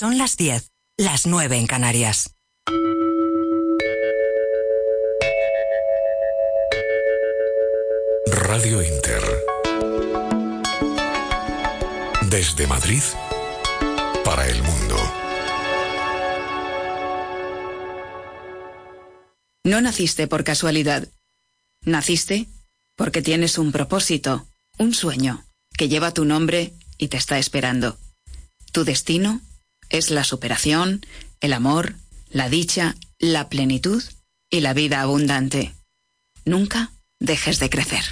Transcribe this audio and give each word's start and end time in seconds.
Son 0.00 0.16
las 0.16 0.38
10, 0.38 0.72
las 0.96 1.26
9 1.26 1.58
en 1.58 1.66
Canarias. 1.66 2.34
Radio 8.24 8.82
Inter. 8.82 9.22
Desde 12.30 12.66
Madrid 12.66 13.02
para 14.24 14.48
el 14.48 14.62
mundo. 14.62 14.96
No 19.64 19.82
naciste 19.82 20.26
por 20.26 20.44
casualidad. 20.44 21.08
Naciste 21.82 22.46
porque 22.96 23.20
tienes 23.20 23.58
un 23.58 23.70
propósito, 23.70 24.46
un 24.78 24.94
sueño, 24.94 25.44
que 25.76 25.90
lleva 25.90 26.14
tu 26.14 26.24
nombre 26.24 26.72
y 26.96 27.08
te 27.08 27.18
está 27.18 27.38
esperando. 27.38 27.98
Tu 28.72 28.84
destino 28.84 29.42
es 29.90 30.10
la 30.10 30.24
superación, 30.24 31.04
el 31.40 31.52
amor, 31.52 31.94
la 32.30 32.48
dicha, 32.48 32.96
la 33.18 33.48
plenitud 33.48 34.02
y 34.48 34.60
la 34.60 34.72
vida 34.72 35.00
abundante. 35.00 35.74
Nunca 36.44 36.90
dejes 37.18 37.58
de 37.58 37.70
crecer. 37.70 38.04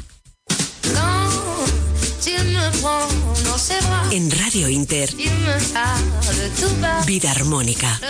En 4.10 4.30
Radio 4.30 4.68
Inter, 4.68 5.10
Vida 7.06 7.30
Armónica. 7.30 8.00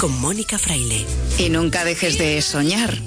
Con 0.00 0.20
Mónica 0.20 0.58
Fraile. 0.58 1.06
Y 1.38 1.48
nunca 1.50 1.84
dejes 1.84 2.18
de 2.18 2.40
soñar. 2.42 3.00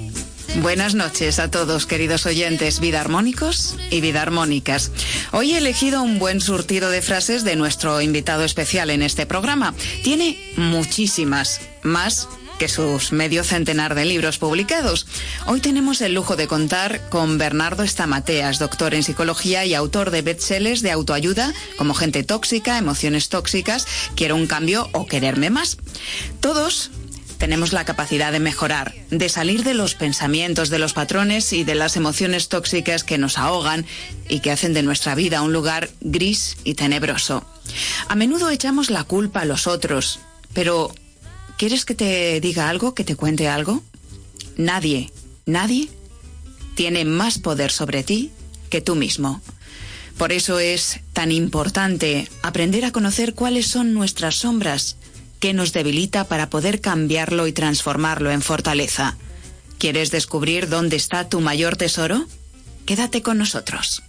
Buenas 0.54 0.94
noches 0.94 1.38
a 1.38 1.50
todos, 1.50 1.86
queridos 1.86 2.24
oyentes 2.24 2.80
vida 2.80 3.00
armónicos 3.00 3.76
y 3.90 4.00
vida 4.00 4.22
armónicas. 4.22 4.90
Hoy 5.32 5.52
he 5.52 5.58
elegido 5.58 6.02
un 6.02 6.18
buen 6.18 6.40
surtido 6.40 6.90
de 6.90 7.02
frases 7.02 7.44
de 7.44 7.56
nuestro 7.56 8.00
invitado 8.00 8.42
especial 8.44 8.90
en 8.90 9.02
este 9.02 9.26
programa. 9.26 9.74
Tiene 10.02 10.38
muchísimas, 10.56 11.60
más 11.82 12.28
que 12.58 12.68
sus 12.68 13.12
medio 13.12 13.44
centenar 13.44 13.94
de 13.94 14.06
libros 14.06 14.38
publicados. 14.38 15.06
Hoy 15.46 15.60
tenemos 15.60 16.00
el 16.00 16.14
lujo 16.14 16.36
de 16.36 16.46
contar 16.46 17.08
con 17.10 17.38
Bernardo 17.38 17.82
Estamateas, 17.82 18.58
doctor 18.58 18.94
en 18.94 19.02
psicología 19.02 19.64
y 19.66 19.74
autor 19.74 20.10
de 20.10 20.22
bestsellers 20.22 20.80
de 20.82 20.90
autoayuda 20.90 21.52
como 21.76 21.94
Gente 21.94 22.22
tóxica, 22.22 22.78
Emociones 22.78 23.28
tóxicas, 23.28 23.86
Quiero 24.14 24.36
un 24.36 24.46
cambio 24.46 24.88
o 24.92 25.06
Quererme 25.06 25.50
más. 25.50 25.76
Todos 26.40 26.90
tenemos 27.38 27.72
la 27.72 27.84
capacidad 27.84 28.32
de 28.32 28.40
mejorar, 28.40 28.94
de 29.10 29.28
salir 29.28 29.64
de 29.64 29.74
los 29.74 29.94
pensamientos, 29.94 30.70
de 30.70 30.78
los 30.78 30.92
patrones 30.92 31.52
y 31.52 31.64
de 31.64 31.74
las 31.74 31.96
emociones 31.96 32.48
tóxicas 32.48 33.04
que 33.04 33.18
nos 33.18 33.38
ahogan 33.38 33.86
y 34.28 34.40
que 34.40 34.50
hacen 34.50 34.74
de 34.74 34.82
nuestra 34.82 35.14
vida 35.14 35.42
un 35.42 35.52
lugar 35.52 35.90
gris 36.00 36.56
y 36.64 36.74
tenebroso. 36.74 37.44
A 38.08 38.14
menudo 38.14 38.50
echamos 38.50 38.90
la 38.90 39.04
culpa 39.04 39.40
a 39.40 39.44
los 39.44 39.66
otros, 39.66 40.20
pero 40.52 40.94
¿quieres 41.56 41.84
que 41.84 41.94
te 41.94 42.40
diga 42.40 42.68
algo, 42.68 42.94
que 42.94 43.04
te 43.04 43.16
cuente 43.16 43.48
algo? 43.48 43.82
Nadie, 44.56 45.12
nadie 45.44 45.88
tiene 46.74 47.04
más 47.04 47.38
poder 47.38 47.70
sobre 47.70 48.02
ti 48.02 48.30
que 48.70 48.80
tú 48.80 48.94
mismo. 48.94 49.42
Por 50.18 50.32
eso 50.32 50.58
es 50.58 51.00
tan 51.12 51.30
importante 51.30 52.28
aprender 52.42 52.86
a 52.86 52.92
conocer 52.92 53.34
cuáles 53.34 53.66
son 53.66 53.92
nuestras 53.92 54.36
sombras, 54.36 54.96
que 55.40 55.52
nos 55.52 55.72
debilita 55.72 56.24
para 56.24 56.50
poder 56.50 56.80
cambiarlo 56.80 57.46
y 57.46 57.52
transformarlo 57.52 58.30
en 58.30 58.42
fortaleza. 58.42 59.16
¿Quieres 59.78 60.10
descubrir 60.10 60.68
dónde 60.68 60.96
está 60.96 61.28
tu 61.28 61.40
mayor 61.40 61.76
tesoro? 61.76 62.26
Quédate 62.86 63.22
con 63.22 63.38
nosotros. 63.38 64.02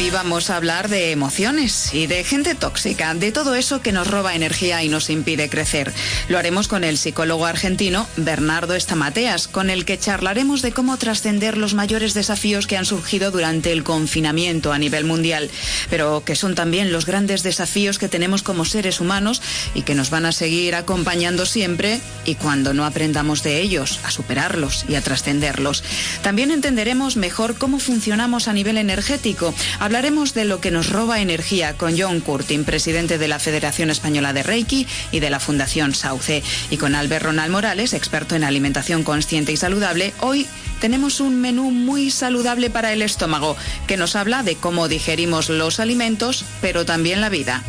Hoy 0.00 0.08
vamos 0.08 0.48
a 0.48 0.56
hablar 0.56 0.88
de 0.88 1.10
emociones 1.10 1.92
y 1.92 2.06
de 2.06 2.24
gente 2.24 2.54
tóxica, 2.54 3.12
de 3.12 3.32
todo 3.32 3.54
eso 3.54 3.82
que 3.82 3.92
nos 3.92 4.06
roba 4.06 4.34
energía 4.34 4.82
y 4.82 4.88
nos 4.88 5.10
impide 5.10 5.50
crecer. 5.50 5.92
Lo 6.30 6.38
haremos 6.38 6.68
con 6.68 6.84
el 6.84 6.96
psicólogo 6.96 7.44
argentino 7.44 8.06
Bernardo 8.16 8.74
Estamateas, 8.74 9.46
con 9.46 9.68
el 9.68 9.84
que 9.84 9.98
charlaremos 9.98 10.62
de 10.62 10.72
cómo 10.72 10.96
trascender 10.96 11.58
los 11.58 11.74
mayores 11.74 12.14
desafíos 12.14 12.66
que 12.66 12.78
han 12.78 12.86
surgido 12.86 13.30
durante 13.30 13.72
el 13.72 13.84
confinamiento 13.84 14.72
a 14.72 14.78
nivel 14.78 15.04
mundial, 15.04 15.50
pero 15.90 16.22
que 16.24 16.34
son 16.34 16.54
también 16.54 16.92
los 16.92 17.04
grandes 17.04 17.42
desafíos 17.42 17.98
que 17.98 18.08
tenemos 18.08 18.42
como 18.42 18.64
seres 18.64 19.00
humanos 19.00 19.42
y 19.74 19.82
que 19.82 19.94
nos 19.94 20.08
van 20.08 20.24
a 20.24 20.32
seguir 20.32 20.76
acompañando 20.76 21.44
siempre 21.44 22.00
y 22.24 22.36
cuando 22.36 22.72
no 22.72 22.86
aprendamos 22.86 23.42
de 23.42 23.60
ellos, 23.60 24.00
a 24.04 24.10
superarlos 24.10 24.86
y 24.88 24.94
a 24.94 25.02
trascenderlos. 25.02 25.84
También 26.22 26.52
entenderemos 26.52 27.18
mejor 27.18 27.56
cómo 27.56 27.78
funcionamos 27.78 28.48
a 28.48 28.54
nivel 28.54 28.78
energético, 28.78 29.54
Hablaremos 29.90 30.34
de 30.34 30.44
lo 30.44 30.60
que 30.60 30.70
nos 30.70 30.88
roba 30.88 31.20
energía 31.20 31.76
con 31.76 31.98
John 31.98 32.20
Curtin, 32.20 32.64
presidente 32.64 33.18
de 33.18 33.26
la 33.26 33.40
Federación 33.40 33.90
Española 33.90 34.32
de 34.32 34.44
Reiki 34.44 34.86
y 35.10 35.18
de 35.18 35.30
la 35.30 35.40
Fundación 35.40 35.96
Sauce, 35.96 36.44
y 36.70 36.76
con 36.76 36.94
Albert 36.94 37.24
Ronald 37.24 37.50
Morales, 37.50 37.92
experto 37.92 38.36
en 38.36 38.44
alimentación 38.44 39.02
consciente 39.02 39.50
y 39.50 39.56
saludable. 39.56 40.14
Hoy 40.20 40.46
tenemos 40.80 41.18
un 41.18 41.40
menú 41.40 41.72
muy 41.72 42.12
saludable 42.12 42.70
para 42.70 42.92
el 42.92 43.02
estómago, 43.02 43.56
que 43.88 43.96
nos 43.96 44.14
habla 44.14 44.44
de 44.44 44.54
cómo 44.54 44.86
digerimos 44.86 45.48
los 45.48 45.80
alimentos, 45.80 46.44
pero 46.60 46.84
también 46.84 47.20
la 47.20 47.28
vida. 47.28 47.64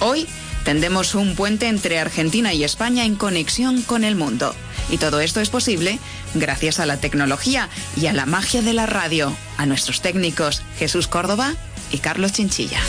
Hoy 0.00 0.26
tendemos 0.64 1.14
un 1.14 1.34
puente 1.34 1.68
entre 1.68 1.98
Argentina 1.98 2.54
y 2.54 2.64
España 2.64 3.04
en 3.04 3.16
conexión 3.16 3.82
con 3.82 4.02
el 4.02 4.16
mundo. 4.16 4.56
Y 4.88 4.98
todo 4.98 5.20
esto 5.20 5.40
es 5.40 5.50
posible 5.50 5.98
gracias 6.34 6.80
a 6.80 6.86
la 6.86 6.98
tecnología 6.98 7.68
y 7.96 8.06
a 8.06 8.12
la 8.12 8.26
magia 8.26 8.62
de 8.62 8.72
la 8.72 8.86
radio, 8.86 9.34
a 9.56 9.66
nuestros 9.66 10.00
técnicos 10.00 10.62
Jesús 10.78 11.08
Córdoba 11.08 11.54
y 11.90 11.98
Carlos 11.98 12.32
Chinchilla. 12.32 12.80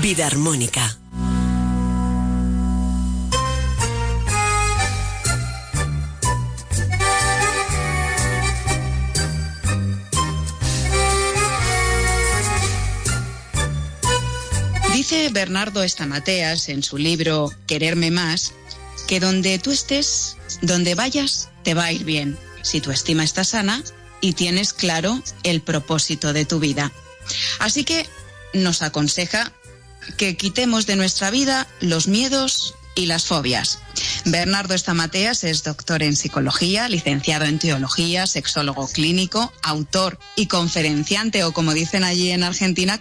Vida 0.00 0.26
armónica 0.26 1.01
Dice 15.12 15.28
Bernardo 15.28 15.82
Estamateas 15.82 16.70
en 16.70 16.82
su 16.82 16.96
libro 16.96 17.52
Quererme 17.66 18.10
más 18.10 18.54
que 19.06 19.20
donde 19.20 19.58
tú 19.58 19.70
estés, 19.70 20.38
donde 20.62 20.94
vayas, 20.94 21.50
te 21.64 21.74
va 21.74 21.84
a 21.84 21.92
ir 21.92 22.04
bien, 22.04 22.38
si 22.62 22.80
tu 22.80 22.90
estima 22.90 23.22
está 23.22 23.44
sana 23.44 23.84
y 24.22 24.32
tienes 24.32 24.72
claro 24.72 25.22
el 25.42 25.60
propósito 25.60 26.32
de 26.32 26.46
tu 26.46 26.60
vida. 26.60 26.92
Así 27.58 27.84
que 27.84 28.06
nos 28.54 28.80
aconseja 28.80 29.52
que 30.16 30.38
quitemos 30.38 30.86
de 30.86 30.96
nuestra 30.96 31.30
vida 31.30 31.68
los 31.80 32.08
miedos 32.08 32.74
y 32.94 33.04
las 33.04 33.26
fobias. 33.26 33.80
Bernardo 34.24 34.72
Estamateas 34.72 35.44
es 35.44 35.62
doctor 35.62 36.02
en 36.02 36.16
psicología, 36.16 36.88
licenciado 36.88 37.44
en 37.44 37.58
teología, 37.58 38.26
sexólogo 38.26 38.88
clínico, 38.88 39.52
autor 39.62 40.18
y 40.36 40.46
conferenciante 40.46 41.44
o 41.44 41.52
como 41.52 41.74
dicen 41.74 42.02
allí 42.02 42.30
en 42.30 42.44
Argentina, 42.44 42.98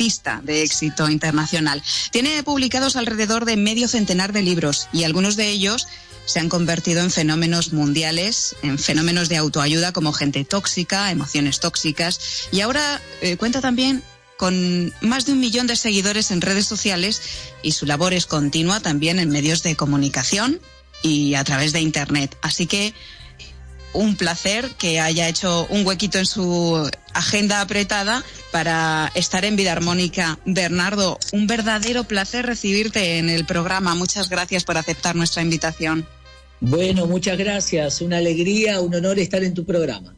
conferenciante 0.00 0.46
de 0.46 0.62
éxito 0.62 1.10
internacional. 1.10 1.82
Tiene 2.10 2.42
publicados 2.42 2.96
alrededor 2.96 3.44
de 3.44 3.56
medio 3.56 3.86
centenar 3.86 4.32
de 4.32 4.42
libros 4.42 4.88
y 4.92 5.04
algunos 5.04 5.36
de 5.36 5.48
ellos 5.48 5.86
se 6.24 6.40
han 6.40 6.48
convertido 6.48 7.02
en 7.02 7.10
fenómenos 7.10 7.72
mundiales, 7.72 8.54
en 8.62 8.78
fenómenos 8.78 9.28
de 9.28 9.36
autoayuda 9.36 9.92
como 9.92 10.12
gente 10.12 10.44
tóxica, 10.44 11.10
emociones 11.10 11.60
tóxicas 11.60 12.48
y 12.50 12.60
ahora 12.60 13.00
eh, 13.20 13.36
cuenta 13.36 13.60
también 13.60 14.02
con 14.36 14.92
más 15.02 15.26
de 15.26 15.32
un 15.32 15.40
millón 15.40 15.66
de 15.66 15.76
seguidores 15.76 16.30
en 16.30 16.40
redes 16.40 16.66
sociales 16.66 17.20
y 17.62 17.72
su 17.72 17.84
labor 17.84 18.14
es 18.14 18.24
continua 18.24 18.80
también 18.80 19.18
en 19.18 19.28
medios 19.28 19.62
de 19.62 19.76
comunicación 19.76 20.60
y 21.02 21.34
a 21.34 21.44
través 21.44 21.72
de 21.72 21.80
Internet. 21.80 22.36
Así 22.40 22.66
que 22.66 22.94
un 23.92 24.16
placer 24.16 24.70
que 24.78 25.00
haya 25.00 25.28
hecho 25.28 25.66
un 25.70 25.86
huequito 25.86 26.18
en 26.18 26.26
su 26.26 26.88
agenda 27.12 27.60
apretada 27.60 28.24
para 28.52 29.10
estar 29.14 29.44
en 29.44 29.56
Vida 29.56 29.72
Armónica. 29.72 30.38
Bernardo, 30.44 31.18
un 31.32 31.46
verdadero 31.46 32.04
placer 32.04 32.46
recibirte 32.46 33.18
en 33.18 33.28
el 33.30 33.44
programa. 33.46 33.94
Muchas 33.94 34.28
gracias 34.28 34.64
por 34.64 34.76
aceptar 34.76 35.16
nuestra 35.16 35.42
invitación. 35.42 36.06
Bueno, 36.60 37.06
muchas 37.06 37.38
gracias. 37.38 38.00
Una 38.00 38.18
alegría, 38.18 38.80
un 38.80 38.94
honor 38.94 39.18
estar 39.18 39.42
en 39.42 39.54
tu 39.54 39.64
programa. 39.64 40.14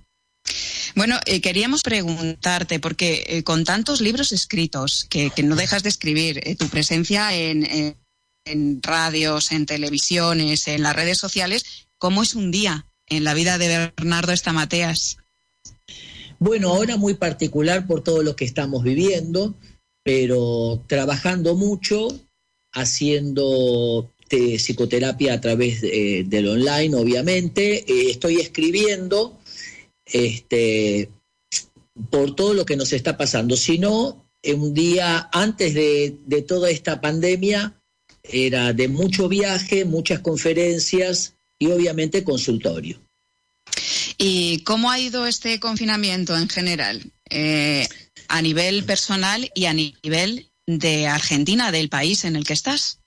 Bueno, 0.94 1.18
eh, 1.24 1.40
queríamos 1.40 1.82
preguntarte, 1.82 2.78
porque 2.78 3.24
eh, 3.26 3.42
con 3.42 3.64
tantos 3.64 4.00
libros 4.00 4.32
escritos 4.32 5.06
que, 5.08 5.32
no 5.42 5.56
dejas 5.56 5.82
de 5.82 5.88
escribir, 5.88 6.40
eh, 6.44 6.54
tu 6.54 6.68
presencia 6.68 7.34
en, 7.34 7.96
en 8.44 8.82
radios, 8.82 9.52
en 9.52 9.64
televisiones, 9.64 10.68
en 10.68 10.82
las 10.82 10.94
redes 10.94 11.16
sociales, 11.16 11.64
¿cómo 11.96 12.22
es 12.22 12.34
un 12.34 12.50
día 12.50 12.86
en 13.16 13.24
la 13.24 13.34
vida 13.34 13.58
de 13.58 13.92
Bernardo 13.96 14.32
Estamateas? 14.32 15.18
Bueno, 16.38 16.70
ahora 16.70 16.96
muy 16.96 17.14
particular 17.14 17.86
por 17.86 18.02
todo 18.02 18.22
lo 18.22 18.34
que 18.34 18.44
estamos 18.44 18.82
viviendo, 18.82 19.54
pero 20.02 20.82
trabajando 20.88 21.54
mucho, 21.54 22.08
haciendo 22.72 24.10
este, 24.32 24.58
psicoterapia 24.58 25.34
a 25.34 25.40
través 25.40 25.82
del 25.82 26.48
online, 26.48 26.96
obviamente. 26.96 27.84
Eh, 27.86 28.10
estoy 28.10 28.36
escribiendo 28.36 29.38
este, 30.06 31.10
por 32.10 32.34
todo 32.34 32.54
lo 32.54 32.64
que 32.64 32.76
nos 32.76 32.92
está 32.94 33.18
pasando. 33.18 33.56
Si 33.56 33.78
no, 33.78 34.26
un 34.42 34.72
día 34.72 35.28
antes 35.32 35.74
de, 35.74 36.16
de 36.24 36.42
toda 36.42 36.70
esta 36.70 37.00
pandemia, 37.00 37.78
era 38.22 38.72
de 38.72 38.88
mucho 38.88 39.28
viaje, 39.28 39.84
muchas 39.84 40.20
conferencias 40.20 41.34
y 41.62 41.70
obviamente 41.70 42.24
consultorio. 42.24 43.00
¿Y 44.18 44.64
cómo 44.64 44.90
ha 44.90 44.98
ido 44.98 45.26
este 45.26 45.60
confinamiento 45.60 46.36
en 46.36 46.48
general? 46.48 47.12
Eh, 47.30 47.86
a 48.28 48.42
nivel 48.42 48.84
personal 48.84 49.48
y 49.54 49.66
a 49.66 49.72
nivel 49.72 50.50
de 50.66 51.06
Argentina, 51.06 51.70
del 51.70 51.88
país 51.88 52.24
en 52.24 52.34
el 52.34 52.44
que 52.44 52.52
estás. 52.52 52.98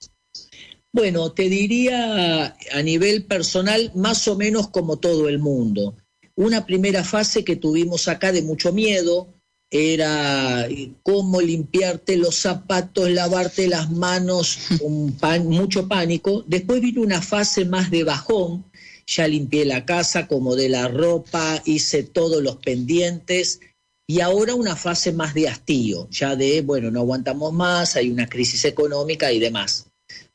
Bueno, 0.94 1.34
te 1.34 1.50
diría 1.50 2.56
a 2.72 2.82
nivel 2.82 3.26
personal 3.26 3.92
más 3.94 4.26
o 4.30 4.38
menos 4.38 4.70
como 4.70 5.00
todo 5.00 5.28
el 5.28 5.40
mundo. 5.40 5.98
Una 6.36 6.66
primera 6.66 7.04
fase 7.04 7.44
que 7.44 7.58
tuvimos 7.58 8.08
acá 8.08 8.32
de 8.32 8.42
mucho 8.42 8.72
miedo 8.72 9.35
era 9.72 10.68
cómo 11.04 11.42
limpiarte 11.42 12.18
los 12.18 12.36
zapatos, 12.36 13.10
lavarte 13.10 13.68
las 13.68 13.92
manos, 13.92 14.58
con 14.80 15.48
mucho 15.48 15.88
pánico. 15.88 16.44
Después 16.48 16.82
vino 16.82 17.02
una 17.02 17.22
fase 17.22 17.66
más 17.66 17.92
de 17.92 18.04
bajón, 18.04 18.66
ya 19.08 19.28
limpié 19.28 19.66
la 19.66 19.86
casa, 19.86 20.20
acomodé 20.20 20.70
la 20.70 20.88
ropa, 20.88 21.62
hice 21.66 22.04
todos 22.04 22.42
los 22.42 22.58
pendientes 22.58 23.60
y 24.08 24.20
ahora 24.22 24.54
una 24.54 24.76
fase 24.76 25.12
más 25.12 25.34
de 25.34 25.50
hastío, 25.50 26.08
ya 26.12 26.36
de, 26.36 26.62
bueno, 26.62 26.92
no 26.92 27.02
aguantamos 27.02 27.54
más, 27.54 27.96
hay 27.96 28.12
una 28.12 28.28
crisis 28.28 28.66
económica 28.66 29.32
y 29.32 29.40
demás. 29.40 29.88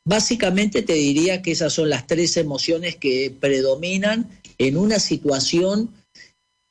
Básicamente 0.05 0.83
te 0.83 0.95
diría 0.95 1.41
que 1.43 1.53
esas 1.53 1.73
son 1.73 1.89
las 1.89 2.07
tres 2.07 2.37
emociones 2.37 2.97
que 2.97 3.35
predominan 3.39 4.29
en 4.59 4.77
una 4.77 4.99
situación 4.99 5.95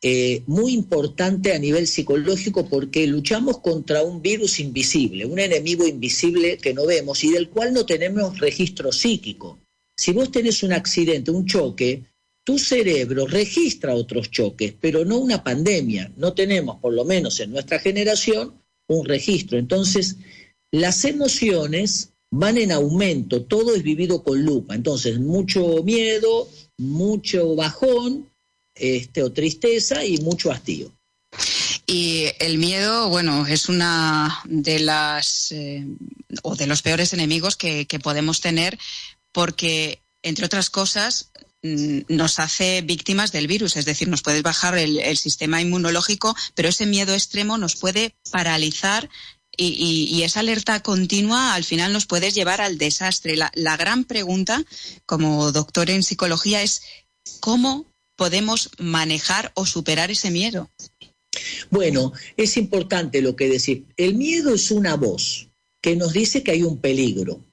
eh, 0.02 0.44
muy 0.48 0.74
importante 0.74 1.54
a 1.54 1.60
nivel 1.60 1.86
psicológico 1.86 2.68
porque 2.68 3.06
luchamos 3.06 3.60
contra 3.60 4.02
un 4.02 4.22
virus 4.22 4.60
invisible, 4.62 5.26
un 5.26 5.40
enemigo 5.40 5.86
invisible 5.86 6.58
que 6.58 6.74
no 6.74 6.86
vemos 6.86 7.24
y 7.24 7.32
del 7.32 7.50
cual 7.50 7.74
no 7.74 7.86
tenemos 7.86 8.40
registro 8.40 8.94
psíquico. 8.94 9.60
Si 9.98 10.14
vos 10.14 10.32
tenés 10.32 10.64
un 10.64 10.72
accidente, 10.72 11.32
un 11.32 11.46
choque, 11.46 12.06
tu 12.46 12.58
cerebro 12.58 13.28
registra 13.28 13.94
otros 13.94 14.32
choques, 14.32 14.74
pero 14.80 15.04
no 15.04 15.18
una 15.18 15.44
pandemia. 15.44 16.12
No 16.16 16.34
tenemos, 16.34 16.78
por 16.78 16.94
lo 16.94 17.04
menos 17.04 17.40
en 17.42 17.52
nuestra 17.52 17.80
generación, 17.80 18.54
un 18.88 19.06
registro. 19.06 19.58
Entonces, 19.58 20.16
las 20.72 21.04
emociones 21.04 22.14
van 22.32 22.58
en 22.58 22.72
aumento, 22.72 23.44
todo 23.44 23.76
es 23.76 23.84
vivido 23.84 24.24
con 24.24 24.44
lupa. 24.44 24.76
Entonces, 24.76 25.20
mucho 25.20 25.84
miedo, 25.84 26.48
mucho 26.78 27.56
bajón, 27.56 28.30
este, 28.80 29.24
o 29.24 29.32
tristeza 29.32 30.06
y 30.06 30.18
mucho 30.20 30.52
hastío. 30.52 30.92
Y 31.86 32.26
el 32.40 32.60
miedo, 32.60 33.10
bueno, 33.10 33.48
es 33.48 33.68
una 33.68 34.42
de 34.46 34.80
las 34.80 35.52
eh, 35.52 35.86
o 36.44 36.56
de 36.56 36.68
los 36.68 36.84
peores 36.84 37.14
enemigos 37.14 37.56
que, 37.56 37.88
podemos 38.04 38.42
tener 38.42 38.78
porque, 39.32 40.00
entre 40.22 40.46
otras 40.46 40.70
cosas, 40.70 41.32
mm, 41.64 42.02
nos 42.10 42.38
hace 42.38 42.82
víctimas 42.84 43.32
del 43.32 43.48
virus, 43.48 43.76
es 43.76 43.86
decir, 43.86 44.08
nos 44.08 44.22
puede 44.22 44.44
bajar 44.44 44.78
el, 44.78 45.18
sistema 45.18 45.62
inmunológico, 45.62 46.36
pero 46.54 46.70
ese 46.70 46.86
miedo 46.86 47.16
extremo 47.16 47.58
nos 47.58 47.76
puede 47.76 48.16
paralizar 48.32 49.10
y, 49.58 50.22
esa 50.24 50.42
alerta 50.42 50.82
continua 50.82 51.56
al 51.56 51.64
final 51.64 51.92
nos 51.92 52.06
puede 52.06 52.32
llevar 52.32 52.62
al 52.62 52.78
desastre. 52.78 53.36
La, 53.36 53.52
la 53.56 53.78
gran 53.78 54.06
pregunta, 54.06 54.64
como 55.08 55.52
doctor 55.52 55.90
en 55.90 56.04
psicología, 56.04 56.62
es 56.62 56.84
cómo 57.40 57.89
podemos 58.20 58.70
manejar 58.78 59.54
o 59.56 59.66
superar 59.66 60.12
ese 60.12 60.30
miedo? 60.30 60.70
Bueno, 61.70 62.12
es 62.36 62.58
importante 62.58 63.22
lo 63.22 63.38
que 63.38 63.48
decir. 63.48 63.86
El 63.96 64.16
miedo 64.16 64.54
es 64.54 64.72
una 64.72 64.96
voz 64.96 65.50
que 65.82 65.96
nos 65.96 66.12
dice 66.12 66.44
que 66.44 66.52
hay 66.52 66.64
un 66.64 66.80
peligro, 66.80 67.46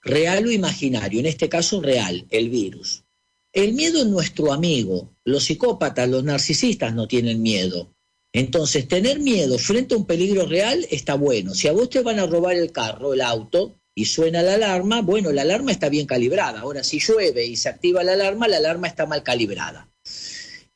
real 0.00 0.46
o 0.46 0.50
imaginario, 0.50 1.20
en 1.20 1.26
este 1.26 1.50
caso 1.50 1.82
real, 1.82 2.26
el 2.30 2.48
virus. 2.48 3.04
El 3.52 3.74
miedo 3.74 4.00
es 4.00 4.06
nuestro 4.06 4.50
amigo. 4.50 5.14
Los 5.24 5.44
psicópatas, 5.44 6.08
los 6.08 6.24
narcisistas 6.24 6.94
no 6.94 7.06
tienen 7.06 7.42
miedo. 7.42 7.94
Entonces, 8.32 8.88
tener 8.88 9.20
miedo 9.20 9.58
frente 9.58 9.94
a 9.94 9.98
un 9.98 10.06
peligro 10.06 10.46
real 10.46 10.86
está 10.90 11.16
bueno. 11.16 11.54
Si 11.54 11.68
a 11.68 11.72
vos 11.72 11.90
te 11.90 12.00
van 12.00 12.18
a 12.18 12.26
robar 12.26 12.56
el 12.56 12.72
carro, 12.72 13.12
el 13.12 13.20
auto, 13.20 13.78
y 13.94 14.06
suena 14.06 14.42
la 14.42 14.54
alarma, 14.54 15.02
bueno, 15.02 15.32
la 15.32 15.42
alarma 15.42 15.70
está 15.70 15.90
bien 15.90 16.06
calibrada. 16.06 16.60
Ahora, 16.60 16.82
si 16.82 16.98
llueve 16.98 17.44
y 17.44 17.56
se 17.56 17.68
activa 17.68 18.02
la 18.02 18.14
alarma, 18.14 18.48
la 18.48 18.56
alarma 18.56 18.88
está 18.88 19.04
mal 19.04 19.22
calibrada. 19.22 19.93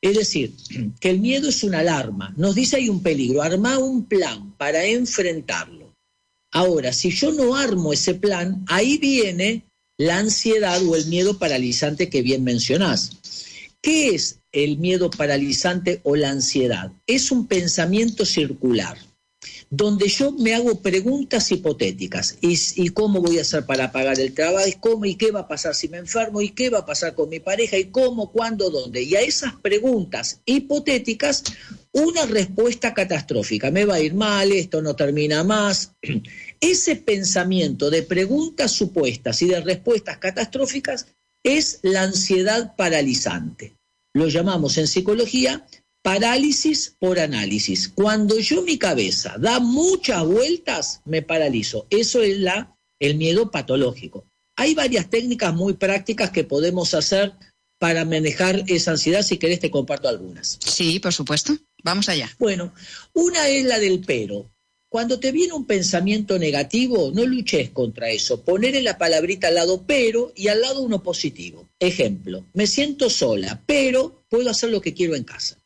Es 0.01 0.17
decir, 0.17 0.55
que 1.01 1.11
el 1.11 1.21
miedo 1.21 1.49
es 1.49 1.65
una 1.65 1.81
alarma, 1.81 2.33
nos 2.37 2.55
dice 2.55 2.77
hay 2.77 2.89
un 2.89 3.03
peligro, 3.03 3.43
arma 3.43 3.79
un 3.79 4.05
plan 4.05 4.53
para 4.57 4.85
enfrentarlo. 4.85 5.95
Ahora, 6.53 6.93
si 6.93 7.11
yo 7.11 7.33
no 7.33 7.57
armo 7.57 7.93
ese 7.93 8.15
plan, 8.15 8.65
ahí 8.69 8.99
viene 8.99 9.65
la 9.99 10.19
ansiedad 10.19 10.83
o 10.87 10.97
el 10.97 11.07
miedo 11.07 11.39
paralizante 11.39 12.09
que 12.09 12.23
bien 12.23 12.45
mencionás. 12.45 13.11
¿Qué 13.83 14.15
es 14.15 14.41
el 14.53 14.79
miedo 14.79 15.11
paralizante 15.11 16.01
o 16.05 16.17
la 16.17 16.31
ansiedad? 16.31 16.93
Es 17.07 17.31
un 17.31 17.47
pensamiento 17.47 18.25
circular 18.25 18.97
donde 19.71 20.09
yo 20.09 20.33
me 20.33 20.55
hago 20.55 20.81
preguntas 20.81 21.53
hipotéticas. 21.53 22.39
¿Y, 22.41 22.89
cómo 22.91 23.21
voy 23.21 23.39
a 23.39 23.43
hacer 23.43 23.67
para 23.67 23.93
pagar 23.93 24.19
el 24.19 24.33
trabajo? 24.33 24.67
¿Y 24.67 24.73
cómo? 24.73 25.05
¿Y 25.05 25.17
qué 25.17 25.31
va 25.31 25.41
a 25.41 25.49
pasar 25.49 25.75
si 25.75 25.89
me 25.89 25.99
enfermo? 25.99 26.41
¿Y 26.41 26.51
qué 26.51 26.71
va 26.71 26.81
a 26.81 26.87
pasar 26.87 27.15
con 27.15 27.29
mi 27.29 27.41
pareja? 27.41 27.77
¿Y 27.77 27.87
cómo? 27.87 28.33
¿Cuándo? 28.33 28.71
¿Dónde? 28.71 29.03
Y 29.03 29.15
a 29.15 29.21
esas 29.21 29.55
preguntas 29.57 30.41
hipotéticas, 30.47 31.45
una 31.93 32.25
respuesta 32.27 32.95
catastrófica. 32.95 33.71
Me 33.71 33.85
va 33.85 33.97
a 33.97 34.01
ir 34.01 34.15
mal, 34.15 34.53
esto 34.53 34.81
no 34.81 34.97
termina 34.97 35.45
más. 35.45 35.93
Ese 36.61 36.97
pensamiento 36.97 37.91
de 37.91 38.03
preguntas 38.03 38.73
supuestas 38.73 39.43
y 39.43 39.49
de 39.49 39.61
respuestas 39.61 40.19
catastróficas 40.19 41.07
es 41.43 41.81
la 41.83 42.03
ansiedad 42.03 42.75
paralizante. 42.75 43.77
Lo 44.15 44.29
llamamos 44.29 44.79
en 44.79 44.89
psicología 44.89 45.67
Parálisis 46.09 46.97
por 46.99 47.19
análisis. 47.19 47.91
Cuando 47.91 48.39
yo 48.39 48.63
mi 48.63 48.79
cabeza 48.79 49.37
da 49.39 49.61
muchas 49.61 50.25
vueltas, 50.25 51.03
me 51.05 51.21
paralizo. 51.21 51.87
Eso 51.91 52.23
es 52.23 52.39
la, 52.39 52.75
el 52.99 53.17
miedo 53.17 53.51
patológico. 53.51 54.25
Hay 54.57 54.75
varias 54.75 55.11
técnicas 55.11 55.53
muy 55.53 55.75
prácticas 55.75 56.31
que 56.31 56.45
podemos 56.45 56.95
hacer 56.95 57.35
para 57.79 58.07
manejar 58.07 58.65
esa 58.69 58.93
ansiedad. 58.93 59.21
Si 59.21 59.37
querés, 59.37 59.61
te 59.61 59.71
comparto 59.71 60.09
algunas. 60.09 60.59
Sí, 60.65 60.99
por 60.99 61.13
supuesto. 61.13 61.59
Vamos 61.85 62.09
allá. 62.09 62.35
Bueno, 62.39 62.73
una 63.13 63.47
es 63.47 63.67
la 63.67 63.79
del 63.79 64.01
pero. 64.01 64.51
Cuando 64.89 65.21
te 65.21 65.31
viene 65.31 65.53
un 65.53 65.67
pensamiento 65.67 66.39
negativo, 66.39 67.13
no 67.15 67.27
luches 67.27 67.69
contra 67.69 68.09
eso. 68.09 68.43
Poner 68.45 68.75
en 68.77 68.85
la 68.85 68.97
palabrita 68.97 69.49
al 69.49 69.57
lado 69.57 69.85
pero 69.87 70.33
y 70.35 70.49
al 70.49 70.63
lado 70.63 70.81
uno 70.81 71.03
positivo. 71.03 71.69
Ejemplo, 71.79 72.47
me 72.55 72.67
siento 72.67 73.11
sola, 73.11 73.63
pero 73.67 74.25
puedo 74.31 74.49
hacer 74.49 74.71
lo 74.71 74.81
que 74.81 74.95
quiero 74.95 75.15
en 75.15 75.25
casa. 75.25 75.59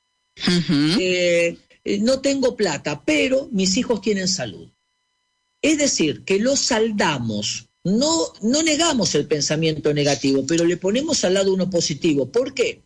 Eh, 0.99 1.57
eh, 1.85 1.99
no 1.99 2.21
tengo 2.21 2.57
plata, 2.57 3.03
pero 3.05 3.49
mis 3.53 3.77
hijos 3.77 4.01
tienen 4.01 4.29
salud. 4.29 4.69
Es 5.61 5.79
decir, 5.79 6.25
que 6.25 6.39
lo 6.39 6.57
saldamos, 6.57 7.69
no, 7.85 8.33
no 8.43 8.63
negamos 8.63 9.15
el 9.15 9.27
pensamiento 9.27 9.93
negativo, 9.95 10.45
pero 10.47 10.65
le 10.65 10.77
ponemos 10.77 11.25
al 11.25 11.35
lado 11.35 11.53
uno 11.53 11.71
positivo. 11.71 12.31
¿Por 12.31 12.55
qué? 12.55 12.83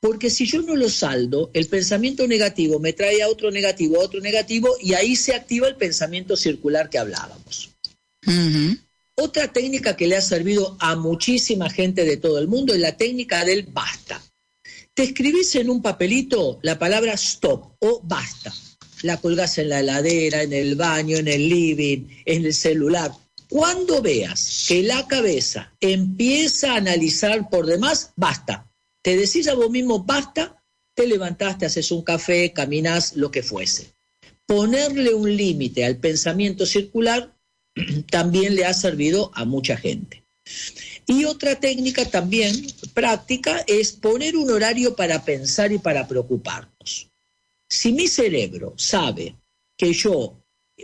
Porque 0.00 0.30
si 0.30 0.46
yo 0.46 0.62
no 0.62 0.74
lo 0.74 0.88
saldo, 0.88 1.50
el 1.54 1.66
pensamiento 1.66 2.26
negativo 2.26 2.80
me 2.80 2.92
trae 2.92 3.22
a 3.22 3.28
otro 3.28 3.50
negativo, 3.50 4.00
a 4.00 4.04
otro 4.04 4.20
negativo, 4.20 4.76
y 4.80 4.94
ahí 4.94 5.14
se 5.14 5.34
activa 5.34 5.68
el 5.68 5.76
pensamiento 5.76 6.36
circular 6.36 6.90
que 6.90 6.98
hablábamos. 6.98 7.70
Otra 9.14 9.52
técnica 9.52 9.96
que 9.96 10.06
le 10.06 10.16
ha 10.16 10.20
servido 10.20 10.76
a 10.80 10.96
muchísima 10.96 11.70
gente 11.70 12.04
de 12.04 12.16
todo 12.16 12.38
el 12.38 12.48
mundo 12.48 12.74
es 12.74 12.80
la 12.80 12.96
técnica 12.96 13.44
del 13.44 13.64
basta. 13.64 14.20
Te 14.94 15.04
escribís 15.04 15.54
en 15.54 15.70
un 15.70 15.80
papelito 15.80 16.58
la 16.62 16.78
palabra 16.78 17.14
stop 17.14 17.76
o 17.78 18.02
basta. 18.04 18.52
La 19.00 19.16
colgás 19.16 19.56
en 19.56 19.70
la 19.70 19.80
heladera, 19.80 20.42
en 20.42 20.52
el 20.52 20.76
baño, 20.76 21.16
en 21.16 21.28
el 21.28 21.48
living, 21.48 22.08
en 22.26 22.44
el 22.44 22.52
celular. 22.52 23.10
Cuando 23.48 24.02
veas 24.02 24.66
que 24.68 24.82
la 24.82 25.08
cabeza 25.08 25.74
empieza 25.80 26.72
a 26.72 26.76
analizar 26.76 27.48
por 27.48 27.64
demás, 27.64 28.12
basta. 28.16 28.70
Te 29.00 29.16
decís 29.16 29.48
a 29.48 29.54
vos 29.54 29.70
mismo, 29.70 30.04
basta, 30.04 30.62
te 30.94 31.06
levantaste, 31.06 31.64
haces 31.64 31.90
un 31.90 32.02
café, 32.02 32.52
caminás, 32.52 33.16
lo 33.16 33.30
que 33.30 33.42
fuese. 33.42 33.94
Ponerle 34.44 35.14
un 35.14 35.34
límite 35.34 35.86
al 35.86 35.96
pensamiento 35.96 36.66
circular 36.66 37.34
también 38.10 38.54
le 38.54 38.66
ha 38.66 38.74
servido 38.74 39.30
a 39.34 39.46
mucha 39.46 39.78
gente. 39.78 40.21
Y 41.06 41.24
otra 41.24 41.58
técnica 41.58 42.04
también 42.04 42.54
práctica 42.94 43.64
es 43.66 43.92
poner 43.92 44.36
un 44.36 44.50
horario 44.50 44.94
para 44.94 45.24
pensar 45.24 45.72
y 45.72 45.78
para 45.78 46.06
preocuparnos. 46.06 47.10
Si 47.68 47.92
mi 47.92 48.06
cerebro 48.06 48.74
sabe 48.76 49.36
que 49.76 49.92
yo, 49.92 50.38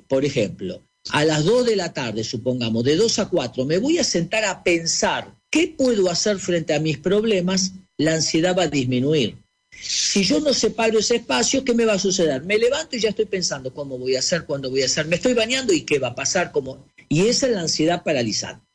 por 0.06 0.24
ejemplo, 0.24 0.82
a 1.10 1.24
las 1.24 1.44
2 1.44 1.66
de 1.66 1.76
la 1.76 1.92
tarde, 1.92 2.24
supongamos, 2.24 2.84
de 2.84 2.96
2 2.96 3.18
a 3.18 3.28
4, 3.28 3.64
me 3.64 3.78
voy 3.78 3.98
a 3.98 4.04
sentar 4.04 4.44
a 4.44 4.62
pensar 4.62 5.38
¿qué 5.50 5.74
puedo 5.76 6.10
hacer 6.10 6.38
frente 6.38 6.74
a 6.74 6.80
mis 6.80 6.98
problemas? 6.98 7.72
La 7.96 8.14
ansiedad 8.14 8.56
va 8.56 8.64
a 8.64 8.68
disminuir. 8.68 9.36
Si 9.70 10.24
yo 10.24 10.40
no 10.40 10.52
separo 10.52 10.98
ese 10.98 11.16
espacio, 11.16 11.64
¿qué 11.64 11.74
me 11.74 11.84
va 11.84 11.94
a 11.94 11.98
suceder? 11.98 12.42
Me 12.44 12.58
levanto 12.58 12.96
y 12.96 13.00
ya 13.00 13.10
estoy 13.10 13.26
pensando 13.26 13.72
cómo 13.72 13.98
voy 13.98 14.16
a 14.16 14.20
hacer, 14.20 14.44
cuándo 14.44 14.70
voy 14.70 14.82
a 14.82 14.86
hacer. 14.86 15.06
Me 15.06 15.16
estoy 15.16 15.34
bañando 15.34 15.72
y 15.72 15.82
qué 15.82 15.98
va 15.98 16.08
a 16.08 16.14
pasar. 16.14 16.52
Cómo... 16.52 16.86
Y 17.08 17.26
esa 17.26 17.46
es 17.46 17.52
la 17.52 17.60
ansiedad 17.60 18.02
paralizante. 18.02 18.67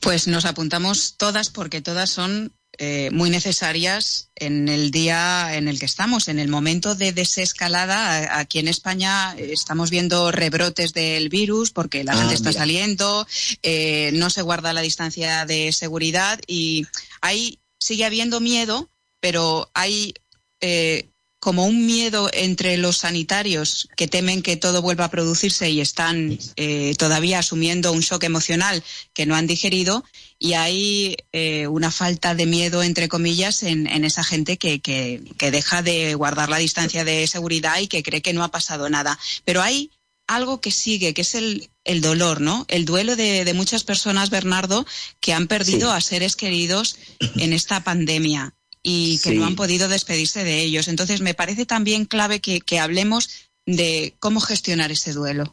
Pues 0.00 0.28
nos 0.28 0.44
apuntamos 0.44 1.16
todas 1.16 1.50
porque 1.50 1.80
todas 1.80 2.10
son 2.10 2.52
eh, 2.80 3.10
muy 3.10 3.28
necesarias 3.28 4.30
en 4.36 4.68
el 4.68 4.92
día 4.92 5.56
en 5.56 5.66
el 5.66 5.80
que 5.80 5.86
estamos, 5.86 6.28
en 6.28 6.38
el 6.38 6.48
momento 6.48 6.94
de 6.94 7.12
desescalada. 7.12 8.38
Aquí 8.38 8.60
en 8.60 8.68
España 8.68 9.34
estamos 9.36 9.90
viendo 9.90 10.30
rebrotes 10.30 10.92
del 10.92 11.28
virus 11.28 11.72
porque 11.72 12.04
la 12.04 12.12
ah, 12.12 12.16
gente 12.16 12.34
está 12.34 12.52
saliendo, 12.52 13.26
eh, 13.64 14.12
no 14.14 14.30
se 14.30 14.42
guarda 14.42 14.72
la 14.72 14.82
distancia 14.82 15.44
de 15.44 15.72
seguridad 15.72 16.38
y 16.46 16.86
ahí 17.20 17.58
sigue 17.80 18.04
habiendo 18.04 18.38
miedo, 18.38 18.88
pero 19.18 19.70
hay 19.74 20.14
eh, 20.60 21.10
como 21.40 21.64
un 21.64 21.86
miedo 21.86 22.28
entre 22.32 22.76
los 22.76 22.98
sanitarios 22.98 23.88
que 23.96 24.08
temen 24.08 24.42
que 24.42 24.56
todo 24.56 24.82
vuelva 24.82 25.04
a 25.04 25.10
producirse 25.10 25.70
y 25.70 25.80
están 25.80 26.38
eh, 26.56 26.94
todavía 26.98 27.38
asumiendo 27.38 27.92
un 27.92 28.00
shock 28.00 28.24
emocional 28.24 28.82
que 29.12 29.24
no 29.24 29.36
han 29.36 29.46
digerido 29.46 30.04
y 30.38 30.54
hay 30.54 31.16
eh, 31.32 31.66
una 31.68 31.90
falta 31.90 32.34
de 32.34 32.46
miedo, 32.46 32.82
entre 32.82 33.08
comillas, 33.08 33.62
en, 33.62 33.86
esa 34.04 34.24
gente 34.24 34.56
que, 34.56 34.80
que, 34.80 35.50
deja 35.50 35.82
de 35.82 36.14
guardar 36.14 36.48
la 36.48 36.58
distancia 36.58 37.04
de 37.04 37.26
seguridad 37.26 37.78
y 37.80 37.88
que 37.88 38.02
cree 38.02 38.22
que 38.22 38.32
no 38.32 38.44
ha 38.44 38.50
pasado 38.50 38.88
nada. 38.88 39.18
Pero 39.44 39.62
hay 39.62 39.90
algo 40.28 40.60
que 40.60 40.70
sigue, 40.70 41.14
que 41.14 41.22
es 41.22 41.34
el, 41.34 41.70
el 41.84 42.00
dolor, 42.00 42.40
¿no? 42.40 42.66
El 42.68 42.84
duelo 42.84 43.16
de, 43.16 43.52
muchas 43.54 43.82
personas, 43.82 44.30
Bernardo, 44.30 44.86
que 45.20 45.32
han 45.32 45.48
perdido 45.48 45.90
a 45.90 46.00
seres 46.00 46.36
queridos 46.36 46.98
en 47.36 47.52
esta 47.52 47.82
pandemia 47.82 48.54
y 48.90 49.18
que 49.18 49.34
no 49.34 49.44
han 49.44 49.54
podido 49.54 49.86
despedirse 49.86 50.44
de 50.44 50.62
ellos. 50.62 50.88
Entonces, 50.88 51.20
me 51.20 51.34
parece 51.34 51.66
también 51.66 52.06
clave 52.06 52.40
que, 52.40 52.78
hablemos 52.78 53.28
de 53.66 54.14
cómo 54.18 54.40
gestionar 54.40 54.90
ese 54.90 55.12
duelo. 55.12 55.52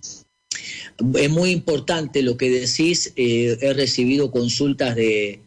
Es 1.15 1.29
muy 1.29 1.51
importante 1.51 2.21
lo 2.21 2.37
que 2.37 2.49
decís. 2.49 3.11
Eh, 3.17 3.57
he 3.59 3.73
recibido 3.73 4.31
consultas 4.31 4.95
de, 4.95 5.41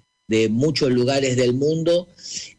muchos 0.50 0.90
lugares 0.90 1.36
del 1.36 1.54
mundo. 1.54 2.08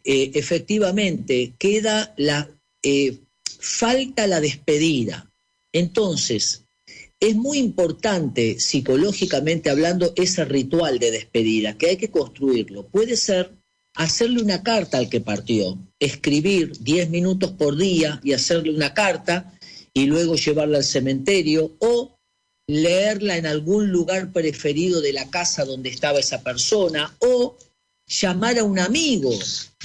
Eh, 0.02 0.32
efectivamente, 0.34 1.54
queda 1.58 2.12
la 2.16 2.50
eh, 2.82 3.18
falta 3.60 4.26
la 4.26 4.40
despedida. 4.40 5.30
Entonces, 5.72 6.64
es 7.20 7.36
muy 7.36 7.58
importante 7.58 8.58
psicológicamente 8.58 9.70
hablando 9.70 10.12
ese 10.16 10.44
ritual 10.44 10.98
de 10.98 11.12
despedida, 11.12 11.78
que 11.78 11.90
hay 11.90 11.96
que 11.98 12.10
construirlo. 12.10 12.88
Puede 12.88 13.16
ser 13.16 13.59
hacerle 13.94 14.42
una 14.42 14.62
carta 14.62 14.98
al 14.98 15.08
que 15.08 15.20
partió, 15.20 15.78
escribir 15.98 16.72
10 16.80 17.10
minutos 17.10 17.52
por 17.52 17.76
día 17.76 18.20
y 18.22 18.32
hacerle 18.32 18.74
una 18.74 18.94
carta 18.94 19.52
y 19.92 20.06
luego 20.06 20.36
llevarla 20.36 20.78
al 20.78 20.84
cementerio 20.84 21.76
o 21.80 22.16
leerla 22.68 23.36
en 23.36 23.46
algún 23.46 23.90
lugar 23.90 24.32
preferido 24.32 25.00
de 25.00 25.12
la 25.12 25.28
casa 25.28 25.64
donde 25.64 25.90
estaba 25.90 26.20
esa 26.20 26.42
persona 26.42 27.16
o 27.18 27.56
llamar 28.06 28.58
a 28.58 28.64
un 28.64 28.78
amigo 28.78 29.32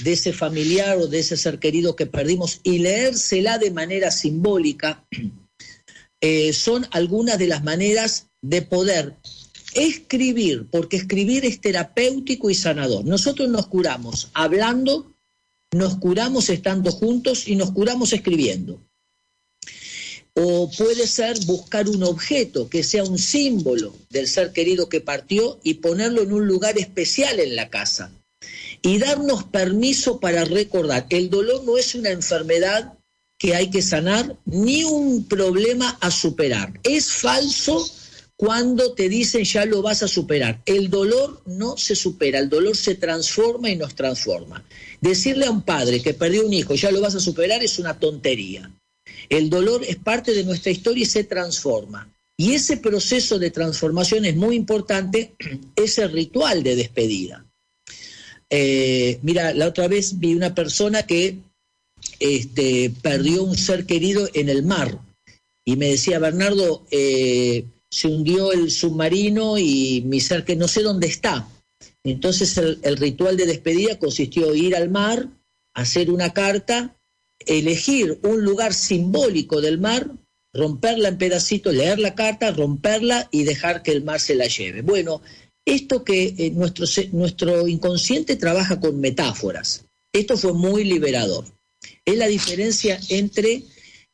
de 0.02 0.12
ese 0.12 0.32
familiar 0.32 0.96
o 0.98 1.06
de 1.06 1.20
ese 1.20 1.36
ser 1.36 1.58
querido 1.58 1.96
que 1.96 2.06
perdimos 2.06 2.60
y 2.62 2.78
leérsela 2.78 3.58
de 3.58 3.70
manera 3.70 4.10
simbólica, 4.10 5.04
eh, 6.20 6.52
son 6.52 6.86
algunas 6.90 7.38
de 7.38 7.46
las 7.48 7.62
maneras 7.64 8.28
de 8.42 8.62
poder 8.62 9.16
escribir, 9.76 10.66
porque 10.70 10.96
escribir 10.96 11.44
es 11.44 11.60
terapéutico 11.60 12.50
y 12.50 12.54
sanador. 12.54 13.04
Nosotros 13.04 13.48
nos 13.48 13.66
curamos 13.66 14.30
hablando, 14.34 15.12
nos 15.72 15.96
curamos 15.96 16.48
estando 16.48 16.90
juntos 16.90 17.46
y 17.46 17.56
nos 17.56 17.72
curamos 17.72 18.12
escribiendo. 18.12 18.80
O 20.34 20.70
puede 20.70 21.06
ser 21.06 21.38
buscar 21.46 21.88
un 21.88 22.02
objeto 22.02 22.68
que 22.68 22.82
sea 22.82 23.04
un 23.04 23.18
símbolo 23.18 23.94
del 24.10 24.28
ser 24.28 24.52
querido 24.52 24.88
que 24.88 25.00
partió 25.00 25.58
y 25.62 25.74
ponerlo 25.74 26.22
en 26.22 26.32
un 26.32 26.46
lugar 26.46 26.78
especial 26.78 27.40
en 27.40 27.56
la 27.56 27.70
casa. 27.70 28.12
Y 28.82 28.98
darnos 28.98 29.44
permiso 29.44 30.20
para 30.20 30.44
recordar. 30.44 31.06
El 31.08 31.30
dolor 31.30 31.64
no 31.64 31.78
es 31.78 31.94
una 31.94 32.10
enfermedad 32.10 32.92
que 33.38 33.54
hay 33.54 33.70
que 33.70 33.82
sanar 33.82 34.36
ni 34.44 34.84
un 34.84 35.24
problema 35.24 35.96
a 36.00 36.10
superar. 36.10 36.78
Es 36.82 37.10
falso 37.12 37.86
cuando 38.36 38.92
te 38.92 39.08
dicen 39.08 39.44
ya 39.44 39.64
lo 39.64 39.82
vas 39.82 40.02
a 40.02 40.08
superar. 40.08 40.60
El 40.66 40.90
dolor 40.90 41.42
no 41.46 41.76
se 41.76 41.96
supera, 41.96 42.38
el 42.38 42.48
dolor 42.48 42.76
se 42.76 42.94
transforma 42.94 43.70
y 43.70 43.76
nos 43.76 43.94
transforma. 43.94 44.64
Decirle 45.00 45.46
a 45.46 45.50
un 45.50 45.62
padre 45.62 46.02
que 46.02 46.14
perdió 46.14 46.46
un 46.46 46.52
hijo 46.52 46.74
ya 46.74 46.90
lo 46.90 47.00
vas 47.00 47.14
a 47.14 47.20
superar 47.20 47.62
es 47.62 47.78
una 47.78 47.98
tontería. 47.98 48.70
El 49.28 49.48
dolor 49.50 49.82
es 49.84 49.96
parte 49.96 50.34
de 50.34 50.44
nuestra 50.44 50.70
historia 50.70 51.02
y 51.02 51.06
se 51.06 51.24
transforma. 51.24 52.12
Y 52.36 52.52
ese 52.52 52.76
proceso 52.76 53.38
de 53.38 53.50
transformación 53.50 54.26
es 54.26 54.36
muy 54.36 54.56
importante, 54.56 55.34
ese 55.76 56.06
ritual 56.06 56.62
de 56.62 56.76
despedida. 56.76 57.46
Eh, 58.50 59.18
mira, 59.22 59.54
la 59.54 59.68
otra 59.68 59.88
vez 59.88 60.18
vi 60.18 60.34
una 60.34 60.54
persona 60.54 61.04
que 61.04 61.38
este, 62.20 62.92
perdió 63.02 63.42
un 63.42 63.56
ser 63.56 63.86
querido 63.86 64.28
en 64.34 64.48
el 64.50 64.62
mar 64.62 65.00
y 65.64 65.76
me 65.76 65.88
decía, 65.88 66.18
Bernardo, 66.18 66.86
eh, 66.90 67.64
se 67.90 68.08
hundió 68.08 68.52
el 68.52 68.70
submarino 68.70 69.58
y 69.58 70.02
mi 70.06 70.20
ser 70.20 70.44
que 70.44 70.56
no 70.56 70.68
sé 70.68 70.82
dónde 70.82 71.06
está. 71.06 71.48
Entonces 72.04 72.56
el, 72.56 72.96
ritual 72.96 73.36
de 73.36 73.46
despedida 73.46 73.98
consistió 73.98 74.52
en 74.52 74.64
ir 74.64 74.76
al 74.76 74.90
mar, 74.90 75.28
hacer 75.74 76.10
una 76.10 76.32
carta, 76.32 76.96
elegir 77.40 78.18
un 78.22 78.42
lugar 78.44 78.74
simbólico 78.74 79.60
del 79.60 79.78
mar, 79.78 80.10
romperla 80.54 81.08
en 81.08 81.18
pedacitos, 81.18 81.74
leer 81.74 81.98
la 81.98 82.14
carta, 82.14 82.50
romperla 82.52 83.28
y 83.30 83.44
dejar 83.44 83.82
que 83.82 83.92
el 83.92 84.04
mar 84.04 84.20
se 84.20 84.36
la 84.36 84.46
lleve. 84.46 84.82
Bueno, 84.82 85.20
esto 85.64 86.04
que 86.04 86.34
eh, 86.38 86.50
nuestro, 86.52 86.86
nuestro 87.12 87.66
inconsciente 87.66 88.36
trabaja 88.36 88.80
con 88.80 89.00
metáforas, 89.00 89.84
esto 90.12 90.36
fue 90.36 90.54
muy 90.54 90.84
liberador. 90.84 91.44
Es 92.04 92.16
la 92.16 92.28
diferencia 92.28 92.98
entre 93.08 93.64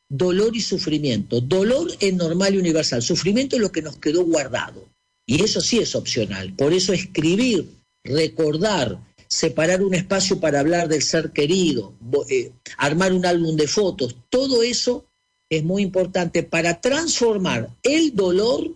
dolor 0.09 0.55
y 0.55 0.61
sufrimiento. 0.61 1.41
Dolor 1.41 1.91
es 1.99 2.13
normal 2.13 2.55
y 2.55 2.59
universal, 2.59 3.01
sufrimiento 3.01 3.55
es 3.55 3.61
lo 3.61 3.71
que 3.71 3.81
nos 3.81 3.97
quedó 3.97 4.23
guardado. 4.25 4.85
Y 5.25 5.43
eso 5.43 5.61
sí 5.61 5.79
es 5.79 5.95
opcional. 5.95 6.53
Por 6.53 6.73
eso 6.73 6.93
escribir, 6.93 7.69
recordar, 8.03 8.99
separar 9.27 9.81
un 9.81 9.93
espacio 9.93 10.39
para 10.39 10.59
hablar 10.59 10.87
del 10.87 11.01
ser 11.01 11.31
querido, 11.31 11.93
eh, 12.29 12.51
armar 12.77 13.13
un 13.13 13.25
álbum 13.25 13.55
de 13.55 13.67
fotos, 13.67 14.15
todo 14.29 14.61
eso 14.61 15.05
es 15.49 15.63
muy 15.63 15.81
importante 15.81 16.43
para 16.43 16.81
transformar 16.81 17.69
el 17.83 18.15
dolor 18.15 18.75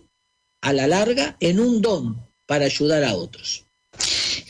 a 0.60 0.72
la 0.72 0.86
larga 0.86 1.36
en 1.40 1.60
un 1.60 1.80
don 1.80 2.16
para 2.46 2.64
ayudar 2.64 3.04
a 3.04 3.14
otros. 3.14 3.67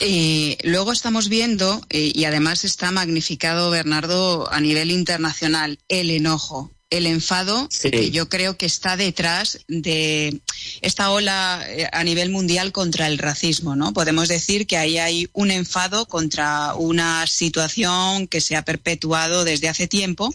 Eh, 0.00 0.56
luego 0.64 0.92
estamos 0.92 1.28
viendo, 1.28 1.80
eh, 1.90 2.12
y 2.14 2.24
además 2.24 2.64
está 2.64 2.90
magnificado, 2.90 3.70
Bernardo, 3.70 4.50
a 4.52 4.60
nivel 4.60 4.90
internacional, 4.90 5.78
el 5.88 6.10
enojo 6.10 6.70
el 6.90 7.06
enfado 7.06 7.68
que 7.82 8.10
yo 8.10 8.28
creo 8.28 8.56
que 8.56 8.66
está 8.66 8.96
detrás 8.96 9.60
de 9.68 10.40
esta 10.80 11.10
ola 11.10 11.62
eh, 11.68 11.86
a 11.92 12.02
nivel 12.02 12.30
mundial 12.30 12.72
contra 12.72 13.06
el 13.06 13.18
racismo, 13.18 13.76
¿no? 13.76 13.92
Podemos 13.92 14.28
decir 14.28 14.66
que 14.66 14.78
ahí 14.78 14.98
hay 14.98 15.28
un 15.32 15.50
enfado 15.50 16.06
contra 16.06 16.74
una 16.74 17.26
situación 17.26 18.26
que 18.26 18.40
se 18.40 18.56
ha 18.56 18.64
perpetuado 18.64 19.44
desde 19.44 19.68
hace 19.68 19.86
tiempo. 19.86 20.34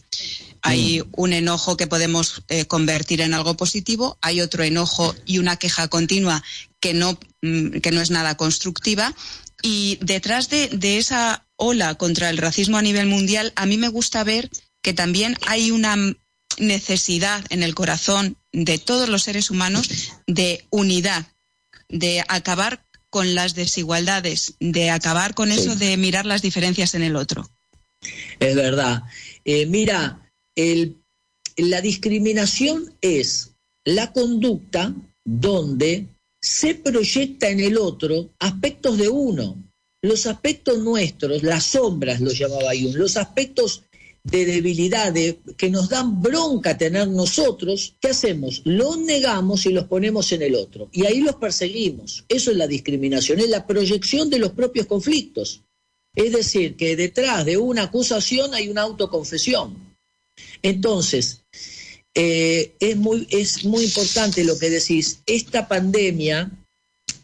Hay 0.62 1.02
mm. 1.02 1.06
un 1.14 1.34
enojo 1.34 1.76
que 1.76 1.88
podemos 1.88 2.44
eh, 2.50 2.66
convertir 2.66 3.22
en 3.22 3.34
algo 3.34 3.58
positivo, 3.58 4.18
hay 4.22 4.40
otro 4.40 4.64
enojo 4.64 5.16
y 5.26 5.40
una 5.40 5.58
queja 5.58 5.88
continua 5.88 6.44
que 6.80 6.94
no, 6.94 7.18
mm, 7.42 7.80
que 7.80 7.92
no 7.92 8.02
es 8.02 8.12
nada 8.12 8.38
constructiva. 8.38 9.16
Y 9.64 9.98
detrás 10.02 10.50
de, 10.50 10.68
de 10.68 11.00
esa 11.00 11.48
ola 11.56 11.96
contra 11.96 12.30
el 12.30 12.38
racismo 12.38 12.78
a 12.78 12.84
nivel 12.84 13.08
mundial, 13.08 13.52
a 13.56 13.66
mí 13.66 13.78
me 13.78 13.88
gusta 13.88 14.24
ver 14.24 14.52
que 14.84 14.94
también 14.94 15.38
hay 15.48 15.72
una 15.72 15.96
necesidad 16.60 17.44
en 17.50 17.64
el 17.64 17.74
corazón 17.74 18.38
de 18.52 18.78
todos 18.78 19.10
los 19.10 19.24
seres 19.24 19.50
humanos 19.50 20.12
de 20.28 20.66
unidad, 20.70 21.26
de 21.90 22.24
acabar 22.28 22.86
con 23.10 23.36
las 23.36 23.56
desigualdades, 23.56 24.56
de 24.60 24.90
acabar 24.90 25.34
con 25.34 25.52
eso 25.52 25.76
de 25.76 25.96
mirar 25.98 26.26
las 26.26 26.42
diferencias 26.42 26.96
en 26.96 27.04
el 27.04 27.16
otro. 27.16 27.50
Es 28.40 28.56
verdad. 28.56 29.04
Eh, 29.46 29.66
mira, 29.66 30.20
la 31.58 31.82
discriminación 31.82 32.94
es 33.02 33.52
la 33.86 34.12
conducta 34.12 34.94
donde 35.24 36.08
se 36.44 36.76
proyecta 36.76 37.50
en 37.50 37.62
el 37.62 37.78
otro 37.78 38.34
aspectos 38.38 38.98
de 38.98 39.08
uno. 39.08 39.64
Los 40.02 40.28
aspectos 40.28 40.80
nuestros, 40.80 41.42
las 41.42 41.64
sombras, 41.64 42.20
lo 42.20 42.32
llamaba 42.32 42.72
Jung, 42.78 42.96
los 42.96 43.16
aspectos 43.16 43.84
de 44.26 44.46
debilidad, 44.46 45.14
que 45.56 45.70
nos 45.70 45.88
dan 45.88 46.22
bronca 46.22 46.78
tener 46.78 47.08
nosotros, 47.08 47.96
¿qué 48.02 48.10
hacemos? 48.10 48.62
Los 48.66 48.98
negamos 48.98 49.66
y 49.66 49.70
los 49.70 49.86
ponemos 49.86 50.34
en 50.34 50.42
el 50.42 50.56
otro. 50.56 50.90
Y 50.92 51.06
ahí 51.06 51.22
los 51.22 51.36
perseguimos. 51.36 52.26
Eso 52.28 52.52
es 52.52 52.58
la 52.58 52.68
discriminación, 52.68 53.40
es 53.40 53.50
la 53.50 53.66
proyección 53.66 54.30
de 54.30 54.40
los 54.40 54.52
propios 54.52 54.86
conflictos. 54.86 55.62
Es 56.14 56.34
decir, 56.34 56.76
que 56.76 56.98
detrás 56.98 57.46
de 57.46 57.56
una 57.56 57.84
acusación 57.84 58.54
hay 58.54 58.68
una 58.68 58.82
autoconfesión. 58.82 59.96
Entonces, 60.62 61.46
eh, 62.16 62.76
es, 62.80 62.96
muy, 62.98 63.28
es 63.32 63.66
muy 63.66 63.84
importante 63.84 64.44
lo 64.44 64.58
que 64.58 64.70
decís. 64.70 65.22
Esta 65.26 65.68
pandemia, 65.68 66.52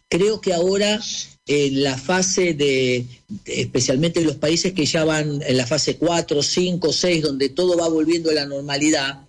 creo 0.10 0.42
que 0.42 0.54
ahora 0.54 1.00
en 1.46 1.84
la 1.84 1.98
fase 1.98 2.54
de, 2.54 3.06
especialmente 3.46 4.20
en 4.20 4.28
los 4.28 4.36
países 4.36 4.74
que 4.74 4.86
ya 4.86 5.04
van 5.04 5.42
en 5.42 5.58
la 5.58 5.66
fase 5.66 5.98
4, 5.98 6.44
5, 6.44 6.94
6, 6.94 7.24
donde 7.24 7.50
todo 7.50 7.76
va 7.76 7.90
volviendo 7.90 8.30
a 8.30 8.34
la 8.34 8.46
normalidad, 8.46 9.28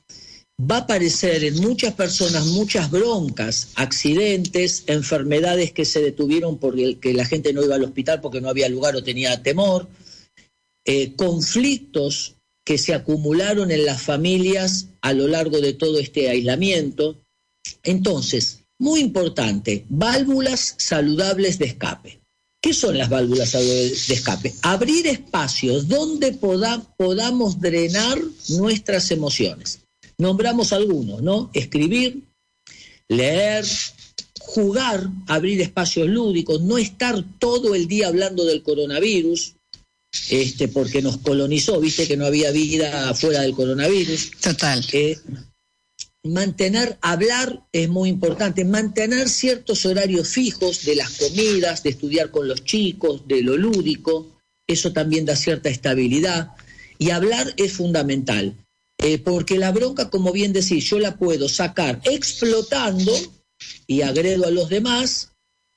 va 0.61 0.76
a 0.76 0.81
aparecer 0.81 1.45
en 1.45 1.61
muchas 1.61 1.95
personas 1.95 2.47
muchas 2.47 2.90
broncas, 2.90 3.69
accidentes, 3.75 4.85
enfermedades 4.87 5.73
que 5.73 5.87
se 5.87 6.02
detuvieron 6.02 6.59
porque 6.59 6.99
la 7.14 7.25
gente 7.25 7.52
no 7.52 7.64
iba 7.64 7.76
al 7.76 7.85
hospital 7.85 8.21
porque 8.21 8.43
no 8.43 8.50
había 8.50 8.69
lugar 8.69 8.97
o 8.97 9.02
tenía 9.02 9.43
temor, 9.43 9.88
eh, 10.85 11.14
conflictos 11.17 12.37
que 12.71 12.79
se 12.79 12.95
acumularon 12.95 13.73
en 13.73 13.85
las 13.85 14.00
familias 14.00 14.91
a 15.00 15.12
lo 15.12 15.27
largo 15.27 15.61
de 15.61 15.73
todo 15.73 15.99
este 15.99 16.31
aislamiento. 16.31 17.21
Entonces, 17.83 18.61
muy 18.79 19.00
importante, 19.00 19.87
válvulas 19.89 20.77
saludables 20.79 21.59
de 21.59 21.65
escape. 21.65 22.21
¿Qué 22.62 22.73
son 22.73 22.97
las 22.97 23.09
válvulas 23.09 23.55
de 23.55 23.89
escape? 23.89 24.55
Abrir 24.62 25.09
espacios 25.09 25.89
donde 25.89 26.31
podamos 26.31 27.61
drenar 27.61 28.21
nuestras 28.50 29.11
emociones. 29.11 29.81
Nombramos 30.17 30.73
algunos, 30.73 31.23
¿no? 31.23 31.50
Escribir, 31.53 32.23
leer, 33.09 33.65
jugar, 34.39 35.09
abrir 35.27 35.61
espacios 35.61 36.09
lúdicos, 36.09 36.61
no 36.61 36.79
estar 36.79 37.25
todo 37.41 37.75
el 37.75 37.89
día 37.89 38.07
hablando 38.07 38.45
del 38.45 38.62
coronavirus, 38.62 39.57
este, 40.29 40.69
porque 40.69 41.02
nos 41.02 41.19
colonizó, 41.19 41.81
viste 41.81 42.07
que 42.07 42.17
no 42.17 42.26
había 42.26 42.50
vida 42.50 43.14
fuera 43.14 43.43
del 43.43 43.55
coronavirus. 43.55 44.33
Total. 44.40 44.85
Eh, 44.93 45.19
mantener, 46.25 46.99
hablar 47.00 47.62
es 47.73 47.88
muy 47.88 48.09
importante, 48.09 48.64
mantener 48.64 49.29
ciertos 49.29 49.87
horarios 49.87 50.29
fijos 50.29 50.85
de 50.85 50.97
las 50.97 51.11
comidas, 51.12 51.83
de 51.83 51.90
estudiar 51.90 52.31
con 52.31 52.49
los 52.49 52.64
chicos, 52.64 53.26
de 53.26 53.43
lo 53.43 53.57
lúdico, 53.57 54.40
eso 54.67 54.93
también 54.93 55.25
da 55.25 55.37
cierta 55.37 55.69
estabilidad. 55.69 56.50
Y 56.99 57.11
hablar 57.11 57.55
es 57.57 57.73
fundamental, 57.73 58.55
eh, 58.99 59.19
porque 59.19 59.59
la 59.59 59.73
bronca, 59.73 60.11
como 60.11 60.33
bien 60.33 60.52
decís, 60.52 60.85
yo 60.85 60.99
la 60.99 61.17
puedo 61.17 61.49
sacar 61.49 62.00
explotando 62.05 63.12
y 63.87 64.02
agredo 64.02 64.47
a 64.47 64.50
los 64.50 64.69
demás, 64.69 65.30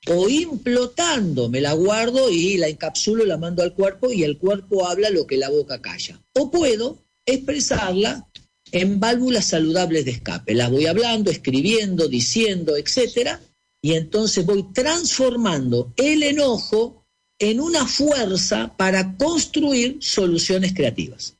o 0.06 0.28
implotando, 0.28 1.48
me 1.48 1.60
la 1.60 1.72
guardo 1.72 2.30
y 2.30 2.56
la 2.56 2.68
encapsulo, 2.68 3.24
la 3.24 3.38
mando 3.38 3.62
al 3.62 3.74
cuerpo 3.74 4.12
y 4.12 4.22
el 4.22 4.38
cuerpo 4.38 4.86
habla 4.86 5.10
lo 5.10 5.26
que 5.26 5.36
la 5.36 5.48
boca 5.48 5.80
calla. 5.80 6.20
O 6.34 6.50
puedo 6.50 6.98
expresarla 7.26 8.28
en 8.72 9.00
válvulas 9.00 9.46
saludables 9.46 10.04
de 10.04 10.12
escape. 10.12 10.54
Las 10.54 10.70
voy 10.70 10.86
hablando, 10.86 11.30
escribiendo, 11.30 12.08
diciendo, 12.08 12.76
etcétera, 12.76 13.40
y 13.80 13.94
entonces 13.94 14.44
voy 14.44 14.64
transformando 14.72 15.92
el 15.96 16.22
enojo 16.22 17.04
en 17.38 17.60
una 17.60 17.86
fuerza 17.86 18.74
para 18.76 19.16
construir 19.16 19.98
soluciones 20.00 20.74
creativas. 20.74 21.36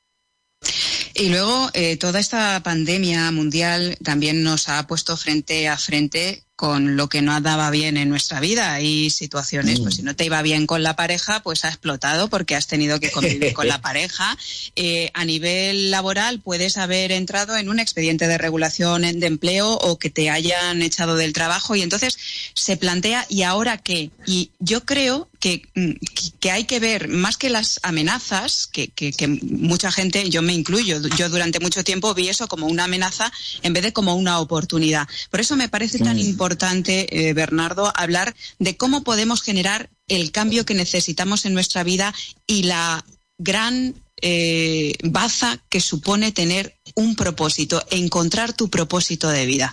Y 1.14 1.28
luego 1.28 1.70
eh, 1.74 1.96
toda 1.96 2.18
esta 2.18 2.60
pandemia 2.62 3.30
mundial 3.30 3.96
también 4.02 4.42
nos 4.42 4.68
ha 4.68 4.86
puesto 4.86 5.16
frente 5.16 5.68
a 5.68 5.78
frente 5.78 6.44
con 6.56 6.96
lo 6.96 7.08
que 7.08 7.20
no 7.20 7.32
andaba 7.32 7.70
bien 7.70 7.96
en 7.96 8.08
nuestra 8.08 8.38
vida. 8.38 8.74
Hay 8.74 9.10
situaciones, 9.10 9.80
pues 9.80 9.94
mm. 9.94 9.96
si 9.96 10.02
no 10.02 10.14
te 10.14 10.24
iba 10.24 10.40
bien 10.42 10.66
con 10.66 10.82
la 10.82 10.94
pareja, 10.94 11.42
pues 11.42 11.64
ha 11.64 11.68
explotado 11.68 12.28
porque 12.28 12.54
has 12.54 12.68
tenido 12.68 13.00
que 13.00 13.10
convivir 13.10 13.52
con 13.52 13.66
la 13.66 13.80
pareja. 13.82 14.36
Eh, 14.76 15.10
a 15.14 15.24
nivel 15.24 15.90
laboral 15.90 16.40
puedes 16.40 16.76
haber 16.76 17.10
entrado 17.10 17.56
en 17.56 17.68
un 17.68 17.80
expediente 17.80 18.28
de 18.28 18.38
regulación 18.38 19.02
de 19.02 19.26
empleo 19.26 19.72
o 19.72 19.98
que 19.98 20.10
te 20.10 20.30
hayan 20.30 20.80
echado 20.82 21.16
del 21.16 21.32
trabajo 21.32 21.74
y 21.74 21.82
entonces 21.82 22.16
se 22.54 22.76
plantea, 22.76 23.26
¿y 23.28 23.42
ahora 23.42 23.78
qué? 23.78 24.10
Y 24.26 24.50
yo 24.60 24.84
creo 24.84 25.28
que, 25.40 25.62
mm, 25.74 25.92
que 26.38 26.50
hay 26.52 26.64
que 26.64 26.78
ver, 26.78 27.08
más 27.08 27.36
que 27.36 27.50
las 27.50 27.80
amenazas, 27.82 28.68
que, 28.68 28.88
que, 28.88 29.12
que 29.12 29.26
mucha 29.26 29.90
gente, 29.90 30.30
yo 30.30 30.40
me 30.40 30.54
incluyo, 30.54 31.00
yo 31.16 31.28
durante 31.28 31.60
mucho 31.60 31.84
tiempo 31.84 32.14
vi 32.14 32.28
eso 32.28 32.46
como 32.48 32.66
una 32.66 32.84
amenaza 32.84 33.32
en 33.62 33.72
vez 33.72 33.82
de 33.82 33.92
como 33.92 34.14
una 34.14 34.40
oportunidad. 34.40 35.08
Por 35.30 35.40
eso 35.40 35.56
me 35.56 35.68
parece 35.68 35.98
tan 35.98 36.18
importante 36.18 36.34
mm 36.42 36.44
importante, 36.44 37.28
eh, 37.28 37.32
Bernardo, 37.32 37.90
hablar 37.96 38.34
de 38.58 38.76
cómo 38.76 39.02
podemos 39.02 39.42
generar 39.42 39.88
el 40.08 40.30
cambio 40.30 40.66
que 40.66 40.74
necesitamos 40.74 41.46
en 41.46 41.54
nuestra 41.54 41.82
vida 41.84 42.14
y 42.46 42.64
la 42.64 43.04
gran 43.38 43.94
eh, 44.20 44.94
baza 45.02 45.58
que 45.70 45.80
supone 45.80 46.32
tener 46.32 46.76
un 46.94 47.16
propósito, 47.16 47.82
encontrar 47.90 48.52
tu 48.52 48.68
propósito 48.68 49.30
de 49.30 49.46
vida. 49.46 49.72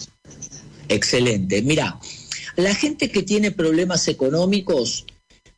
Excelente. 0.88 1.62
Mira, 1.62 2.00
la 2.56 2.74
gente 2.74 3.12
que 3.12 3.24
tiene 3.24 3.52
problemas 3.52 4.08
económicos, 4.08 5.06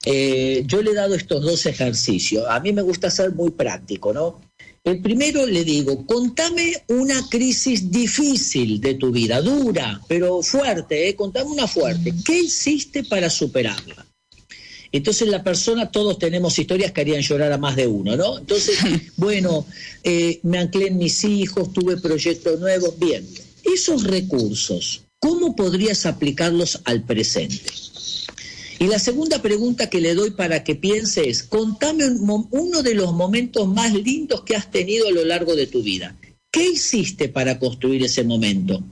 eh, 0.06 0.64
yo 0.66 0.82
le 0.82 0.92
he 0.92 0.96
dado 0.96 1.16
estos 1.16 1.44
dos 1.44 1.66
ejercicios. 1.66 2.46
A 2.50 2.60
mí 2.60 2.74
me 2.74 2.82
gusta 2.82 3.12
ser 3.12 3.34
muy 3.34 3.52
práctico, 3.52 4.14
¿no? 4.14 4.42
El 4.84 5.02
primero 5.02 5.46
le 5.46 5.64
digo, 5.64 6.06
contame 6.06 6.74
una 6.90 7.30
crisis 7.30 7.90
difícil 7.90 8.82
de 8.82 8.96
tu 8.96 9.12
vida, 9.12 9.42
dura, 9.42 10.02
pero 10.10 10.42
fuerte, 10.42 11.08
¿eh? 11.08 11.16
contame 11.16 11.52
una 11.52 11.68
fuerte. 11.68 12.14
¿Qué 12.26 12.42
hiciste 12.42 13.06
para 13.06 13.30
superarla? 13.30 14.06
Entonces 14.92 15.30
la 15.30 15.42
persona, 15.42 15.90
todos 15.90 16.20
tenemos 16.20 16.60
historias 16.60 16.92
que 16.92 17.00
harían 17.00 17.22
llorar 17.22 17.54
a 17.54 17.58
más 17.58 17.78
de 17.78 17.88
uno, 17.88 18.18
¿no? 18.18 18.40
Entonces, 18.40 18.78
bueno, 19.16 19.66
eh, 20.04 20.42
me 20.44 20.60
anclé 20.60 20.88
en 20.88 20.98
mis 20.98 21.24
hijos, 21.24 21.72
tuve 21.72 21.96
proyectos 21.96 22.60
nuevos, 22.60 23.00
bien. 23.00 23.26
Esos 23.64 24.04
recursos, 24.04 25.04
¿cómo 25.18 25.56
podrías 25.56 26.06
aplicarlos 26.06 26.82
al 26.84 27.04
presente? 27.04 27.72
Y 28.80 28.88
la 28.88 29.00
segunda 29.00 29.42
pregunta 29.42 29.90
que 29.90 30.02
le 30.02 30.16
doy 30.16 30.32
para 30.32 30.64
que 30.64 30.76
piense 30.76 31.30
es, 31.30 31.44
contame 31.44 32.06
uno 32.06 32.84
de 32.84 32.96
los 32.96 33.14
momentos 33.14 33.68
más 33.68 33.94
lindos 33.94 34.44
que 34.44 34.56
has 34.56 34.72
tenido 34.72 35.08
a 35.08 35.12
lo 35.12 35.24
largo 35.26 35.56
de 35.56 35.68
tu 35.68 35.84
vida. 35.84 36.18
¿Qué 36.52 36.70
hiciste 36.70 37.30
para 37.30 37.60
construir 37.60 38.04
ese 38.04 38.24
momento? 38.24 38.84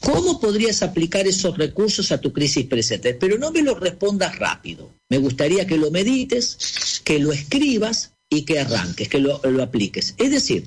¿Cómo 0.00 0.38
podrías 0.40 0.82
aplicar 0.82 1.26
esos 1.26 1.56
recursos 1.58 2.12
a 2.12 2.18
tu 2.18 2.32
crisis 2.32 2.66
presente? 2.66 3.14
Pero 3.14 3.38
no 3.38 3.50
me 3.50 3.62
lo 3.62 3.74
respondas 3.74 4.38
rápido. 4.38 4.90
Me 5.08 5.18
gustaría 5.18 5.66
que 5.66 5.76
lo 5.76 5.90
medites, 5.90 7.00
que 7.04 7.18
lo 7.18 7.32
escribas 7.32 8.12
y 8.30 8.42
que 8.42 8.60
arranques, 8.60 9.08
que 9.08 9.18
lo, 9.18 9.40
lo 9.42 9.62
apliques. 9.62 10.14
Es 10.18 10.30
decir, 10.30 10.64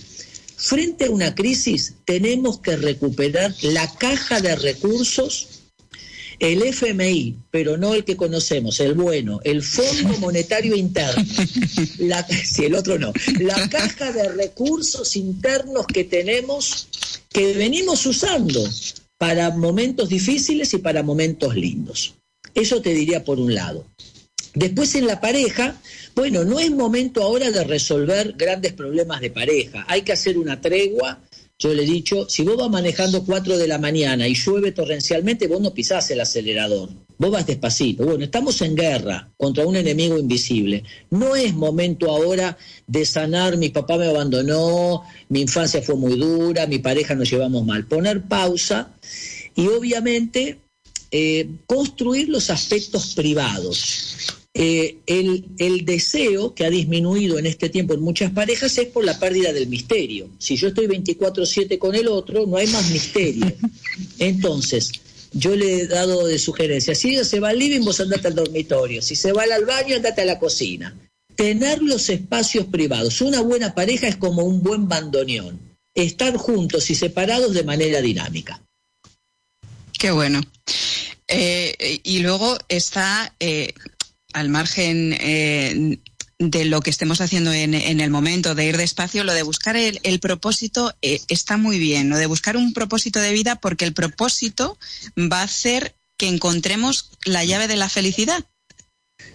frente 0.57 1.05
a 1.05 1.11
una 1.11 1.35
crisis 1.35 1.95
tenemos 2.05 2.59
que 2.59 2.75
recuperar 2.75 3.55
la 3.61 3.91
caja 3.95 4.41
de 4.41 4.55
recursos 4.55 5.58
el 6.39 6.63
FMI, 6.63 7.35
pero 7.51 7.77
no 7.77 7.93
el 7.93 8.05
que 8.05 8.15
conocemos, 8.15 8.79
el 8.79 8.93
bueno, 8.93 9.41
el 9.43 9.61
Fondo 9.61 10.17
Monetario 10.19 10.75
Interno, 10.75 11.23
si 12.45 12.65
el 12.65 12.75
otro 12.75 12.97
no, 12.97 13.11
la 13.39 13.69
caja 13.69 14.11
de 14.11 14.29
recursos 14.29 15.15
internos 15.15 15.85
que 15.85 16.05
tenemos, 16.05 16.87
que 17.29 17.53
venimos 17.53 18.05
usando 18.05 18.63
para 19.17 19.49
momentos 19.51 20.09
difíciles 20.09 20.73
y 20.73 20.77
para 20.77 21.03
momentos 21.03 21.55
lindos. 21.55 22.15
Eso 22.55 22.81
te 22.81 22.93
diría 22.93 23.23
por 23.23 23.39
un 23.39 23.53
lado. 23.53 23.85
Después 24.55 24.95
en 24.95 25.05
la 25.05 25.21
pareja, 25.21 25.79
bueno, 26.15 26.43
no 26.43 26.59
es 26.59 26.71
momento 26.71 27.21
ahora 27.21 27.51
de 27.51 27.63
resolver 27.63 28.33
grandes 28.35 28.73
problemas 28.73 29.21
de 29.21 29.29
pareja, 29.29 29.85
hay 29.87 30.01
que 30.01 30.13
hacer 30.13 30.37
una 30.37 30.59
tregua 30.59 31.21
yo 31.59 31.73
le 31.73 31.83
he 31.83 31.85
dicho, 31.85 32.25
si 32.29 32.43
vos 32.43 32.55
vas 32.55 32.69
manejando 32.69 33.25
4 33.25 33.57
de 33.57 33.67
la 33.67 33.77
mañana 33.77 34.25
y 34.29 34.33
llueve 34.33 34.71
torrencialmente, 34.71 35.45
vos 35.47 35.59
no 35.59 35.73
pisás 35.73 36.09
el 36.09 36.21
acelerador, 36.21 36.89
vos 37.17 37.31
vas 37.31 37.45
despacito. 37.45 38.05
Bueno, 38.05 38.23
estamos 38.23 38.61
en 38.61 38.75
guerra 38.75 39.29
contra 39.35 39.67
un 39.67 39.75
enemigo 39.75 40.17
invisible. 40.17 40.85
No 41.09 41.35
es 41.35 41.53
momento 41.53 42.09
ahora 42.09 42.57
de 42.87 43.05
sanar, 43.05 43.57
mi 43.57 43.69
papá 43.69 43.97
me 43.97 44.07
abandonó, 44.07 45.03
mi 45.27 45.41
infancia 45.41 45.81
fue 45.81 45.95
muy 45.95 46.15
dura, 46.15 46.65
mi 46.65 46.79
pareja 46.79 47.13
nos 47.13 47.29
llevamos 47.29 47.65
mal. 47.65 47.85
Poner 47.85 48.23
pausa 48.23 48.93
y 49.53 49.67
obviamente 49.67 50.59
eh, 51.11 51.49
construir 51.65 52.29
los 52.29 52.49
aspectos 52.49 53.15
privados. 53.15 54.38
Eh, 54.53 54.97
el, 55.05 55.85
deseo 55.85 56.55
que 56.55 56.65
ha 56.65 56.69
disminuido 56.69 57.37
en 57.37 57.45
este 57.45 57.69
tiempo 57.69 57.93
en 57.93 58.01
muchas 58.01 58.31
parejas 58.31 58.77
es 58.79 58.87
por 58.87 59.05
la 59.05 59.19
pérdida 59.19 59.53
del 59.53 59.67
misterio. 59.67 60.29
Si 60.39 60.55
yo 60.55 60.69
estoy 60.69 60.87
24/7 60.87 61.77
con 61.77 61.95
el 61.95 62.07
otro, 62.07 62.45
no 62.47 62.57
hay 62.57 62.67
más 62.67 62.89
misterio. 62.89 63.51
Entonces, 64.19 64.91
yo 65.31 65.55
le 65.55 65.81
he 65.81 65.87
dado 65.87 66.25
de 66.25 66.39
sugerencia, 66.39 66.95
si 66.95 67.11
ella 67.11 67.23
se 67.23 67.39
va 67.39 67.49
al 67.49 67.59
living, 67.59 67.81
vos 67.81 67.99
andate 67.99 68.27
al 68.27 68.35
dormitorio, 68.35 69.01
si 69.01 69.15
se 69.15 69.31
va 69.31 69.43
al 69.43 69.65
baño, 69.65 69.95
andate 69.95 70.21
a 70.21 70.25
la 70.25 70.39
cocina. 70.39 70.95
tener 71.35 71.81
los 71.81 72.09
espacios 72.09 72.65
privados. 72.65 73.21
Una 73.21 73.39
buena 73.39 73.73
pareja 73.73 74.09
es 74.09 74.17
como 74.17 74.43
un 74.43 74.61
buen 74.61 74.89
bandoneón, 74.89 75.57
estar 75.93 76.35
juntos 76.35 76.89
y 76.89 76.95
separados 76.95 77.53
de 77.53 77.63
manera 77.63 78.01
dinámica. 78.01 78.61
Qué 79.97 80.11
bueno. 80.11 80.41
Eh, 81.29 82.01
y 82.03 82.19
luego 82.19 82.57
está, 82.67 83.33
eh, 83.39 83.73
al 84.33 84.49
margen 84.49 85.15
eh, 85.19 85.99
de 86.37 86.65
lo 86.65 86.81
que 86.81 86.89
estemos 86.89 87.19
haciendo 87.21 87.51
en, 87.51 87.73
el 87.73 88.09
momento, 88.09 88.55
de 88.55 88.65
ir 88.65 88.77
despacio, 88.77 89.23
lo 89.23 89.33
de 89.33 89.43
buscar 89.43 89.75
el, 89.75 90.19
propósito 90.19 90.93
está 91.01 91.57
muy 91.57 91.79
bien, 91.79 92.09
lo 92.09 92.17
de 92.17 92.27
buscar 92.27 92.55
un 92.55 92.71
propósito 92.73 93.19
de 93.19 93.33
vida, 93.33 93.55
porque 93.55 93.83
el 93.83 93.93
propósito 93.93 94.77
va 95.17 95.41
a 95.41 95.43
hacer 95.43 95.95
que 96.17 96.29
encontremos 96.29 97.09
la 97.25 97.43
llave 97.43 97.67
de 97.67 97.75
la 97.75 97.89
felicidad. 97.89 98.45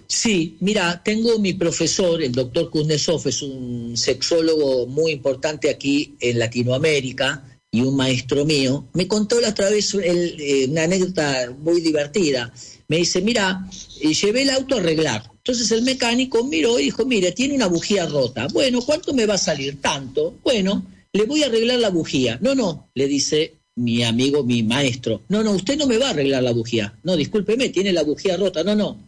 Sí, 0.06 0.56
mira, 0.60 1.02
tengo 1.02 1.38
mi 1.38 1.52
profesor, 1.52 2.22
el 2.22 2.32
doctor 2.32 2.70
Kuznetsov, 2.70 3.26
es 3.28 3.42
un 3.42 3.96
sexólogo 3.96 4.86
muy 4.86 5.12
importante 5.12 5.68
aquí 5.68 6.14
en 6.20 6.38
Latinoamérica, 6.38 7.42
y 7.74 7.80
un 7.80 7.96
maestro 7.96 8.44
mío, 8.44 8.86
me 8.92 9.08
contó 9.08 9.40
la 9.40 9.48
otra 9.48 9.68
vez 9.68 9.94
eh, 9.94 10.66
una 10.70 10.84
anécdota 10.84 11.52
muy 11.58 11.80
divertida. 11.80 12.54
Me 12.88 12.98
dice, 12.98 13.22
mira, 13.22 13.66
eh, 14.00 14.12
llevé 14.12 14.42
el 14.42 14.50
auto 14.50 14.74
a 14.74 14.78
arreglar. 14.78 15.30
Entonces 15.36 15.70
el 15.72 15.82
mecánico 15.82 16.44
miró 16.44 16.78
y 16.78 16.84
dijo, 16.84 17.04
mire, 17.04 17.32
tiene 17.32 17.54
una 17.54 17.66
bujía 17.66 18.06
rota. 18.06 18.46
Bueno, 18.52 18.80
¿cuánto 18.82 19.12
me 19.12 19.26
va 19.26 19.34
a 19.34 19.38
salir? 19.38 19.80
Tanto. 19.80 20.34
Bueno, 20.42 20.84
le 21.12 21.24
voy 21.24 21.42
a 21.42 21.46
arreglar 21.46 21.78
la 21.78 21.90
bujía. 21.90 22.38
No, 22.40 22.54
no, 22.54 22.90
le 22.94 23.06
dice 23.06 23.54
mi 23.76 24.02
amigo, 24.02 24.44
mi 24.44 24.62
maestro. 24.62 25.22
No, 25.28 25.42
no, 25.42 25.52
usted 25.52 25.76
no 25.76 25.86
me 25.86 25.98
va 25.98 26.08
a 26.08 26.10
arreglar 26.10 26.42
la 26.42 26.52
bujía. 26.52 26.98
No, 27.02 27.16
discúlpeme, 27.16 27.68
tiene 27.70 27.92
la 27.92 28.02
bujía 28.02 28.36
rota. 28.36 28.64
No, 28.64 28.74
no, 28.74 28.98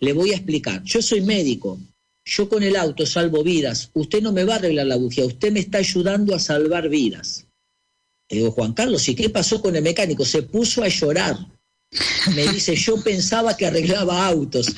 le 0.00 0.12
voy 0.12 0.32
a 0.32 0.36
explicar. 0.36 0.82
Yo 0.84 1.02
soy 1.02 1.20
médico. 1.20 1.78
Yo 2.24 2.48
con 2.48 2.62
el 2.62 2.74
auto 2.76 3.06
salvo 3.06 3.44
vidas. 3.44 3.90
Usted 3.94 4.20
no 4.20 4.32
me 4.32 4.44
va 4.44 4.54
a 4.54 4.56
arreglar 4.56 4.86
la 4.86 4.96
bujía. 4.96 5.24
Usted 5.24 5.52
me 5.52 5.60
está 5.60 5.78
ayudando 5.78 6.34
a 6.34 6.40
salvar 6.40 6.88
vidas. 6.88 7.46
Le 8.28 8.38
digo, 8.38 8.50
Juan 8.50 8.72
Carlos, 8.72 9.08
¿y 9.08 9.14
qué 9.14 9.30
pasó 9.30 9.62
con 9.62 9.76
el 9.76 9.82
mecánico? 9.82 10.24
Se 10.24 10.42
puso 10.42 10.82
a 10.82 10.88
llorar. 10.88 11.36
Me 12.34 12.46
dice, 12.48 12.74
yo 12.74 13.00
pensaba 13.02 13.56
que 13.56 13.66
arreglaba 13.66 14.26
autos. 14.26 14.68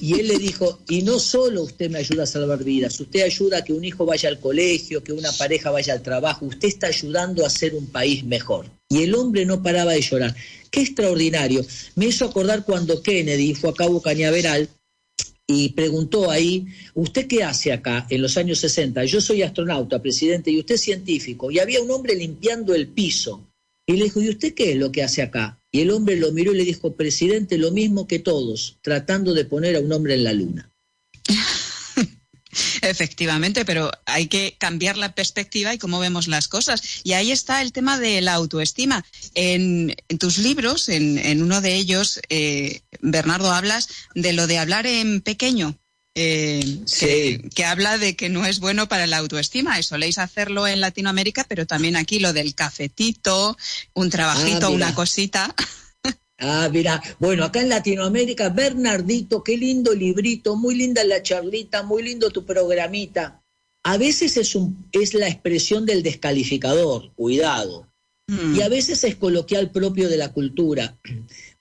Y 0.00 0.20
él 0.20 0.28
le 0.28 0.38
dijo, 0.38 0.80
y 0.88 1.02
no 1.02 1.18
solo 1.18 1.62
usted 1.62 1.90
me 1.90 1.98
ayuda 1.98 2.24
a 2.24 2.26
salvar 2.26 2.62
vidas, 2.62 3.00
usted 3.00 3.22
ayuda 3.22 3.58
a 3.58 3.64
que 3.64 3.72
un 3.72 3.84
hijo 3.84 4.04
vaya 4.04 4.28
al 4.28 4.38
colegio, 4.38 5.02
que 5.02 5.12
una 5.12 5.32
pareja 5.32 5.70
vaya 5.70 5.94
al 5.94 6.02
trabajo, 6.02 6.46
usted 6.46 6.68
está 6.68 6.88
ayudando 6.88 7.42
a 7.42 7.46
hacer 7.46 7.74
un 7.74 7.86
país 7.86 8.24
mejor. 8.24 8.66
Y 8.88 9.02
el 9.02 9.14
hombre 9.14 9.46
no 9.46 9.62
paraba 9.62 9.92
de 9.92 10.02
llorar. 10.02 10.34
Qué 10.70 10.82
extraordinario. 10.82 11.64
Me 11.94 12.06
hizo 12.06 12.26
acordar 12.26 12.64
cuando 12.64 13.02
Kennedy 13.02 13.54
fue 13.54 13.70
a 13.70 13.74
Cabo 13.74 14.02
Cañaveral 14.02 14.68
y 15.46 15.70
preguntó 15.70 16.30
ahí, 16.30 16.66
¿usted 16.94 17.26
qué 17.26 17.44
hace 17.44 17.72
acá 17.72 18.06
en 18.10 18.22
los 18.22 18.36
años 18.36 18.58
60? 18.58 19.04
Yo 19.04 19.20
soy 19.20 19.42
astronauta, 19.42 20.00
presidente, 20.00 20.50
y 20.50 20.58
usted 20.58 20.76
científico. 20.76 21.50
Y 21.50 21.58
había 21.58 21.82
un 21.82 21.90
hombre 21.90 22.14
limpiando 22.14 22.74
el 22.74 22.88
piso. 22.88 23.46
Y 23.86 23.94
le 23.94 24.04
dijo, 24.04 24.20
¿y 24.22 24.30
usted 24.30 24.54
qué 24.54 24.72
es 24.72 24.78
lo 24.78 24.92
que 24.92 25.02
hace 25.02 25.22
acá? 25.22 25.60
Y 25.70 25.80
el 25.80 25.90
hombre 25.90 26.16
lo 26.16 26.32
miró 26.32 26.54
y 26.54 26.56
le 26.56 26.64
dijo, 26.64 26.96
presidente, 26.96 27.58
lo 27.58 27.70
mismo 27.70 28.06
que 28.06 28.18
todos, 28.18 28.78
tratando 28.80 29.34
de 29.34 29.44
poner 29.44 29.76
a 29.76 29.80
un 29.80 29.92
hombre 29.92 30.14
en 30.14 30.24
la 30.24 30.32
luna. 30.32 30.72
Efectivamente, 32.82 33.64
pero 33.64 33.90
hay 34.06 34.28
que 34.28 34.56
cambiar 34.58 34.96
la 34.96 35.14
perspectiva 35.14 35.74
y 35.74 35.78
cómo 35.78 35.98
vemos 35.98 36.28
las 36.28 36.48
cosas. 36.48 37.00
Y 37.02 37.12
ahí 37.12 37.30
está 37.30 37.60
el 37.62 37.72
tema 37.72 37.98
de 37.98 38.20
la 38.20 38.34
autoestima. 38.34 39.04
En, 39.34 39.94
tus 40.18 40.38
libros, 40.38 40.88
en, 40.88 41.42
uno 41.42 41.60
de 41.60 41.74
ellos, 41.74 42.20
eh, 42.28 42.82
Bernardo, 43.00 43.52
hablas 43.52 43.88
de 44.14 44.32
lo 44.32 44.46
de 44.46 44.58
hablar 44.58 44.86
en 44.86 45.20
pequeño. 45.20 45.78
Eh, 46.16 47.40
que, 47.54 47.64
habla 47.64 47.98
de 47.98 48.14
que 48.14 48.28
no 48.28 48.46
es 48.46 48.60
bueno 48.60 48.88
para 48.88 49.06
la 49.06 49.18
autoestima. 49.18 49.78
Eso 49.78 49.90
soléis 49.90 50.18
hacerlo 50.18 50.66
en 50.66 50.80
Latinoamérica, 50.80 51.44
pero 51.48 51.66
también 51.66 51.96
aquí 51.96 52.20
lo 52.20 52.32
del 52.32 52.54
cafetito, 52.54 53.56
un 53.94 54.10
trabajito, 54.10 54.66
ah, 54.66 54.70
una 54.70 54.94
cosita. 54.94 55.54
Ah, 56.36 56.68
mira, 56.70 57.00
bueno, 57.20 57.44
acá 57.44 57.60
en 57.60 57.68
Latinoamérica, 57.68 58.48
Bernardito, 58.48 59.44
qué 59.44 59.56
lindo 59.56 59.94
librito, 59.94 60.56
muy 60.56 60.74
linda 60.74 61.04
la 61.04 61.22
charlita, 61.22 61.84
muy 61.84 62.02
lindo 62.02 62.28
tu 62.30 62.44
programita. 62.44 63.40
A 63.84 63.96
veces 63.98 64.36
es, 64.36 64.56
un, 64.56 64.88
es 64.90 65.14
la 65.14 65.28
expresión 65.28 65.86
del 65.86 66.02
descalificador, 66.02 67.12
cuidado. 67.14 67.86
Mm. 68.26 68.56
Y 68.56 68.62
a 68.62 68.68
veces 68.68 69.04
es 69.04 69.14
coloquial 69.14 69.70
propio 69.70 70.08
de 70.08 70.16
la 70.16 70.32
cultura. 70.32 70.98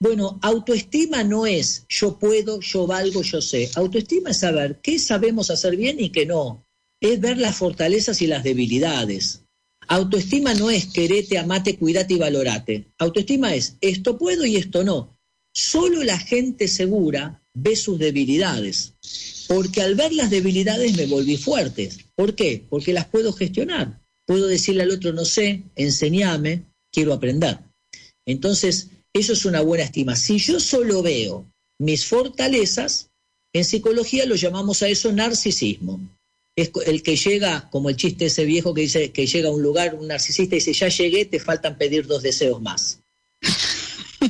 Bueno, 0.04 0.38
autoestima 0.42 1.24
no 1.24 1.46
es 1.46 1.86
yo 1.88 2.20
puedo, 2.20 2.60
yo 2.60 2.86
valgo, 2.86 3.22
yo 3.22 3.42
sé. 3.42 3.72
Autoestima 3.76 4.32
es 4.32 4.40
saber 4.40 4.82
qué 4.84 5.00
sabemos 5.00 5.50
hacer 5.50 5.78
bien 5.78 5.98
y 5.98 6.10
qué 6.10 6.26
no. 6.26 6.68
Es 7.00 7.22
ver 7.22 7.38
las 7.38 7.56
fortalezas 7.56 8.22
y 8.22 8.28
las 8.28 8.44
debilidades. 8.44 9.46
Autoestima 9.88 10.56
no 10.56 10.70
es 10.70 10.88
querete, 10.88 11.38
amate, 11.38 11.78
cuidate 11.78 12.16
y 12.16 12.18
valorate. 12.18 12.92
Autoestima 12.98 13.56
es 13.56 13.78
esto 13.80 14.18
puedo 14.18 14.46
y 14.46 14.58
esto 14.58 14.84
no. 14.84 15.18
Solo 15.54 16.04
la 16.04 16.20
gente 16.20 16.68
segura 16.68 17.42
ve 17.54 17.78
sus 17.78 17.98
debilidades. 17.98 18.96
Porque 19.48 19.84
al 19.84 19.96
ver 19.96 20.12
las 20.12 20.30
debilidades 20.30 20.98
me 20.98 21.06
volví 21.06 21.38
fuerte. 21.38 21.92
¿Por 22.14 22.36
qué? 22.36 22.66
Porque 22.70 22.92
las 22.92 23.06
puedo 23.06 23.32
gestionar. 23.32 24.02
Puedo 24.26 24.48
decirle 24.48 24.84
al 24.84 24.92
otro, 24.92 25.14
no 25.14 25.24
sé, 25.24 25.64
enseñame, 25.78 26.66
quiero 26.92 27.14
aprender. 27.14 27.60
Entonces, 28.26 28.90
eso 29.14 29.34
es 29.34 29.46
una 29.46 29.62
buena 29.62 29.84
estima. 29.84 30.16
Si 30.16 30.38
yo 30.40 30.60
solo 30.60 31.02
veo 31.02 31.46
mis 31.80 32.06
fortalezas, 32.06 33.10
en 33.54 33.64
psicología 33.66 34.26
lo 34.26 34.36
llamamos 34.36 34.82
a 34.82 34.88
eso 34.88 35.12
narcisismo 35.12 36.00
es 36.56 36.72
el 36.86 37.02
que 37.02 37.16
llega, 37.16 37.68
como 37.72 37.90
el 37.90 37.96
chiste 37.96 38.28
ese 38.28 38.46
viejo 38.46 38.74
que 38.74 38.82
dice 38.82 39.12
que 39.12 39.26
llega 39.26 39.50
a 39.50 39.52
un 39.52 39.62
lugar, 39.62 39.96
un 39.96 40.08
narcisista 40.08 40.56
y 40.56 40.60
dice, 40.60 40.74
ya 40.74 40.88
llegué, 40.88 41.26
te 41.26 41.40
faltan 41.40 41.78
pedir 41.78 42.06
dos 42.06 42.22
deseos 42.22 42.62
más. 42.62 43.00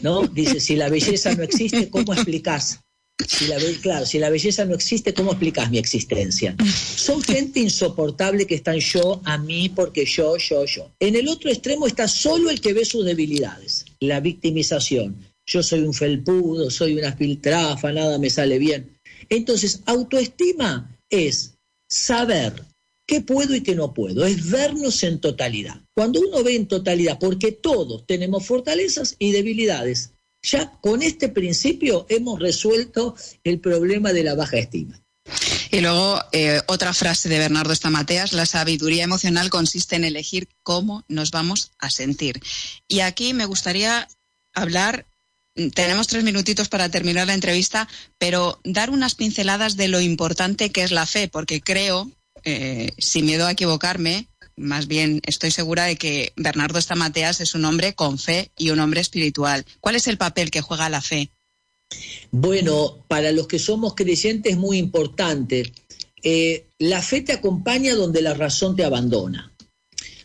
¿No? 0.02 0.26
Dice, 0.28 0.60
si 0.60 0.76
la 0.76 0.89
belleza 0.89 1.36
no 1.36 1.43
existe, 1.43 1.89
¿cómo 1.89 2.13
explicás? 2.13 2.80
Si 3.28 3.46
la, 3.48 3.58
claro, 3.82 4.06
si 4.06 4.17
la 4.19 4.30
belleza 4.30 4.65
no 4.65 4.74
existe, 4.74 5.13
¿cómo 5.13 5.32
explicas 5.32 5.69
mi 5.69 5.78
existencia? 5.78 6.56
Son 6.96 7.22
gente 7.22 7.60
insoportable 7.60 8.48
que 8.48 8.56
están 8.56 8.80
yo, 8.80 9.22
a 9.24 9.38
mí, 9.38 9.69
porque 9.69 10.06
yo, 10.06 10.38
yo, 10.38 10.65
yo. 10.65 10.91
En 11.00 11.15
el 11.15 11.28
otro 11.28 11.52
extremo 11.52 11.86
está 11.86 12.08
solo 12.08 12.50
el 12.50 12.60
que 12.60 12.74
ve 12.74 12.86
sus 12.86 13.06
debilidades, 13.06 13.86
la 14.08 14.20
victimización. 14.20 15.18
Yo 15.46 15.62
soy 15.62 15.82
un 15.82 15.94
felpudo, 15.94 16.70
soy 16.70 16.98
una 16.98 17.13
filtrafa, 17.16 17.92
nada 17.92 18.18
me 18.18 18.30
sale 18.30 18.60
bien. 18.60 18.98
Entonces, 19.30 19.82
autoestima 19.86 20.98
es 21.10 21.56
saber 21.89 22.54
qué 23.06 23.22
puedo 23.22 23.54
y 23.56 23.62
qué 23.62 23.76
no 23.76 23.94
puedo, 23.94 24.26
es 24.26 24.50
vernos 24.50 25.04
en 25.04 25.20
totalidad. 25.20 25.82
Cuando 25.94 26.22
uno 26.22 26.44
ve 26.44 26.56
en 26.56 26.68
totalidad, 26.68 27.20
porque 27.20 27.52
todos 27.52 28.06
tenemos 28.06 28.46
fortalezas 28.46 29.16
y 29.20 29.32
debilidades, 29.32 30.13
ya 30.42 30.80
con 30.82 31.02
este 31.02 31.30
principio 31.30 32.06
hemos 32.10 32.39
resuelto 32.39 33.16
el 33.44 33.60
problema 33.60 34.13
de 34.13 34.24
la 34.24 34.36
baja 34.36 34.58
estima. 34.58 35.03
Y 35.72 35.82
luego 35.82 36.22
eh, 36.32 36.62
otra 36.68 36.94
frase 36.94 37.30
de 37.30 37.40
Bernardo 37.40 37.74
Estamateas, 37.74 38.34
la 38.34 38.46
sabiduría 38.46 39.04
emocional 39.04 39.50
consiste 39.50 39.96
en 39.96 40.04
elegir 40.04 40.48
cómo 40.62 41.04
nos 41.08 41.32
vamos 41.32 41.72
a 41.80 41.90
sentir. 41.90 42.42
Y 42.88 43.00
aquí 43.00 43.34
me 43.34 43.46
gustaría 43.46 44.08
hablar 44.54 45.08
tenemos 45.74 46.08
tres 46.08 46.24
minutitos 46.24 46.68
para 46.68 46.90
terminar 46.90 47.28
la 47.28 47.34
entrevista, 47.34 47.88
pero 48.18 48.60
dar 48.64 48.90
unas 48.90 49.16
pinceladas 49.16 49.78
de 49.78 49.88
lo 49.88 50.02
importante 50.02 50.72
que 50.72 50.84
es 50.84 50.92
la 50.92 51.06
fe, 51.06 51.28
porque 51.28 51.62
creo, 51.62 52.12
eh, 52.44 52.92
sin 52.98 53.26
miedo 53.26 53.46
a 53.46 53.52
equivocarme, 53.52 54.28
más 54.56 54.88
bien 54.88 55.22
estoy 55.26 55.52
segura 55.52 55.86
de 55.86 55.96
que 55.96 56.34
Bernardo 56.36 56.80
Estamateas 56.80 57.42
es 57.42 57.56
un 57.56 57.66
hombre 57.66 57.94
con 57.94 58.18
fe 58.18 58.52
y 58.58 58.70
un 58.72 58.80
hombre 58.80 59.02
espiritual. 59.02 59.66
¿Cuál 59.80 59.96
es 59.96 60.08
el 60.08 60.18
papel 60.18 60.52
que 60.52 60.62
juega 60.62 60.90
la 60.90 61.02
fe? 61.02 61.32
Bueno, 62.32 63.03
para 63.08 63.32
los 63.32 63.47
que 63.47 63.60
somos 63.60 63.93
creyentes 63.95 64.53
es 64.53 64.58
muy 64.58 64.77
importante. 64.77 65.71
Eh, 66.23 66.67
la 66.79 67.01
fe 67.01 67.21
te 67.21 67.34
acompaña 67.34 67.95
donde 67.95 68.21
la 68.21 68.34
razón 68.34 68.75
te 68.75 68.84
abandona. 68.84 69.53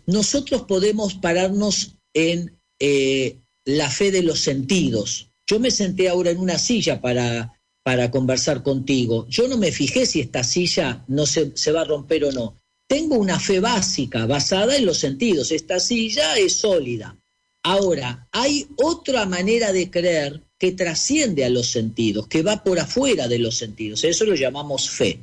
Nosotros 0.06 0.62
podemos 0.62 1.14
pararnos 1.14 1.96
en 2.14 2.56
eh, 2.80 3.36
la 3.64 3.90
fe 3.90 4.10
de 4.10 4.22
los 4.22 4.40
sentidos. 4.40 5.30
Yo 5.46 5.60
me 5.60 5.70
senté 5.70 6.08
ahora 6.08 6.30
en 6.30 6.38
una 6.38 6.58
silla 6.58 7.00
para, 7.00 7.52
para 7.82 8.10
conversar 8.10 8.62
contigo. 8.62 9.26
Yo 9.28 9.48
no 9.48 9.58
me 9.58 9.72
fijé 9.72 10.06
si 10.06 10.20
esta 10.20 10.44
silla 10.44 11.04
no 11.08 11.26
se, 11.26 11.56
se 11.56 11.72
va 11.72 11.82
a 11.82 11.84
romper 11.84 12.24
o 12.24 12.32
no. 12.32 12.54
Tengo 12.86 13.16
una 13.16 13.38
fe 13.38 13.60
básica 13.60 14.24
basada 14.24 14.76
en 14.76 14.86
los 14.86 14.98
sentidos. 14.98 15.52
Esta 15.52 15.78
silla 15.78 16.38
es 16.38 16.54
sólida. 16.54 17.18
Ahora, 17.62 18.26
hay 18.32 18.66
otra 18.76 19.26
manera 19.26 19.72
de 19.72 19.90
creer 19.90 20.47
que 20.58 20.72
trasciende 20.72 21.44
a 21.44 21.50
los 21.50 21.68
sentidos, 21.70 22.26
que 22.26 22.42
va 22.42 22.64
por 22.64 22.78
afuera 22.78 23.28
de 23.28 23.38
los 23.38 23.56
sentidos. 23.56 24.04
Eso 24.04 24.24
lo 24.24 24.34
llamamos 24.34 24.90
fe. 24.90 25.20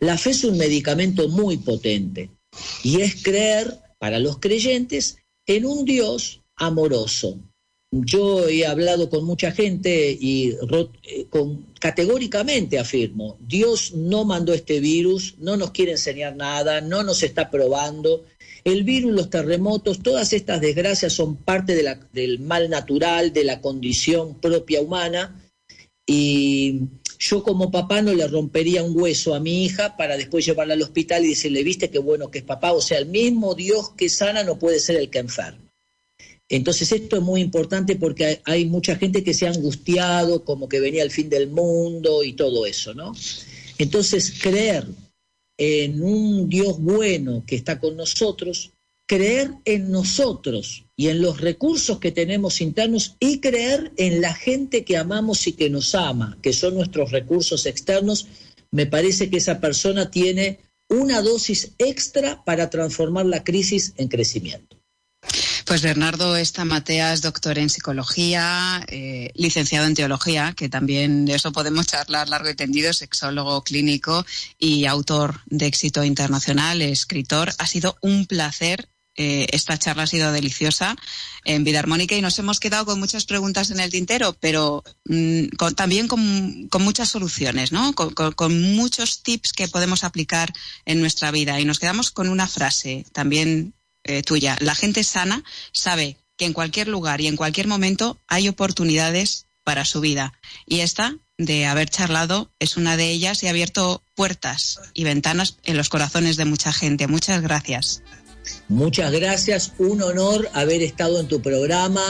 La 0.00 0.18
fe 0.18 0.30
es 0.30 0.44
un 0.44 0.58
medicamento 0.58 1.28
muy 1.28 1.56
potente 1.58 2.30
y 2.82 3.00
es 3.00 3.22
creer 3.22 3.78
para 3.98 4.18
los 4.18 4.38
creyentes 4.38 5.18
en 5.46 5.64
un 5.64 5.84
Dios 5.84 6.42
amoroso, 6.56 7.38
yo 8.04 8.48
he 8.48 8.66
hablado 8.66 9.08
con 9.08 9.24
mucha 9.24 9.52
gente 9.52 10.16
y 10.20 10.56
eh, 11.02 11.26
con, 11.30 11.66
categóricamente 11.80 12.78
afirmo, 12.78 13.38
Dios 13.40 13.92
no 13.94 14.24
mandó 14.24 14.52
este 14.52 14.80
virus, 14.80 15.36
no 15.38 15.56
nos 15.56 15.70
quiere 15.70 15.92
enseñar 15.92 16.36
nada, 16.36 16.80
no 16.80 17.02
nos 17.02 17.22
está 17.22 17.50
probando. 17.50 18.24
El 18.66 18.82
virus, 18.82 19.12
los 19.12 19.30
terremotos, 19.30 20.02
todas 20.02 20.32
estas 20.32 20.60
desgracias 20.60 21.12
son 21.12 21.36
parte 21.36 21.76
del 22.12 22.40
mal 22.40 22.68
natural, 22.68 23.32
de 23.32 23.44
la 23.44 23.60
condición 23.60 24.40
propia 24.40 24.80
humana. 24.80 25.40
Y 26.04 26.80
yo 27.16 27.44
como 27.44 27.70
papá 27.70 28.02
no 28.02 28.12
le 28.12 28.26
rompería 28.26 28.82
un 28.82 29.00
hueso 29.00 29.36
a 29.36 29.40
mi 29.40 29.64
hija 29.64 29.96
para 29.96 30.16
después 30.16 30.44
llevarla 30.44 30.74
al 30.74 30.82
hospital 30.82 31.24
y 31.24 31.28
decirle, 31.28 31.62
viste 31.62 31.90
qué 31.90 32.00
bueno 32.00 32.28
que 32.28 32.38
es 32.38 32.44
papá. 32.44 32.72
O 32.72 32.80
sea, 32.80 32.98
el 32.98 33.06
mismo 33.06 33.54
Dios 33.54 33.90
que 33.90 34.08
sana 34.08 34.42
no 34.42 34.58
puede 34.58 34.80
ser 34.80 34.96
el 34.96 35.10
que 35.10 35.20
enferma. 35.20 35.72
Entonces 36.48 36.90
esto 36.90 37.18
es 37.18 37.22
muy 37.22 37.42
importante 37.42 37.94
porque 37.94 38.40
hay 38.44 38.64
mucha 38.64 38.96
gente 38.96 39.22
que 39.22 39.34
se 39.34 39.46
ha 39.46 39.50
angustiado 39.50 40.44
como 40.44 40.68
que 40.68 40.80
venía 40.80 41.04
el 41.04 41.12
fin 41.12 41.28
del 41.28 41.50
mundo 41.50 42.24
y 42.24 42.32
todo 42.32 42.66
eso, 42.66 42.94
¿no? 42.94 43.14
Entonces 43.78 44.34
creer 44.42 44.88
en 45.58 46.02
un 46.02 46.48
Dios 46.48 46.78
bueno 46.78 47.44
que 47.46 47.56
está 47.56 47.78
con 47.80 47.96
nosotros, 47.96 48.72
creer 49.06 49.52
en 49.64 49.90
nosotros 49.90 50.84
y 50.96 51.08
en 51.08 51.22
los 51.22 51.40
recursos 51.40 51.98
que 51.98 52.12
tenemos 52.12 52.60
internos 52.60 53.16
y 53.20 53.40
creer 53.40 53.92
en 53.96 54.20
la 54.20 54.34
gente 54.34 54.84
que 54.84 54.96
amamos 54.96 55.46
y 55.46 55.52
que 55.52 55.70
nos 55.70 55.94
ama, 55.94 56.38
que 56.42 56.52
son 56.52 56.74
nuestros 56.74 57.12
recursos 57.12 57.66
externos, 57.66 58.26
me 58.70 58.86
parece 58.86 59.30
que 59.30 59.36
esa 59.36 59.60
persona 59.60 60.10
tiene 60.10 60.58
una 60.88 61.22
dosis 61.22 61.72
extra 61.78 62.44
para 62.44 62.70
transformar 62.70 63.26
la 63.26 63.44
crisis 63.44 63.94
en 63.96 64.08
crecimiento. 64.08 64.76
Pues 65.66 65.82
Bernardo 65.82 66.36
Estamatea 66.36 67.12
es 67.12 67.22
doctor 67.22 67.58
en 67.58 67.68
psicología, 67.68 68.84
eh, 68.86 69.32
licenciado 69.34 69.84
en 69.86 69.96
teología, 69.96 70.54
que 70.56 70.68
también 70.68 71.24
de 71.24 71.34
eso 71.34 71.50
podemos 71.50 71.88
charlar 71.88 72.28
largo 72.28 72.48
y 72.48 72.54
tendido, 72.54 72.92
sexólogo 72.92 73.64
clínico 73.64 74.24
y 74.60 74.84
autor 74.86 75.40
de 75.46 75.66
éxito 75.66 76.04
internacional, 76.04 76.82
escritor. 76.82 77.52
Ha 77.58 77.66
sido 77.66 77.98
un 78.00 78.26
placer 78.26 78.88
eh, 79.16 79.46
esta 79.50 79.78
charla 79.78 80.02
ha 80.02 80.06
sido 80.06 80.30
deliciosa 80.30 80.94
en 81.44 81.64
Vida 81.64 81.78
Armónica 81.78 82.14
y 82.14 82.20
nos 82.20 82.38
hemos 82.38 82.60
quedado 82.60 82.84
con 82.84 83.00
muchas 83.00 83.24
preguntas 83.24 83.70
en 83.70 83.80
el 83.80 83.90
tintero, 83.90 84.36
pero 84.38 84.84
mm, 85.06 85.46
también 85.74 86.06
con, 86.06 86.68
muchas 86.80 87.08
soluciones, 87.08 87.72
¿no? 87.72 87.94
con, 87.94 88.60
muchos 88.74 89.22
tips 89.22 89.52
que 89.52 89.68
podemos 89.68 90.04
aplicar 90.04 90.52
en 90.84 91.00
nuestra 91.00 91.30
vida. 91.30 91.58
Y 91.58 91.64
nos 91.64 91.78
quedamos 91.78 92.10
con 92.10 92.28
una 92.28 92.46
frase 92.46 93.06
también 93.12 93.72
eh, 94.06 94.22
tuya. 94.22 94.56
La 94.60 94.74
gente 94.74 95.04
sana 95.04 95.44
sabe 95.72 96.16
que 96.36 96.44
en 96.44 96.52
cualquier 96.52 96.88
lugar 96.88 97.20
y 97.20 97.26
en 97.26 97.36
cualquier 97.36 97.66
momento 97.66 98.20
hay 98.28 98.48
oportunidades 98.48 99.46
para 99.64 99.84
su 99.84 100.00
vida. 100.00 100.32
Y 100.66 100.80
esta, 100.80 101.16
de 101.38 101.66
haber 101.66 101.88
charlado, 101.88 102.52
es 102.58 102.76
una 102.76 102.96
de 102.96 103.10
ellas 103.10 103.42
y 103.42 103.46
ha 103.46 103.50
abierto 103.50 104.02
puertas 104.14 104.80
y 104.94 105.04
ventanas 105.04 105.56
en 105.64 105.76
los 105.76 105.88
corazones 105.88 106.36
de 106.36 106.44
mucha 106.44 106.72
gente. 106.72 107.08
Muchas 107.08 107.42
gracias. 107.42 108.02
Muchas 108.68 109.10
gracias, 109.12 109.72
un 109.78 110.02
honor 110.02 110.48
haber 110.52 110.82
estado 110.82 111.18
en 111.18 111.26
tu 111.26 111.42
programa 111.42 112.02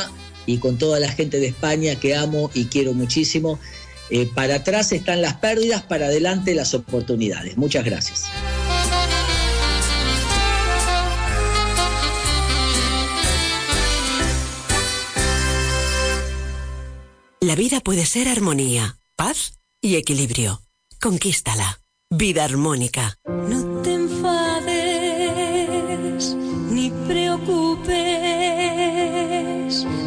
y 0.44 0.58
con 0.58 0.76
toda 0.76 1.00
la 1.00 1.10
gente 1.10 1.40
de 1.40 1.46
España 1.46 1.96
que 1.96 2.14
amo 2.14 2.50
y 2.54 2.66
quiero 2.66 2.92
muchísimo. 2.92 3.58
Eh, 4.10 4.28
para 4.34 4.56
atrás 4.56 4.92
están 4.92 5.20
las 5.20 5.36
pérdidas, 5.36 5.82
para 5.82 6.06
adelante 6.06 6.54
las 6.54 6.74
oportunidades. 6.74 7.56
Muchas 7.56 7.84
gracias. 7.84 8.24
La 17.46 17.54
vida 17.54 17.78
puede 17.78 18.04
ser 18.06 18.26
armonía, 18.26 18.98
paz 19.14 19.60
y 19.80 19.94
equilibrio. 19.94 20.62
Conquístala. 21.00 21.80
Vida 22.10 22.42
armónica. 22.42 23.20
No 23.24 23.82
te 23.82 23.94
enfades 23.94 24.74
ni 26.70 26.90
preocupes. 27.06 27.86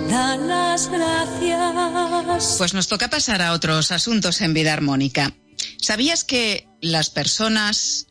Da 0.10 0.36
las 0.36 0.90
gracias. 0.90 2.56
Pues 2.58 2.74
nos 2.74 2.90
toca 2.90 3.10
pasar 3.10 3.42
a 3.42 3.54
otros 3.54 3.94
asuntos 3.94 4.42
en 4.42 4.54
vida 4.54 4.74
armónica. 4.74 5.34
¿Sabías 5.78 6.26
que 6.26 6.68
las 6.82 7.10
personas 7.10 8.09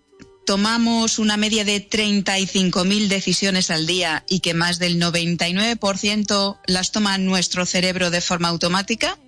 tomamos 0.49 1.19
una 1.19 1.37
media 1.37 1.63
de 1.63 1.87
35.000 1.87 3.09
decisiones 3.09 3.71
al 3.71 3.87
día 3.87 4.25
y 4.31 4.41
que 4.41 4.55
más 4.55 4.79
del 4.79 4.99
99% 4.99 6.59
las 6.67 6.91
toma 6.91 7.19
nuestro 7.19 7.67
cerebro 7.67 8.11
de 8.11 8.23
forma 8.23 8.49
automática? 8.49 9.19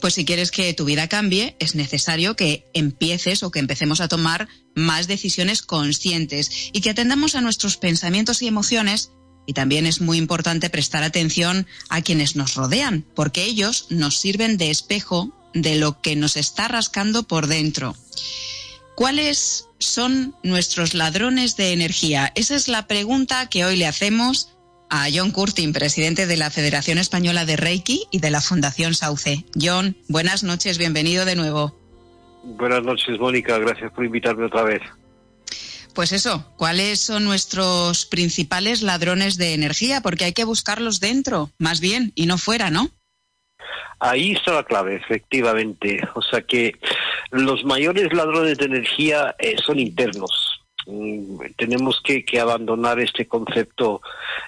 Pues 0.00 0.14
si 0.14 0.24
quieres 0.24 0.50
que 0.50 0.74
tu 0.74 0.84
vida 0.84 1.06
cambie, 1.06 1.54
es 1.60 1.76
necesario 1.76 2.34
que 2.34 2.68
empieces 2.74 3.44
o 3.44 3.52
que 3.52 3.60
empecemos 3.60 4.00
a 4.00 4.08
tomar 4.08 4.48
más 4.74 5.06
decisiones 5.06 5.62
conscientes 5.62 6.50
y 6.72 6.80
que 6.80 6.90
atendamos 6.90 7.36
a 7.36 7.40
nuestros 7.40 7.76
pensamientos 7.76 8.42
y 8.42 8.48
emociones. 8.48 9.12
Y 9.46 9.52
también 9.52 9.86
es 9.86 10.00
muy 10.00 10.18
importante 10.18 10.70
prestar 10.70 11.04
atención 11.04 11.68
a 11.88 12.02
quienes 12.02 12.34
nos 12.34 12.56
rodean, 12.56 13.06
porque 13.14 13.44
ellos 13.44 13.86
nos 13.90 14.18
sirven 14.18 14.56
de 14.56 14.72
espejo 14.72 15.32
de 15.54 15.76
lo 15.76 16.00
que 16.00 16.16
nos 16.16 16.36
está 16.36 16.66
rascando 16.66 17.22
por 17.22 17.46
dentro. 17.46 17.94
¿Cuáles 18.98 19.68
son 19.78 20.34
nuestros 20.42 20.92
ladrones 20.92 21.56
de 21.56 21.72
energía? 21.72 22.32
Esa 22.34 22.56
es 22.56 22.66
la 22.66 22.88
pregunta 22.88 23.48
que 23.48 23.64
hoy 23.64 23.76
le 23.76 23.86
hacemos 23.86 24.56
a 24.90 25.06
John 25.14 25.30
Curtin, 25.30 25.72
presidente 25.72 26.26
de 26.26 26.36
la 26.36 26.50
Federación 26.50 26.98
Española 26.98 27.44
de 27.44 27.56
Reiki 27.56 28.06
y 28.10 28.18
de 28.18 28.32
la 28.32 28.40
Fundación 28.40 28.94
Sauce. 28.94 29.44
John, 29.54 29.96
buenas 30.08 30.42
noches, 30.42 30.78
bienvenido 30.78 31.24
de 31.24 31.36
nuevo. 31.36 31.78
Buenas 32.42 32.82
noches, 32.82 33.20
Mónica, 33.20 33.56
gracias 33.58 33.92
por 33.92 34.04
invitarme 34.04 34.46
otra 34.46 34.64
vez. 34.64 34.82
Pues 35.94 36.10
eso, 36.10 36.52
¿cuáles 36.56 36.98
son 36.98 37.22
nuestros 37.22 38.04
principales 38.04 38.82
ladrones 38.82 39.36
de 39.36 39.54
energía? 39.54 40.00
Porque 40.00 40.24
hay 40.24 40.32
que 40.32 40.42
buscarlos 40.42 40.98
dentro, 40.98 41.52
más 41.56 41.78
bien, 41.78 42.10
y 42.16 42.26
no 42.26 42.36
fuera, 42.36 42.72
¿no? 42.72 42.90
Ahí 44.00 44.32
está 44.32 44.52
la 44.52 44.62
clave, 44.62 44.96
efectivamente. 44.96 46.00
O 46.14 46.22
sea 46.22 46.42
que 46.42 46.76
los 47.30 47.64
mayores 47.64 48.12
ladrones 48.12 48.58
de 48.58 48.66
energía 48.66 49.34
eh, 49.38 49.56
son 49.58 49.78
internos. 49.78 50.60
Mm, 50.86 51.40
tenemos 51.56 52.00
que, 52.02 52.24
abandonar 52.40 52.98
este 52.98 53.26
concepto 53.26 54.00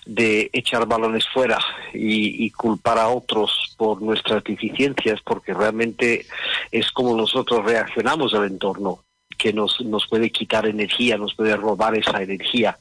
de 0.06 0.48
echar 0.52 0.86
balones 0.86 1.26
fuera 1.28 1.58
y, 1.92 2.50
culpar 2.52 2.98
a 2.98 3.08
otros 3.08 3.74
por 3.76 4.00
nuestras 4.00 4.42
deficiencias, 4.44 5.20
porque 5.22 5.52
realmente 5.52 6.24
es 6.72 6.90
como 6.92 7.14
nosotros 7.14 7.64
reaccionamos 7.64 8.32
al 8.32 8.44
entorno 8.44 9.00
que 9.36 9.52
nos, 9.52 9.80
nos 9.82 10.06
puede 10.06 10.30
quitar 10.30 10.66
energía, 10.66 11.18
nos 11.18 11.34
puede 11.34 11.56
robar 11.56 11.96
esa 11.96 12.22
energía. 12.22 12.78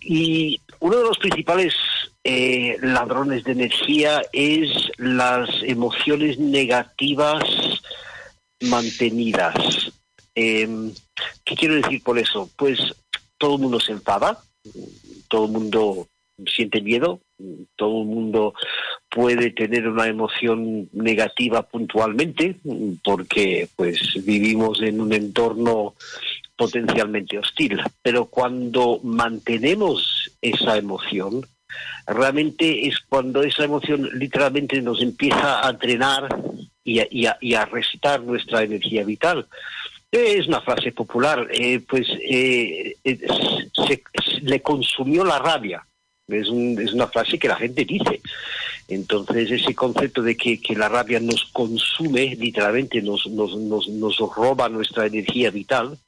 Y 0.00 0.60
uno 0.80 0.96
de 0.96 1.04
los 1.04 1.18
principales 1.18 1.74
eh, 2.30 2.76
ladrones 2.82 3.42
de 3.44 3.52
energía 3.52 4.20
es 4.34 4.68
las 4.98 5.48
emociones 5.62 6.38
negativas 6.38 7.42
mantenidas. 8.60 9.90
Em, 10.34 10.92
¿Qué 11.42 11.56
quiero 11.56 11.76
decir 11.76 12.02
por 12.02 12.18
eso? 12.18 12.50
Pues 12.54 12.78
todo 13.38 13.54
el 13.54 13.62
mundo 13.62 13.80
se 13.80 13.92
enfada, 13.92 14.38
todo 15.28 15.46
el 15.46 15.52
mundo 15.52 16.08
siente 16.54 16.82
miedo, 16.82 17.20
todo 17.76 18.02
el 18.02 18.08
mundo 18.08 18.52
puede 19.08 19.50
tener 19.50 19.88
una 19.88 20.06
emoción 20.06 20.90
negativa 20.92 21.62
puntualmente 21.62 22.56
porque 23.02 23.70
pues 23.74 24.22
vivimos 24.22 24.82
en 24.82 25.00
un 25.00 25.14
entorno 25.14 25.94
potencialmente 26.56 27.38
hostil, 27.38 27.80
pero 28.02 28.26
cuando 28.26 29.00
mantenemos 29.02 30.30
esa 30.42 30.76
emoción, 30.76 31.46
realmente 32.06 32.86
es 32.86 32.98
cuando 33.08 33.42
esa 33.42 33.64
emoción 33.64 34.08
literalmente 34.14 34.80
nos 34.82 35.02
empieza 35.02 35.66
a 35.66 35.70
entrenar 35.70 36.28
y 36.84 37.54
a, 37.54 37.64
recitar 37.66 38.22
nuestra 38.22 38.62
energía 38.62 39.04
vital. 39.04 39.46
Es 40.10 40.46
una 40.46 40.62
frase 40.62 40.92
popular, 40.92 41.46
eh, 41.50 41.80
pues 41.86 42.08
eh, 42.22 42.96
se, 43.04 44.02
le 44.40 44.62
consumió 44.62 45.22
la 45.24 45.38
rabia. 45.38 45.84
Es, 46.26 46.46
es, 46.46 46.92
una 46.92 47.08
frase 47.08 47.38
que 47.38 47.48
la 47.48 47.56
gente 47.56 47.84
dice. 47.84 48.20
Entonces, 48.88 49.50
ese 49.50 49.74
concepto 49.74 50.22
de 50.22 50.34
que, 50.34 50.58
la 50.74 50.88
rabia 50.88 51.20
nos 51.20 51.44
consume, 51.52 52.34
literalmente 52.36 53.02
nos, 53.02 53.26
nos, 53.26 53.54
nos, 53.56 53.86
nos 53.88 54.18
roba 54.18 54.70
nuestra 54.70 55.06
energía 55.06 55.50
vital, 55.50 55.98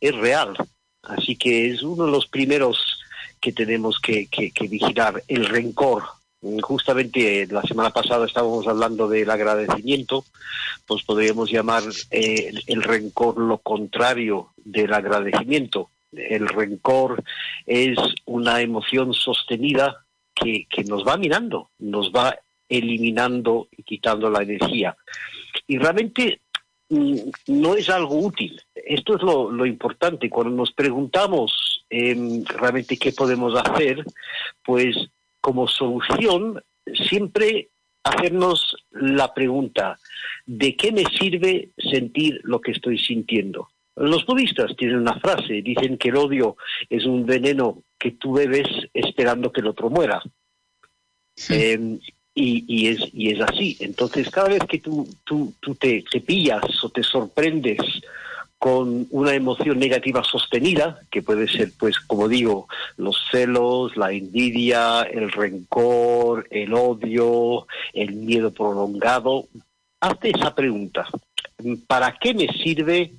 es 0.00 0.14
real. 0.14 0.54
Así 1.02 1.34
que 1.34 1.70
es 1.70 1.82
uno 1.82 2.06
de 2.06 2.12
los 2.12 2.26
primeros 2.26 2.97
que 3.40 3.52
tenemos 3.52 3.98
que, 4.00 4.28
vigilar, 4.68 5.22
el 5.28 5.46
rencor. 5.46 6.04
Justamente 6.62 7.48
la 7.50 7.62
semana 7.62 7.90
pasada 7.90 8.26
estábamos 8.26 8.66
hablando 8.68 9.08
del 9.08 9.28
agradecimiento, 9.28 10.24
pues 10.86 11.02
podríamos 11.02 11.50
llamar 11.50 11.82
eh, 12.10 12.52
el 12.66 12.82
rencor 12.82 13.38
lo 13.38 13.58
contrario 13.58 14.50
del 14.56 14.92
agradecimiento. 14.92 15.90
El 16.12 16.48
rencor 16.48 17.22
es 17.66 17.98
una 18.24 18.60
emoción 18.60 19.12
sostenida 19.14 20.04
que, 20.34 20.66
que 20.70 20.84
nos 20.84 21.06
va 21.06 21.16
mirando, 21.16 21.70
nos 21.78 22.12
va 22.12 22.36
eliminando 22.68 23.68
y 23.76 23.82
quitando 23.82 24.30
la 24.30 24.42
energía. 24.42 24.96
Y 25.66 25.78
realmente 25.78 26.40
mm, 26.40 26.47
no 26.90 27.74
es 27.74 27.88
algo 27.90 28.18
útil. 28.18 28.60
Esto 28.74 29.16
es 29.16 29.22
lo, 29.22 29.50
lo 29.50 29.66
importante. 29.66 30.30
Cuando 30.30 30.54
nos 30.54 30.72
preguntamos 30.72 31.84
em, 31.90 32.44
realmente 32.44 32.96
qué 32.96 33.12
podemos 33.12 33.54
hacer, 33.54 34.04
pues 34.64 34.96
como 35.40 35.68
solución 35.68 36.62
siempre 36.94 37.68
hacernos 38.02 38.76
la 38.90 39.34
pregunta, 39.34 39.98
¿de 40.46 40.76
qué 40.76 40.92
me 40.92 41.04
sirve 41.04 41.70
sentir 41.76 42.40
lo 42.44 42.60
que 42.60 42.72
estoy 42.72 42.98
sintiendo? 42.98 43.68
Los 43.96 44.24
budistas 44.24 44.76
tienen 44.76 44.98
una 44.98 45.18
frase, 45.18 45.60
dicen 45.60 45.98
que 45.98 46.08
el 46.08 46.16
odio 46.16 46.56
es 46.88 47.04
un 47.04 47.26
veneno 47.26 47.82
que 47.98 48.12
tú 48.12 48.32
bebes 48.32 48.68
esperando 48.94 49.52
que 49.52 49.60
el 49.60 49.66
otro 49.66 49.90
muera. 49.90 50.22
Eh, 51.50 51.98
y, 52.40 52.86
es, 52.88 53.00
y 53.12 53.30
es 53.30 53.40
así. 53.40 53.76
Entonces, 53.80 54.30
cada 54.30 54.48
vez 54.48 54.60
que 54.68 54.78
tú 54.78 55.06
te, 55.78 56.04
te 56.10 56.20
pillas 56.20 56.62
o 56.84 56.90
te 56.90 57.02
sorprendes 57.02 57.78
con 58.58 59.06
una 59.10 59.34
emoción 59.34 59.78
negativa 59.78 60.22
sostenida, 60.24 61.00
que 61.10 61.22
puede 61.22 61.46
ser, 61.46 61.70
pues, 61.78 62.00
como 62.00 62.28
digo, 62.28 62.66
los 62.96 63.16
celos, 63.30 63.96
la 63.96 64.10
envidia, 64.10 65.02
el 65.02 65.30
rencor, 65.30 66.46
el 66.50 66.74
odio, 66.74 67.66
el 67.92 68.14
miedo 68.14 68.52
prolongado, 68.52 69.46
hazte 70.00 70.30
esa 70.30 70.54
pregunta. 70.54 71.06
¿Para 71.86 72.16
qué 72.20 72.34
me 72.34 72.48
sirve 72.48 73.12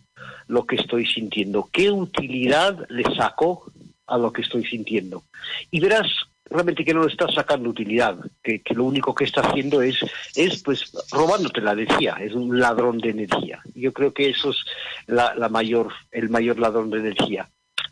lo 0.47 0.65
que 0.65 0.75
estoy 0.75 1.05
sintiendo? 1.05 1.69
¿Qué 1.71 1.89
utilidad 1.89 2.85
le 2.89 3.03
saco 3.15 3.71
a 4.07 4.17
lo 4.17 4.33
que 4.33 4.41
estoy 4.41 4.65
sintiendo? 4.65 5.23
Y 5.71 5.79
verás 5.79 6.07
realmente 6.49 6.83
que 6.83 6.93
no 6.93 7.03
le 7.03 7.11
estás 7.11 7.33
sacando 7.33 7.69
utilidad, 7.69 8.17
que, 8.43 8.61
lo 8.71 8.85
único 8.85 9.13
que 9.13 9.25
está 9.25 9.41
haciendo 9.41 9.81
es, 9.81 9.97
es 10.35 10.61
pues 10.63 10.91
robándote 11.11 11.61
la 11.61 11.73
energía, 11.73 12.17
es 12.19 12.33
un 12.33 12.59
ladrón 12.59 12.97
de 12.97 13.11
energía. 13.11 13.61
Yo 13.75 13.93
creo 13.93 14.13
que 14.13 14.29
eso 14.29 14.51
es 14.51 14.57
la, 15.07 15.49
mayor, 15.49 15.93
el 16.11 16.29
mayor 16.29 16.59
ladrón 16.59 16.89
de 16.89 16.99
energía. 16.99 17.49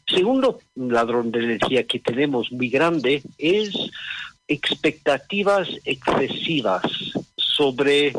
Segundo 0.07 0.59
ladrón 0.75 1.31
de 1.31 1.39
energía 1.39 1.85
que 1.85 1.99
tenemos 1.99 2.51
muy 2.51 2.69
grande 2.69 3.21
es 3.37 3.75
expectativas 4.47 5.67
excesivas 5.83 6.83
sobre 7.35 8.13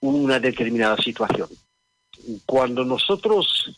una 0.00 0.38
determinada 0.38 0.96
situación. 0.96 1.48
Cuando 2.46 2.84
nosotros 2.84 3.76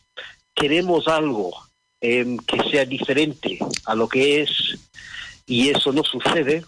queremos 0.53 1.07
algo 1.07 1.51
eh, 1.99 2.37
que 2.45 2.69
sea 2.69 2.85
diferente 2.85 3.57
a 3.85 3.95
lo 3.95 4.07
que 4.07 4.41
es, 4.41 4.77
y 5.45 5.69
eso 5.69 5.91
no 5.91 6.03
sucede, 6.03 6.63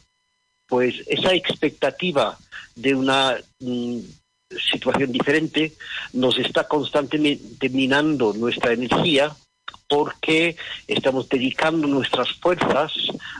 pues 0.67 0.95
esa 1.07 1.33
expectativa 1.33 2.37
de 2.75 2.95
una 2.95 3.37
mm, 3.59 3.99
situación 4.71 5.11
diferente 5.11 5.73
nos 6.13 6.37
está 6.37 6.67
constantemente 6.67 7.69
minando 7.69 8.33
nuestra 8.33 8.73
energía 8.73 9.35
porque 9.87 10.55
estamos 10.87 11.29
dedicando 11.29 11.87
nuestras 11.87 12.31
fuerzas 12.33 12.93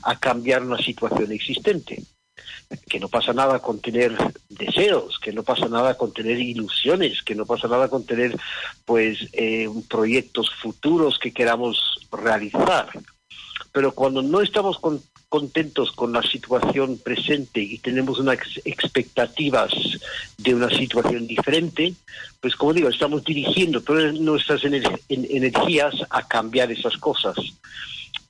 a 0.04 0.20
cambiar 0.20 0.64
una 0.64 0.78
situación 0.78 1.32
existente. 1.32 2.04
Que 2.90 3.00
no 3.00 3.08
pasa 3.08 3.32
nada 3.32 3.60
con 3.60 3.80
tener 3.80 4.16
deseos, 4.50 5.20
que 5.20 5.32
no 5.32 5.44
pasa 5.44 5.68
nada 5.68 5.96
con 5.98 6.14
tener 6.14 6.40
ilusiones, 6.40 7.22
que 7.22 7.36
no 7.36 7.46
pasa 7.46 7.68
nada 7.68 7.90
con 7.90 8.06
tener 8.06 8.36
pues 8.86 9.30
eh, 9.34 9.70
proyectos 9.88 10.50
futuros 10.50 11.20
que 11.20 11.32
queramos 11.32 12.08
realizar. 12.12 12.90
Pero 13.72 13.94
cuando 13.94 14.22
no 14.24 14.42
estamos 14.42 14.80
con, 14.80 15.02
contentos 15.30 15.92
con 15.92 16.14
la 16.14 16.22
situación 16.22 16.98
presente 16.98 17.62
y 17.62 17.78
tenemos 17.80 18.20
unas 18.20 18.40
expectativas 18.64 19.72
de 20.38 20.56
una 20.56 20.70
situación 20.70 21.28
diferente, 21.28 21.94
pues 22.40 22.56
como 22.56 22.74
digo, 22.74 22.90
estamos 22.90 23.24
dirigiendo 23.24 23.82
todas 23.82 24.14
nuestras 24.16 24.62
energías 25.10 25.96
a 26.10 26.28
cambiar 26.28 26.72
esas 26.72 26.98
cosas. 26.98 27.36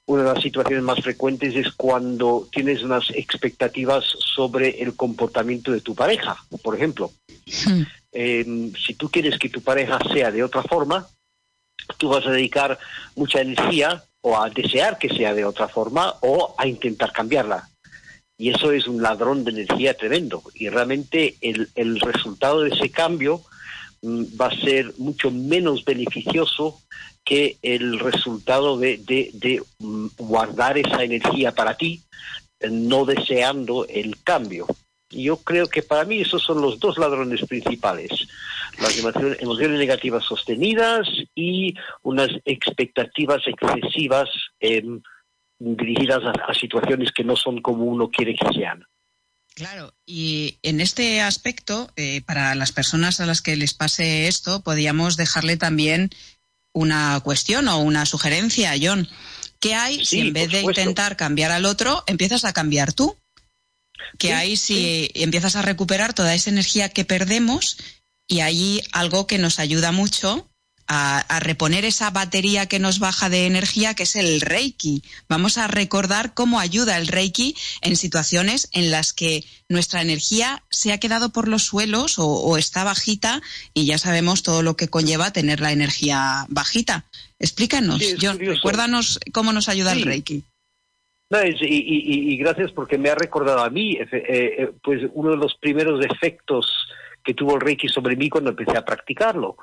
Una 0.07 0.23
de 0.23 0.33
las 0.33 0.43
situaciones 0.43 0.83
más 0.83 0.99
frecuentes 1.01 1.55
es 1.55 1.73
cuando 1.73 2.47
tienes 2.51 2.83
unas 2.83 3.09
expectativas 3.09 4.03
sobre 4.35 4.81
el 4.81 4.95
comportamiento 4.95 5.71
de 5.71 5.81
tu 5.81 5.95
pareja, 5.95 6.37
por 6.61 6.75
ejemplo. 6.75 7.11
Hmm. 7.65 7.83
Em, 8.11 8.73
si 8.75 8.93
tú 8.93 9.09
quieres 9.09 9.39
que 9.39 9.49
tu 9.49 9.61
pareja 9.61 9.99
sea 10.13 10.31
de 10.31 10.43
otra 10.43 10.61
forma, 10.61 11.07
tú 11.97 12.09
vas 12.09 12.25
a 12.25 12.31
dedicar 12.31 12.77
mucha 13.15 13.41
energía 13.41 14.03
o 14.27 14.35
a 14.41 14.49
desear 14.49 14.97
que 14.97 15.07
sea 15.07 15.35
de 15.35 15.45
otra 15.45 15.67
forma 15.67 16.15
o 16.21 16.55
a 16.57 16.65
intentar 16.65 17.11
cambiarla. 17.13 17.69
Y 18.39 18.49
eso 18.49 18.71
es 18.71 18.87
un 18.87 18.99
ladrón 18.99 19.43
de 19.43 19.51
energía 19.51 19.95
tremendo. 19.95 20.41
Y 20.55 20.67
realmente 20.69 21.35
el, 21.41 21.69
el 21.75 21.99
resultado 21.99 22.61
de 22.61 22.71
ese 22.71 22.89
cambio 22.89 23.43
mm, 24.01 24.23
va 24.41 24.47
a 24.47 24.59
ser 24.59 24.95
mucho 24.97 25.29
menos 25.29 25.85
beneficioso 25.85 26.81
que 27.23 27.57
el 27.61 27.99
resultado 27.99 28.79
de, 28.79 28.97
de, 28.97 29.29
de 29.33 29.61
mm, 29.77 30.07
guardar 30.17 30.79
esa 30.79 31.03
energía 31.03 31.51
para 31.51 31.77
ti, 31.77 32.01
no 32.67 33.05
deseando 33.05 33.85
el 33.87 34.23
cambio. 34.23 34.65
Yo 35.15 35.37
creo 35.37 35.67
que 35.67 35.81
para 35.81 36.05
mí 36.05 36.21
esos 36.21 36.43
son 36.43 36.61
los 36.61 36.79
dos 36.79 36.97
ladrones 36.97 37.41
principales. 37.47 38.11
Las 38.79 38.97
emociones, 38.97 39.79
negativas 39.79 40.25
sostenidas 40.25 41.07
y 41.33 41.73
unas 42.03 42.29
expectativas 42.43 43.41
excesivas 43.45 44.29
em, 44.59 45.01
dirigidas 45.59 46.21
a, 46.25 46.53
situaciones 46.53 47.11
que 47.11 47.23
no 47.23 47.35
son 47.35 47.61
como 47.61 47.85
uno 47.85 48.09
quiere 48.09 48.35
que 48.35 48.53
sean. 48.53 48.85
Claro, 49.55 49.93
y 50.05 50.59
en 50.63 50.81
este 50.81 51.21
aspecto, 51.21 51.89
eh, 51.95 52.21
para 52.25 52.55
las 52.55 52.73
personas 52.73 53.21
a 53.21 53.25
las 53.25 53.41
que 53.41 53.55
les 53.55 53.73
pase 53.73 54.27
esto, 54.27 54.61
podríamos 54.61 55.15
dejarle 55.15 55.55
también 55.55 56.09
una 56.73 57.21
cuestión 57.23 57.69
o 57.69 57.79
una 57.79 58.05
sugerencia, 58.05 58.73
John. 58.81 59.07
¿Qué 59.61 59.73
hay 59.73 60.05
si 60.05 60.19
en 60.19 60.33
vez 60.33 60.51
de 60.51 60.61
intentar 60.61 61.15
cambiar 61.15 61.51
al 61.51 61.65
otro, 61.65 62.03
empiezas 62.05 62.43
a 62.43 62.51
cambiar 62.51 62.91
tú? 62.91 63.15
Que 64.17 64.33
ahí 64.33 64.57
si 64.57 65.09
empiezas 65.13 65.55
a 65.55 65.61
recuperar 65.61 66.13
toda 66.13 66.33
esa 66.33 66.49
energía 66.49 66.89
que 66.89 67.05
perdemos 67.05 67.77
y 68.27 68.39
ahí 68.39 68.81
algo 68.91 69.27
que 69.27 69.37
nos 69.37 69.59
ayuda 69.59 69.91
mucho 69.91 70.49
a, 70.87 71.39
reponer 71.39 71.85
esa 71.85 72.09
batería 72.11 72.67
que 72.67 72.79
nos 72.79 72.99
baja 72.99 73.29
de 73.29 73.45
energía, 73.45 73.93
que 73.93 74.03
es 74.03 74.15
el 74.15 74.41
Reiki. 74.41 75.03
Vamos 75.27 75.57
a 75.57 75.67
recordar 75.67 76.33
cómo 76.33 76.59
ayuda 76.59 76.97
el 76.97 77.07
Reiki 77.07 77.55
en 77.81 77.95
situaciones 77.95 78.69
en 78.71 78.91
las 78.91 79.13
que 79.13 79.45
nuestra 79.69 80.01
energía 80.01 80.63
se 80.69 80.93
ha 80.93 80.99
quedado 80.99 81.31
por 81.31 81.47
los 81.47 81.63
suelos 81.63 82.15
o, 82.17 82.57
está 82.57 82.83
bajita 82.83 83.41
y 83.73 83.85
ya 83.85 83.97
sabemos 83.97 84.43
todo 84.43 84.61
lo 84.61 84.77
que 84.77 84.87
conlleva 84.87 85.33
tener 85.33 85.59
la 85.59 85.71
energía 85.71 86.45
bajita. 86.49 87.05
Explícanos, 87.39 88.01
John, 88.21 88.39
recuérdanos 88.39 89.19
cómo 89.33 89.53
nos 89.53 89.69
ayuda 89.69 89.93
el 89.93 90.03
Reiki. 90.03 90.43
No, 91.29 91.39
y, 91.43 92.37
gracias 92.37 92.71
porque 92.71 92.97
me 92.97 93.09
ha 93.09 93.15
recordado 93.15 93.63
a 93.63 93.69
mí, 93.69 93.93
eh, 93.93 94.07
eh, 94.11 94.71
pues 94.83 95.01
uno 95.13 95.31
de 95.31 95.37
los 95.37 95.55
primeros 95.55 96.05
efectos 96.05 96.87
que 97.23 97.33
tuvo 97.33 97.55
el 97.55 97.61
Reiki 97.61 97.87
sobre 97.87 98.15
mí 98.15 98.29
cuando 98.29 98.51
empecé 98.51 98.77
a 98.77 98.85
practicarlo. 98.85 99.57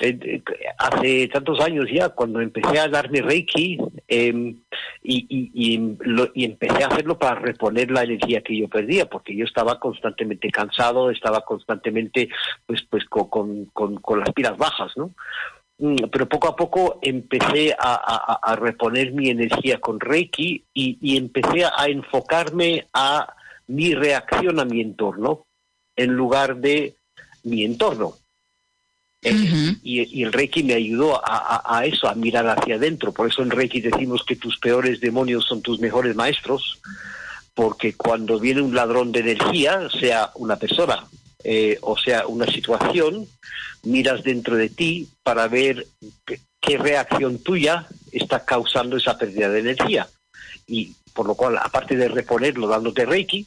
Eh, 0.00 0.42
hace 0.78 1.26
tantos 1.28 1.60
años 1.60 1.86
ya, 1.90 2.10
cuando 2.10 2.40
empecé 2.40 2.78
a 2.78 2.88
darme 2.88 3.22
Reiki 3.22 3.78
em, 4.06 4.60
y, 5.02 5.74
empecé 6.44 6.84
a 6.84 6.88
hacerlo 6.88 7.18
para 7.18 7.40
reponer 7.40 7.90
la 7.90 8.02
energía 8.02 8.42
que 8.42 8.56
yo 8.56 8.68
perdía, 8.68 9.06
porque 9.06 9.34
yo 9.34 9.46
estaba 9.46 9.80
constantemente 9.80 10.50
cansado, 10.50 11.10
estaba 11.10 11.40
constantemente 11.40 12.28
pues, 12.66 12.82
pues 12.88 13.06
con, 13.06 13.64
con 13.64 14.20
las 14.20 14.30
pilas 14.32 14.56
bajas, 14.58 14.92
¿no? 14.96 15.14
Mm, 15.78 16.08
pero 16.10 16.28
poco 16.28 16.48
a 16.48 16.56
poco 16.56 16.98
empecé 17.02 17.74
a, 17.78 18.56
reponer 18.56 19.12
mi 19.12 19.30
energía 19.30 19.80
con 19.80 20.00
Reiki 20.00 20.64
y, 20.74 21.16
empecé 21.16 21.64
a 21.64 21.86
enfocarme 21.86 22.86
a 22.92 23.32
mi 23.68 23.94
reacción 23.94 24.58
a 24.58 24.64
mi 24.64 24.80
entorno 24.80 25.46
en 25.94 26.14
lugar 26.14 26.56
de 26.56 26.96
mi 27.44 27.64
entorno. 27.64 28.16
Eh, 29.22 29.76
y, 29.82 30.22
el 30.22 30.32
Reiki 30.32 30.64
me 30.64 30.74
ayudó 30.74 31.20
a, 31.24 31.84
eso, 31.84 32.08
a 32.08 32.14
mirar 32.14 32.48
hacia 32.48 32.74
adentro. 32.74 33.12
Por 33.12 33.28
eso 33.28 33.42
en 33.42 33.50
Reiki 33.50 33.80
decimos 33.80 34.24
que 34.24 34.36
tus 34.36 34.58
peores 34.58 35.00
demonios 35.00 35.44
son 35.44 35.62
tus 35.62 35.78
mejores 35.78 36.16
maestros, 36.16 36.80
porque 37.54 37.94
cuando 37.94 38.40
viene 38.40 38.62
un 38.62 38.74
ladrón 38.74 39.12
de 39.12 39.20
energía, 39.20 39.88
sea 39.90 40.32
una 40.34 40.56
persona 40.56 41.06
eh, 41.44 41.78
o 41.82 41.96
sea 41.96 42.26
una 42.26 42.46
situación, 42.46 43.26
miras 43.84 44.22
dentro 44.22 44.56
de 44.56 44.68
ti 44.68 45.08
para 45.22 45.48
ver 45.48 45.86
qué, 46.60 46.78
reacción 46.78 47.38
tuya 47.38 47.86
está 48.12 48.44
causando 48.44 48.96
esa 48.96 49.16
pérdida 49.16 49.48
de 49.48 49.60
energía. 49.60 50.08
Y 50.66 50.94
por 51.14 51.26
lo 51.26 51.34
cual, 51.34 51.58
aparte 51.58 51.96
de 51.96 52.08
reponerlo 52.08 52.68
dándote 52.68 53.04
Reiki, 53.04 53.46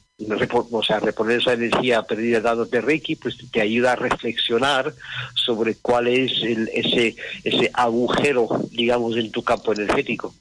o 0.71 0.83
sea, 0.83 0.99
reponer 0.99 1.39
esa 1.39 1.53
energía 1.53 2.03
perdida 2.03 2.41
dándote 2.41 2.81
Reiki, 2.81 3.15
pues 3.15 3.37
te 3.51 3.61
ayuda 3.61 3.93
a 3.93 3.95
reflexionar 3.95 4.93
sobre 5.35 5.75
cuál 5.75 6.07
es 6.07 6.31
ese, 6.43 7.15
ese 7.43 7.71
agujero, 7.73 8.49
digamos, 8.71 9.15
en 9.15 9.31
tu 9.31 9.43
campo 9.43 9.71
energético. 9.71 10.33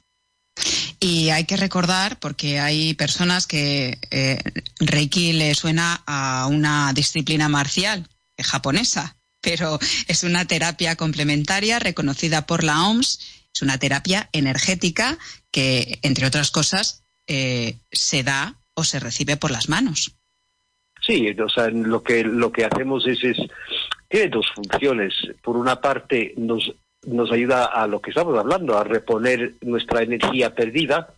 Y 1.03 1.31
hay 1.31 1.45
que 1.45 1.57
recordar, 1.57 2.19
porque 2.19 2.59
hay 2.59 2.93
personas 2.93 3.47
que 3.47 3.97
eh, 4.11 4.37
Reiki 4.79 5.33
le 5.33 5.55
suena 5.55 6.03
a 6.05 6.45
una 6.47 6.93
disciplina 6.93 7.49
marcial 7.49 8.07
japonesa, 8.37 9.17
pero 9.41 9.79
es 10.07 10.23
una 10.23 10.45
terapia 10.45 10.95
complementaria 10.95 11.79
reconocida 11.79 12.45
por 12.45 12.63
la 12.63 12.87
OMS, 12.87 13.19
es 13.51 13.61
una 13.63 13.79
terapia 13.79 14.29
energética 14.31 15.17
que, 15.49 15.97
entre 16.03 16.27
otras 16.27 16.51
cosas, 16.51 17.03
eh, 17.25 17.77
se 17.91 18.21
da 18.21 18.55
o 18.75 18.83
se 18.83 18.99
recibe 18.99 19.37
por 19.37 19.49
las 19.49 19.69
manos. 19.69 20.15
Sí, 21.01 21.29
o 21.31 21.49
sea, 21.49 21.69
lo 21.69 22.03
que 22.03 22.23
lo 22.23 22.51
que 22.51 22.65
hacemos 22.65 23.07
es, 23.07 23.23
es 23.23 23.37
tiene 24.07 24.29
dos 24.29 24.45
funciones. 24.53 25.13
Por 25.41 25.57
una 25.57 25.81
parte, 25.81 26.35
nos 26.37 26.71
nos 27.05 27.31
ayuda 27.31 27.65
a 27.65 27.87
lo 27.87 28.01
que 28.01 28.11
estamos 28.11 28.37
hablando, 28.37 28.77
a 28.77 28.83
reponer 28.83 29.53
nuestra 29.61 30.03
energía 30.03 30.53
perdida 30.53 31.13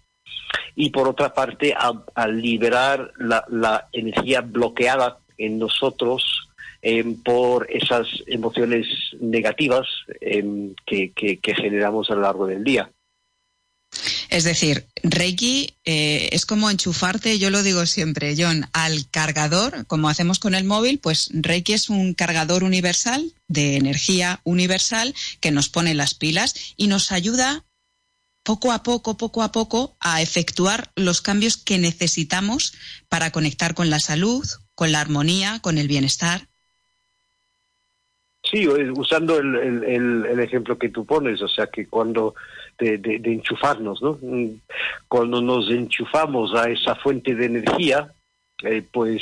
y 0.75 0.89
por 0.89 1.07
otra 1.07 1.33
parte 1.33 1.75
a, 1.75 2.27
liberar 2.27 3.11
la, 3.17 3.87
energía 3.91 4.41
bloqueada 4.41 5.17
en 5.37 5.59
nosotros 5.59 6.49
em, 6.81 7.21
por 7.21 7.69
esas 7.69 8.07
emociones 8.27 8.87
negativas 9.19 9.87
em, 10.21 10.73
que, 10.85 11.11
generamos 11.41 12.09
a 12.09 12.15
lo 12.15 12.21
largo 12.21 12.47
del 12.47 12.63
día. 12.63 12.89
Es 14.29 14.43
decir, 14.43 14.87
Reiki 15.03 15.77
eh, 15.85 16.29
es 16.31 16.45
como 16.45 16.69
enchufarte, 16.69 17.39
yo 17.39 17.49
lo 17.49 17.63
digo 17.63 17.85
siempre, 17.85 18.35
John, 18.37 18.69
al 18.73 19.09
cargador, 19.09 19.85
como 19.87 20.09
hacemos 20.09 20.39
con 20.39 20.55
el 20.55 20.63
móvil, 20.63 20.99
pues 20.99 21.29
Reiki 21.33 21.73
es 21.73 21.89
un 21.89 22.13
cargador 22.13 22.63
universal 22.63 23.33
de 23.47 23.77
energía 23.77 24.41
universal 24.43 25.13
que 25.39 25.51
nos 25.51 25.69
pone 25.69 25.93
las 25.93 26.13
pilas 26.13 26.55
y 26.77 26.87
nos 26.87 27.11
ayuda 27.11 27.65
poco 28.43 28.71
a 28.71 28.83
poco, 28.83 29.17
poco 29.17 29.41
a 29.41 29.51
poco, 29.51 29.95
a 29.99 30.21
efectuar 30.21 30.91
los 30.95 31.21
cambios 31.21 31.57
que 31.57 31.77
necesitamos 31.77 32.73
para 33.09 33.31
conectar 33.31 33.73
con 33.73 33.89
la 33.89 33.99
salud, 33.99 34.45
con 34.75 34.91
la 34.91 34.99
armonía, 34.99 35.59
con 35.59 35.77
el 35.77 35.87
bienestar. 35.87 36.49
Sí, 38.53 38.67
usando 38.67 39.39
el 39.39 40.39
ejemplo 40.39 40.77
que 40.77 40.89
tú 40.89 41.05
pones, 41.05 41.41
o 41.41 41.47
sea 41.47 41.67
que 41.67 41.87
cuando 41.87 42.35
de, 42.77 43.21
enchufarnos, 43.23 44.01
¿no? 44.01 44.17
Mm, 44.21 44.59
cuando 45.07 45.41
nos 45.41 45.69
enchufamos 45.69 46.53
a 46.55 46.69
esa 46.69 46.95
fuente 46.95 47.35
de 47.35 47.45
energía, 47.45 48.11
eh, 48.63 48.83
pues 48.91 49.21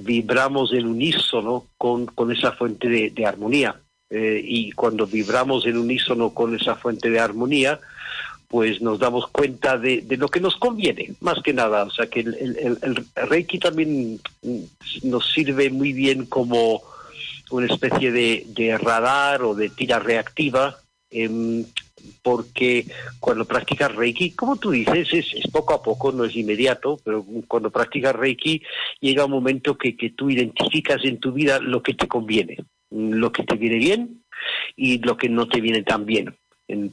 vibramos 0.00 0.72
en 0.72 0.86
unísono 0.86 1.66
con, 1.78 2.06
con 2.06 2.32
esa 2.32 2.52
fuente 2.52 2.88
de, 2.88 3.26
armonía. 3.26 3.80
Eh, 4.08 4.40
y 4.44 4.70
cuando 4.72 5.06
vibramos 5.06 5.66
en 5.66 5.78
unísono 5.78 6.30
con 6.32 6.54
esa 6.54 6.76
fuente 6.76 7.10
de 7.10 7.18
armonía, 7.18 7.80
pues 8.48 8.80
nos 8.80 9.00
damos 9.00 9.26
cuenta 9.28 9.76
de, 9.78 10.04
lo 10.16 10.28
que 10.28 10.40
nos 10.40 10.56
conviene, 10.56 11.14
más 11.20 11.42
que 11.42 11.52
nada. 11.52 11.84
O 11.84 11.90
sea 11.90 12.06
que 12.06 12.20
el, 12.20 13.04
Reiki 13.16 13.58
también 13.58 14.20
nos 15.02 15.32
sirve 15.32 15.70
muy 15.70 15.92
bien 15.92 16.26
como 16.26 16.82
una 17.50 17.66
especie 17.66 18.12
de, 18.12 18.78
radar 18.78 19.42
o 19.42 19.54
de 19.54 19.68
tira 19.70 19.98
reactiva 19.98 20.76
eh, 21.10 21.64
porque 22.22 22.86
cuando 23.20 23.44
practicas 23.44 23.94
Reiki, 23.94 24.32
como 24.32 24.56
tú 24.56 24.70
dices, 24.70 25.08
es, 25.12 25.50
poco 25.50 25.74
a 25.74 25.82
poco, 25.82 26.12
no 26.12 26.24
es 26.24 26.36
inmediato, 26.36 26.98
pero 27.04 27.24
cuando 27.48 27.70
practicas 27.70 28.14
Reiki 28.14 28.62
llega 29.00 29.24
un 29.24 29.32
momento 29.32 29.76
que, 29.76 29.96
que 29.96 30.10
tú 30.10 30.30
identificas 30.30 31.04
en 31.04 31.18
tu 31.18 31.32
vida 31.32 31.58
lo 31.58 31.82
que 31.82 31.94
te 31.94 32.06
conviene, 32.06 32.58
lo 32.90 33.32
que 33.32 33.44
te 33.44 33.56
viene 33.56 33.76
bien 33.76 34.24
y 34.76 34.98
lo 34.98 35.16
que 35.16 35.28
no 35.28 35.48
te 35.48 35.60
viene 35.60 35.82
tan 35.82 36.06
bien 36.06 36.36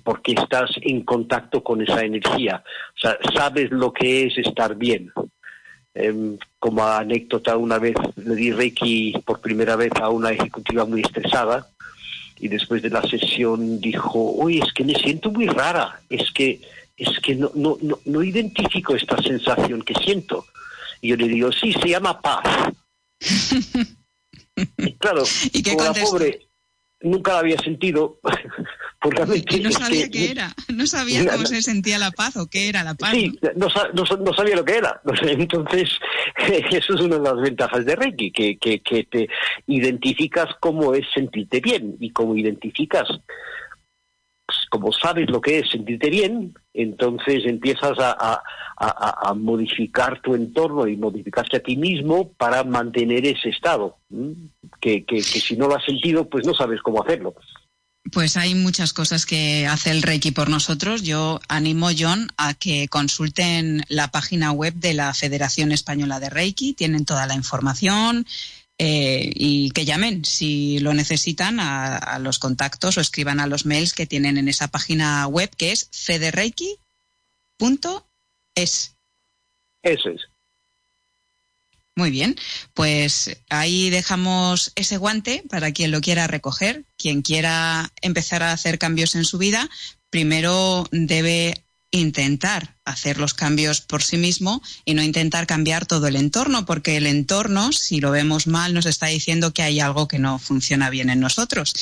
porque 0.03 0.33
estás 0.33 0.71
en 0.81 1.01
contacto 1.01 1.63
con 1.63 1.81
esa 1.81 2.03
energía. 2.03 2.63
O 2.95 2.99
sea, 2.99 3.17
sabes 3.35 3.71
lo 3.71 3.91
que 3.91 4.27
es 4.27 4.37
estar 4.37 4.75
bien. 4.75 5.11
Em, 5.95 6.39
como 6.57 6.83
anécdota, 6.83 7.55
una 7.55 7.77
vez 7.77 7.93
le 8.15 8.33
di 8.35 8.51
Reiki 8.51 9.13
por 9.25 9.41
primera 9.41 9.75
vez 9.75 9.91
a 10.01 10.09
una 10.09 10.31
ejecutiva 10.31 10.85
muy 10.85 11.01
estresada 11.01 11.67
y 12.39 12.47
después 12.47 12.81
de 12.81 12.89
la 12.89 13.03
sesión 13.03 13.79
dijo, 13.79 14.33
oye, 14.37 14.59
es 14.65 14.73
que 14.73 14.83
me 14.83 14.95
siento 14.95 15.29
muy 15.31 15.45
rara, 15.45 16.01
es 16.09 16.31
que, 16.31 16.59
es 16.97 17.19
que 17.19 17.35
no, 17.35 17.51
no, 17.53 17.77
no, 18.05 18.23
identifico 18.23 18.95
esta 18.95 19.21
sensación 19.21 19.83
que 19.83 19.93
siento. 19.93 20.47
Y 20.99 21.09
yo 21.09 21.15
le 21.15 21.27
digo, 21.27 21.51
sí, 21.51 21.73
se 21.73 21.89
llama 21.89 22.19
paz. 22.19 22.73
y 24.77 24.93
claro, 24.93 25.23
¿Y 25.51 25.61
como 25.61 25.83
la 25.83 25.93
pobre 25.93 26.47
nunca 27.03 27.33
la 27.33 27.39
había 27.39 27.57
sentido, 27.59 28.19
y 29.49 29.59
no 29.59 29.71
sabía 29.71 30.09
qué 30.09 30.31
era, 30.31 30.53
no 30.73 30.87
sabía 30.87 31.25
cómo 31.29 31.45
se 31.45 31.61
sentía 31.61 31.99
la 31.99 32.11
paz 32.11 32.37
o 32.37 32.47
qué 32.47 32.69
era 32.69 32.83
la 32.83 32.95
paz. 32.95 33.11
Sí, 33.11 33.37
no, 33.55 33.67
no, 33.93 34.33
sabía 34.33 34.55
lo 34.55 34.65
que 34.65 34.77
era. 34.77 35.01
Entonces, 35.21 35.89
eso 36.71 36.93
es 36.95 37.01
una 37.01 37.17
de 37.17 37.23
las 37.23 37.41
ventajas 37.41 37.85
de 37.85 37.95
Reiki, 37.95 38.31
que, 38.31 38.57
que, 38.57 38.79
que 38.81 39.03
te 39.03 39.27
identificas 39.67 40.47
cómo 40.59 40.93
es 40.93 41.05
sentirte 41.13 41.59
bien 41.59 41.97
y 41.99 42.11
como 42.11 42.35
identificas 42.35 43.07
como 44.73 44.91
sabes 44.91 45.29
lo 45.29 45.39
que 45.39 45.59
es 45.59 45.69
sentirte 45.69 46.09
bien, 46.09 46.55
entonces 46.73 47.43
empiezas 47.45 47.95
a, 47.99 48.41
modificar 49.35 50.19
tu 50.19 50.33
entorno 50.33 50.87
y 50.87 50.97
modificarte 50.97 51.57
a 51.57 51.59
ti 51.59 51.77
mismo 51.77 52.33
para 52.33 52.63
mantener 52.63 53.23
ese 53.27 53.49
estado, 53.49 53.97
que 54.81 55.05
si 55.21 55.55
no 55.55 55.67
lo 55.67 55.75
has 55.75 55.85
sentido, 55.85 56.27
pues 56.27 56.43
no 56.47 56.55
sabes 56.55 56.81
cómo 56.81 57.03
hacerlo. 57.03 57.35
Pues 58.11 58.35
hay 58.35 58.55
muchas 58.55 58.93
cosas 58.93 59.27
que 59.27 59.67
hace 59.67 59.91
el 59.91 60.01
Reiki 60.01 60.31
por 60.31 60.49
nosotros. 60.49 61.03
Yo 61.03 61.39
animo, 61.47 61.89
John, 61.97 62.29
a 62.37 62.55
que 62.55 62.87
consulten 62.87 63.83
la 63.89 64.09
página 64.09 64.51
web 64.51 64.73
de 64.73 64.95
la 64.95 65.13
Federación 65.13 65.71
Española 65.71 66.19
de 66.19 66.31
Reiki. 66.31 66.73
Tienen 66.73 67.05
toda 67.05 67.27
la 67.27 67.35
información 67.35 68.25
eh, 68.79 69.31
y 69.35 69.71
que 69.71 69.85
llamen 69.85 70.25
si 70.25 70.79
lo 70.79 70.93
necesitan 70.93 71.59
a, 71.59 72.17
los 72.19 72.39
contactos 72.39 72.97
o 72.97 73.01
escriban 73.01 73.39
a 73.39 73.47
los 73.47 73.65
mails 73.65 73.93
que 73.93 74.07
tienen 74.07 74.37
en 74.37 74.47
esa 74.47 74.67
página 74.67 75.27
web 75.27 75.49
que 75.55 75.71
es 75.71 75.89
federeiki.es. 75.91 76.79
Eso 79.83 80.09
es. 80.09 80.21
Muy 81.95 82.09
bien, 82.09 82.35
pues 82.73 83.37
ahí 83.49 83.91
dejamos 83.91 84.71
ese 84.75 84.97
guante 84.97 85.43
para 85.47 85.71
quien 85.71 85.91
lo 85.91 86.01
quiera 86.01 86.25
recoger. 86.25 86.85
Quien 86.97 87.21
quiera 87.21 87.91
empezar 88.01 88.41
a 88.41 88.51
hacer 88.51 88.79
cambios 88.79 89.13
en 89.13 89.25
su 89.25 89.37
vida, 89.37 89.69
primero 90.09 90.87
debe 90.91 91.63
intentar 91.93 92.75
hacer 92.85 93.19
los 93.19 93.33
cambios 93.33 93.81
por 93.81 94.03
sí 94.03 94.17
mismo 94.17 94.61
y 94.83 94.95
no 94.95 95.03
intentar 95.03 95.47
cambiar 95.47 95.85
todo 95.85 96.07
el 96.07 96.15
entorno, 96.15 96.65
porque 96.65 96.97
el 96.97 97.05
entorno, 97.05 97.71
si 97.71 98.01
lo 98.01 98.11
vemos 98.11 98.47
mal, 98.47 98.73
nos 98.73 98.87
está 98.87 99.07
diciendo 99.07 99.53
que 99.53 99.61
hay 99.61 99.79
algo 99.79 100.07
que 100.07 100.19
no 100.19 100.39
funciona 100.39 100.89
bien 100.89 101.09
en 101.09 101.19
nosotros. 101.19 101.73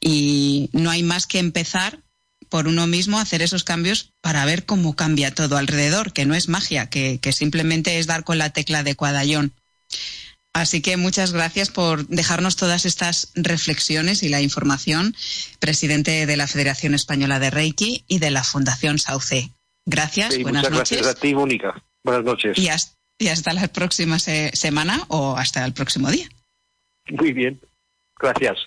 Y 0.00 0.70
no 0.72 0.90
hay 0.90 1.02
más 1.02 1.26
que 1.26 1.38
empezar 1.38 2.00
por 2.48 2.66
uno 2.66 2.86
mismo 2.86 3.18
a 3.18 3.22
hacer 3.22 3.42
esos 3.42 3.62
cambios 3.62 4.12
para 4.22 4.44
ver 4.46 4.64
cómo 4.64 4.96
cambia 4.96 5.34
todo 5.34 5.58
alrededor, 5.58 6.12
que 6.12 6.24
no 6.24 6.34
es 6.34 6.48
magia, 6.48 6.88
que, 6.88 7.20
que 7.20 7.32
simplemente 7.32 7.98
es 7.98 8.06
dar 8.06 8.24
con 8.24 8.38
la 8.38 8.50
tecla 8.50 8.82
de 8.82 8.96
cuadallón. 8.96 9.52
Así 10.52 10.82
que 10.82 10.96
muchas 10.96 11.32
gracias 11.32 11.70
por 11.70 12.06
dejarnos 12.08 12.56
todas 12.56 12.84
estas 12.84 13.32
reflexiones 13.34 14.22
y 14.22 14.28
la 14.28 14.40
información, 14.40 15.14
presidente 15.60 16.26
de 16.26 16.36
la 16.36 16.48
Federación 16.48 16.94
Española 16.94 17.38
de 17.38 17.50
Reiki 17.50 18.04
y 18.08 18.18
de 18.18 18.30
la 18.30 18.42
Fundación 18.42 18.98
Sauce. 18.98 19.50
Gracias, 19.86 20.42
buenas 20.42 20.64
muchas 20.64 20.78
noches. 20.78 20.98
Gracias 20.98 21.16
a 21.16 21.20
ti, 21.20 21.34
Mónica. 21.34 21.82
Buenas 22.02 22.24
noches. 22.24 22.58
Y 22.58 22.68
hasta, 23.28 23.52
la 23.52 23.68
próxima 23.68 24.18
semana 24.18 25.04
o 25.08 25.36
hasta 25.36 25.64
el 25.64 25.72
próximo 25.72 26.10
día. 26.10 26.28
Muy 27.10 27.32
bien. 27.32 27.60
Gracias. 28.18 28.58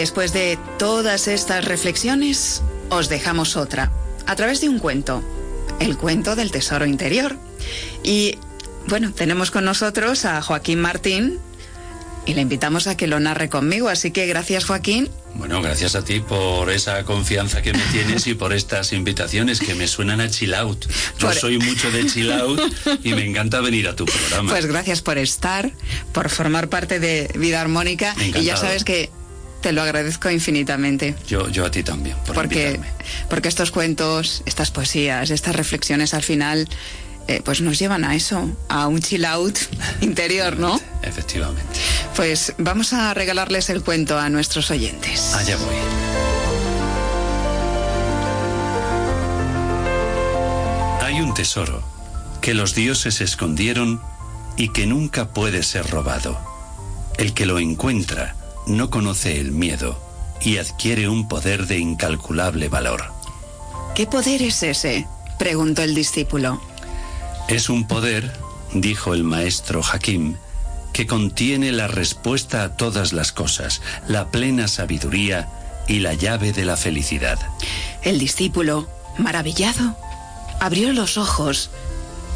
Después 0.00 0.32
de 0.32 0.58
todas 0.78 1.28
estas 1.28 1.64
reflexiones, 1.64 2.62
os 2.90 3.08
dejamos 3.08 3.56
otra, 3.56 3.92
a 4.26 4.36
través 4.36 4.60
de 4.60 4.68
un 4.68 4.78
cuento, 4.80 5.22
el 5.78 5.96
cuento 5.96 6.34
del 6.36 6.50
tesoro 6.50 6.84
interior. 6.84 7.36
Y 8.02 8.36
bueno, 8.88 9.12
tenemos 9.12 9.50
con 9.50 9.64
nosotros 9.64 10.24
a 10.24 10.42
Joaquín 10.42 10.80
Martín 10.80 11.38
y 12.26 12.34
le 12.34 12.40
invitamos 12.40 12.88
a 12.88 12.96
que 12.96 13.06
lo 13.06 13.20
narre 13.20 13.48
conmigo. 13.48 13.88
Así 13.88 14.10
que 14.10 14.26
gracias, 14.26 14.64
Joaquín. 14.64 15.08
Bueno, 15.34 15.62
gracias 15.62 15.94
a 15.94 16.04
ti 16.04 16.20
por 16.20 16.70
esa 16.70 17.04
confianza 17.04 17.62
que 17.62 17.72
me 17.72 17.82
tienes 17.92 18.26
y 18.26 18.34
por 18.34 18.52
estas 18.52 18.92
invitaciones 18.92 19.60
que 19.60 19.74
me 19.74 19.86
suenan 19.86 20.20
a 20.20 20.28
chill 20.28 20.54
out. 20.54 20.86
Yo 21.18 21.32
soy 21.32 21.58
mucho 21.58 21.90
de 21.92 22.06
chill 22.06 22.32
out 22.32 22.60
y 23.02 23.14
me 23.14 23.24
encanta 23.24 23.60
venir 23.60 23.88
a 23.88 23.94
tu 23.94 24.06
programa. 24.06 24.50
Pues 24.50 24.66
gracias 24.66 25.02
por 25.02 25.18
estar, 25.18 25.72
por 26.12 26.30
formar 26.30 26.68
parte 26.68 26.98
de 26.98 27.30
Vida 27.36 27.60
Armónica. 27.60 28.14
Y 28.18 28.42
ya 28.42 28.56
sabes 28.56 28.84
que 28.84 29.10
Te 29.64 29.72
lo 29.72 29.80
agradezco 29.80 30.30
infinitamente. 30.30 31.14
Yo, 31.26 31.48
yo 31.48 31.64
a 31.64 31.70
ti 31.70 31.82
también. 31.82 32.18
Por 32.26 32.34
porque, 32.34 32.78
porque 33.30 33.48
estos 33.48 33.70
cuentos, 33.70 34.42
estas 34.44 34.70
poesías, 34.70 35.30
estas 35.30 35.56
reflexiones 35.56 36.12
al 36.12 36.22
final, 36.22 36.68
eh, 37.28 37.40
pues 37.42 37.62
nos 37.62 37.78
llevan 37.78 38.04
a 38.04 38.14
eso, 38.14 38.46
a 38.68 38.86
un 38.88 39.00
chill 39.00 39.24
out 39.24 39.56
interior, 40.02 40.58
¿no? 40.58 40.78
Efectivamente. 41.00 41.80
Pues 42.14 42.52
vamos 42.58 42.92
a 42.92 43.14
regalarles 43.14 43.70
el 43.70 43.82
cuento 43.82 44.18
a 44.18 44.28
nuestros 44.28 44.70
oyentes. 44.70 45.32
Allá 45.32 45.56
voy. 45.56 45.76
Hay 51.00 51.22
un 51.22 51.32
tesoro 51.32 51.82
que 52.42 52.52
los 52.52 52.74
dioses 52.74 53.22
escondieron 53.22 54.02
y 54.58 54.68
que 54.74 54.86
nunca 54.86 55.32
puede 55.32 55.62
ser 55.62 55.88
robado. 55.88 56.38
El 57.16 57.32
que 57.32 57.46
lo 57.46 57.58
encuentra 57.58 58.36
no 58.66 58.90
conoce 58.90 59.40
el 59.40 59.52
miedo 59.52 59.98
y 60.40 60.58
adquiere 60.58 61.08
un 61.08 61.28
poder 61.28 61.66
de 61.66 61.78
incalculable 61.78 62.68
valor. 62.68 63.04
¿Qué 63.94 64.06
poder 64.06 64.42
es 64.42 64.62
ese? 64.62 65.06
preguntó 65.38 65.82
el 65.82 65.94
discípulo. 65.94 66.60
Es 67.48 67.68
un 67.68 67.86
poder, 67.86 68.32
dijo 68.72 69.14
el 69.14 69.24
maestro 69.24 69.82
Hakim, 69.82 70.36
que 70.92 71.06
contiene 71.06 71.72
la 71.72 71.88
respuesta 71.88 72.62
a 72.62 72.76
todas 72.76 73.12
las 73.12 73.32
cosas, 73.32 73.82
la 74.08 74.30
plena 74.30 74.68
sabiduría 74.68 75.48
y 75.88 76.00
la 76.00 76.14
llave 76.14 76.52
de 76.52 76.64
la 76.64 76.76
felicidad. 76.76 77.38
El 78.02 78.18
discípulo, 78.18 78.88
maravillado, 79.18 79.96
abrió 80.60 80.92
los 80.92 81.18
ojos 81.18 81.70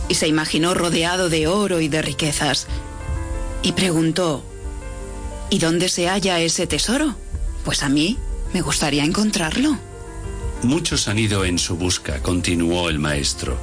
y 0.09 0.15
se 0.15 0.29
imaginó 0.29 0.75
rodeado 0.75 1.29
de 1.29 1.47
oro 1.47 1.81
y 1.81 1.89
de 1.89 2.03
riquezas, 2.03 2.67
y 3.63 3.73
preguntó, 3.73 4.45
¿Y 5.51 5.59
dónde 5.59 5.89
se 5.89 6.09
halla 6.09 6.41
ese 6.41 6.67
tesoro? 6.67 7.15
Pues 7.65 7.83
a 7.83 7.89
mí 7.89 8.19
me 8.53 8.61
gustaría 8.61 9.05
encontrarlo. 9.05 9.79
Muchos 10.63 11.09
han 11.09 11.19
ido 11.19 11.45
en 11.45 11.59
su 11.59 11.77
busca, 11.77 12.21
continuó 12.23 12.89
el 12.89 12.99
maestro, 12.99 13.59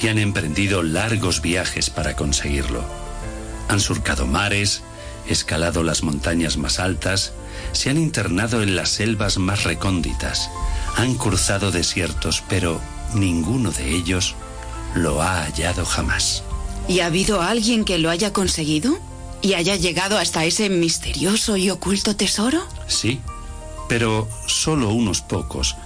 y 0.00 0.08
han 0.08 0.18
emprendido 0.18 0.82
largos 0.82 1.42
viajes 1.42 1.90
para 1.90 2.16
conseguirlo. 2.16 2.84
Han 3.68 3.80
surcado 3.80 4.26
mares, 4.26 4.82
escalado 5.28 5.82
las 5.82 6.02
montañas 6.02 6.56
más 6.56 6.78
altas, 6.78 7.32
se 7.72 7.90
han 7.90 7.98
internado 7.98 8.62
en 8.62 8.76
las 8.76 8.90
selvas 8.90 9.38
más 9.38 9.64
recónditas, 9.64 10.50
han 10.96 11.14
cruzado 11.14 11.72
desiertos, 11.72 12.42
pero 12.48 12.80
ninguno 13.14 13.70
de 13.72 13.94
ellos 13.94 14.34
lo 14.94 15.20
ha 15.20 15.44
hallado 15.44 15.84
jamás. 15.84 16.42
¿Y 16.88 17.00
ha 17.00 17.06
habido 17.06 17.42
alguien 17.42 17.84
que 17.84 17.98
lo 17.98 18.10
haya 18.10 18.32
conseguido? 18.32 18.98
Y 19.46 19.54
haya 19.54 19.76
llegado 19.76 20.18
hasta 20.18 20.44
ese 20.44 20.68
misterioso 20.68 21.56
y 21.56 21.70
oculto 21.70 22.16
tesoro? 22.16 22.66
Sí, 22.88 23.20
pero 23.88 24.28
solo 24.48 24.90
unos 24.90 25.20
pocos 25.20 25.76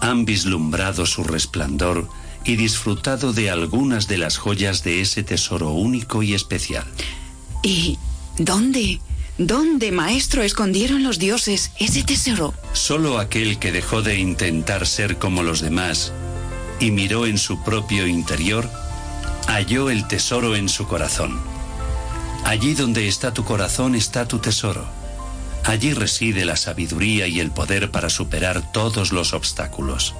han 0.00 0.24
vislumbrado 0.24 1.04
su 1.04 1.24
resplandor 1.24 2.08
y 2.44 2.54
disfrutado 2.54 3.32
de 3.32 3.50
algunas 3.50 4.06
de 4.06 4.18
las 4.18 4.38
joyas 4.38 4.84
de 4.84 5.00
ese 5.00 5.24
tesoro 5.24 5.70
único 5.70 6.22
y 6.22 6.32
especial. 6.32 6.86
¿Y 7.64 7.98
dónde? 8.38 9.00
¿Dónde, 9.36 9.90
maestro, 9.90 10.44
escondieron 10.44 11.02
los 11.02 11.18
dioses 11.18 11.72
ese 11.80 12.04
tesoro? 12.04 12.54
Solo 12.72 13.18
aquel 13.18 13.58
que 13.58 13.72
dejó 13.72 14.00
de 14.00 14.16
intentar 14.20 14.86
ser 14.86 15.18
como 15.18 15.42
los 15.42 15.60
demás 15.60 16.12
y 16.78 16.92
miró 16.92 17.26
en 17.26 17.38
su 17.38 17.64
propio 17.64 18.06
interior, 18.06 18.70
halló 19.48 19.90
el 19.90 20.06
tesoro 20.06 20.54
en 20.54 20.68
su 20.68 20.86
corazón. 20.86 21.57
Allí 22.48 22.72
donde 22.72 23.08
está 23.08 23.34
tu 23.34 23.44
corazón 23.44 23.94
está 23.94 24.26
tu 24.26 24.38
tesoro. 24.38 24.88
Allí 25.64 25.92
reside 25.92 26.46
la 26.46 26.56
sabiduría 26.56 27.26
y 27.26 27.40
el 27.40 27.50
poder 27.50 27.90
para 27.90 28.08
superar 28.08 28.72
todos 28.72 29.12
los 29.12 29.34
obstáculos. 29.34 30.14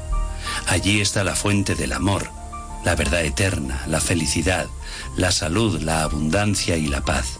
Allí 0.66 1.00
está 1.00 1.24
la 1.24 1.34
fuente 1.34 1.74
del 1.74 1.94
amor, 1.94 2.28
la 2.84 2.94
verdad 2.96 3.24
eterna, 3.24 3.82
la 3.86 4.02
felicidad, 4.02 4.66
la 5.16 5.30
salud, 5.30 5.80
la 5.80 6.02
abundancia 6.02 6.76
y 6.76 6.86
la 6.86 7.00
paz. 7.00 7.38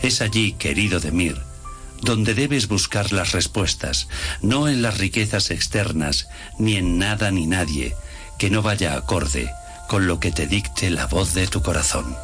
Es 0.00 0.22
allí, 0.22 0.52
querido 0.52 0.98
Demir, 0.98 1.38
donde 2.00 2.32
debes 2.32 2.68
buscar 2.68 3.12
las 3.12 3.32
respuestas, 3.32 4.08
no 4.40 4.66
en 4.66 4.80
las 4.80 4.96
riquezas 4.96 5.50
externas, 5.50 6.26
ni 6.58 6.76
en 6.76 6.98
nada 6.98 7.30
ni 7.30 7.46
nadie, 7.46 7.94
que 8.38 8.48
no 8.48 8.62
vaya 8.62 8.94
acorde 8.94 9.50
con 9.90 10.06
lo 10.06 10.20
que 10.20 10.32
te 10.32 10.46
dicte 10.46 10.88
la 10.88 11.04
voz 11.04 11.34
de 11.34 11.48
tu 11.48 11.60
corazón. 11.60 12.16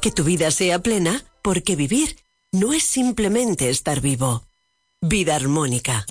Que 0.00 0.10
tu 0.10 0.24
vida 0.24 0.50
sea 0.50 0.78
plena, 0.80 1.24
porque 1.42 1.76
vivir 1.76 2.16
no 2.52 2.72
es 2.72 2.84
simplemente 2.84 3.70
estar 3.70 4.00
vivo. 4.00 4.44
Vida 5.00 5.36
armónica. 5.36 6.06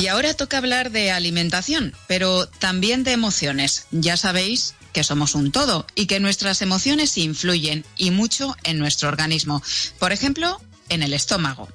Y 0.00 0.06
ahora 0.08 0.34
toca 0.34 0.58
hablar 0.58 0.90
de 0.90 1.10
alimentación, 1.10 1.94
pero 2.06 2.46
también 2.46 3.04
de 3.04 3.12
emociones. 3.12 3.86
Ya 3.90 4.16
sabéis 4.16 4.74
que 4.92 5.04
somos 5.04 5.34
un 5.34 5.52
todo 5.52 5.86
y 5.94 6.06
que 6.06 6.20
nuestras 6.20 6.62
emociones 6.62 7.16
influyen 7.18 7.84
y 7.96 8.10
mucho 8.10 8.56
en 8.64 8.78
nuestro 8.78 9.08
organismo. 9.08 9.62
Por 9.98 10.12
ejemplo, 10.12 10.60
en 10.88 11.02
el 11.02 11.12
estómago. 11.12 11.68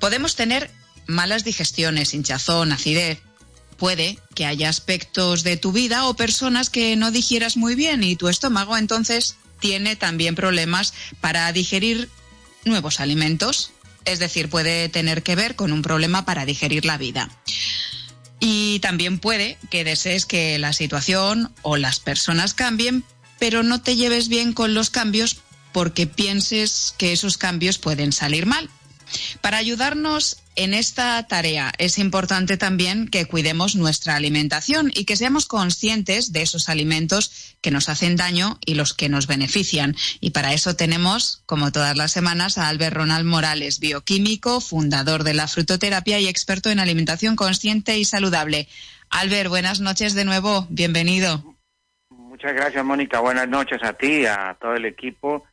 Podemos 0.00 0.34
tener 0.36 0.70
malas 1.08 1.42
digestiones, 1.42 2.14
hinchazón, 2.14 2.70
acidez. 2.70 3.18
Puede 3.76 4.18
que 4.34 4.46
haya 4.46 4.68
aspectos 4.68 5.42
de 5.42 5.56
tu 5.56 5.72
vida 5.72 6.06
o 6.06 6.14
personas 6.14 6.70
que 6.70 6.94
no 6.96 7.10
digieras 7.10 7.56
muy 7.56 7.74
bien 7.74 8.04
y 8.04 8.16
tu 8.16 8.28
estómago 8.28 8.76
entonces 8.76 9.36
tiene 9.58 9.96
también 9.96 10.34
problemas 10.34 10.94
para 11.20 11.52
digerir 11.52 12.08
nuevos 12.64 13.00
alimentos. 13.00 13.72
Es 14.04 14.18
decir, 14.18 14.48
puede 14.48 14.88
tener 14.88 15.22
que 15.22 15.36
ver 15.36 15.56
con 15.56 15.72
un 15.72 15.82
problema 15.82 16.24
para 16.24 16.44
digerir 16.44 16.84
la 16.84 16.98
vida. 16.98 17.30
Y 18.40 18.78
también 18.80 19.18
puede 19.18 19.58
que 19.70 19.84
desees 19.84 20.26
que 20.26 20.58
la 20.58 20.72
situación 20.72 21.52
o 21.62 21.76
las 21.76 21.98
personas 21.98 22.54
cambien, 22.54 23.04
pero 23.38 23.62
no 23.62 23.82
te 23.82 23.96
lleves 23.96 24.28
bien 24.28 24.52
con 24.52 24.74
los 24.74 24.90
cambios 24.90 25.38
porque 25.72 26.06
pienses 26.06 26.94
que 26.98 27.12
esos 27.12 27.38
cambios 27.38 27.78
pueden 27.78 28.12
salir 28.12 28.46
mal. 28.46 28.70
Para 29.40 29.58
ayudarnos 29.58 30.38
en 30.58 30.74
esta 30.74 31.24
tarea 31.26 31.72
es 31.78 31.98
importante 31.98 32.56
también 32.56 33.08
que 33.08 33.26
cuidemos 33.26 33.76
nuestra 33.76 34.16
alimentación 34.16 34.90
y 34.94 35.04
que 35.04 35.16
seamos 35.16 35.46
conscientes 35.46 36.32
de 36.32 36.42
esos 36.42 36.68
alimentos 36.68 37.56
que 37.62 37.70
nos 37.70 37.88
hacen 37.88 38.16
daño 38.16 38.58
y 38.66 38.74
los 38.74 38.92
que 38.92 39.08
nos 39.08 39.26
benefician. 39.26 39.94
Y 40.20 40.30
para 40.30 40.52
eso 40.52 40.74
tenemos, 40.74 41.42
como 41.46 41.70
todas 41.70 41.96
las 41.96 42.12
semanas, 42.12 42.58
a 42.58 42.68
Albert 42.68 42.96
Ronald 42.96 43.24
Morales, 43.24 43.78
bioquímico, 43.78 44.60
fundador 44.60 45.22
de 45.22 45.34
la 45.34 45.46
frutoterapia 45.46 46.18
y 46.18 46.26
experto 46.26 46.70
en 46.70 46.80
alimentación 46.80 47.36
consciente 47.36 47.96
y 47.96 48.04
saludable. 48.04 48.68
Albert, 49.10 49.48
buenas 49.48 49.80
noches 49.80 50.14
de 50.14 50.24
nuevo. 50.24 50.66
Bienvenido. 50.70 51.56
Muchas 52.10 52.52
gracias, 52.54 52.84
Mónica. 52.84 53.20
Buenas 53.20 53.48
noches 53.48 53.82
a 53.82 53.92
ti, 53.92 54.26
a 54.26 54.56
todo 54.60 54.74
el 54.74 54.84
equipo 54.84 55.44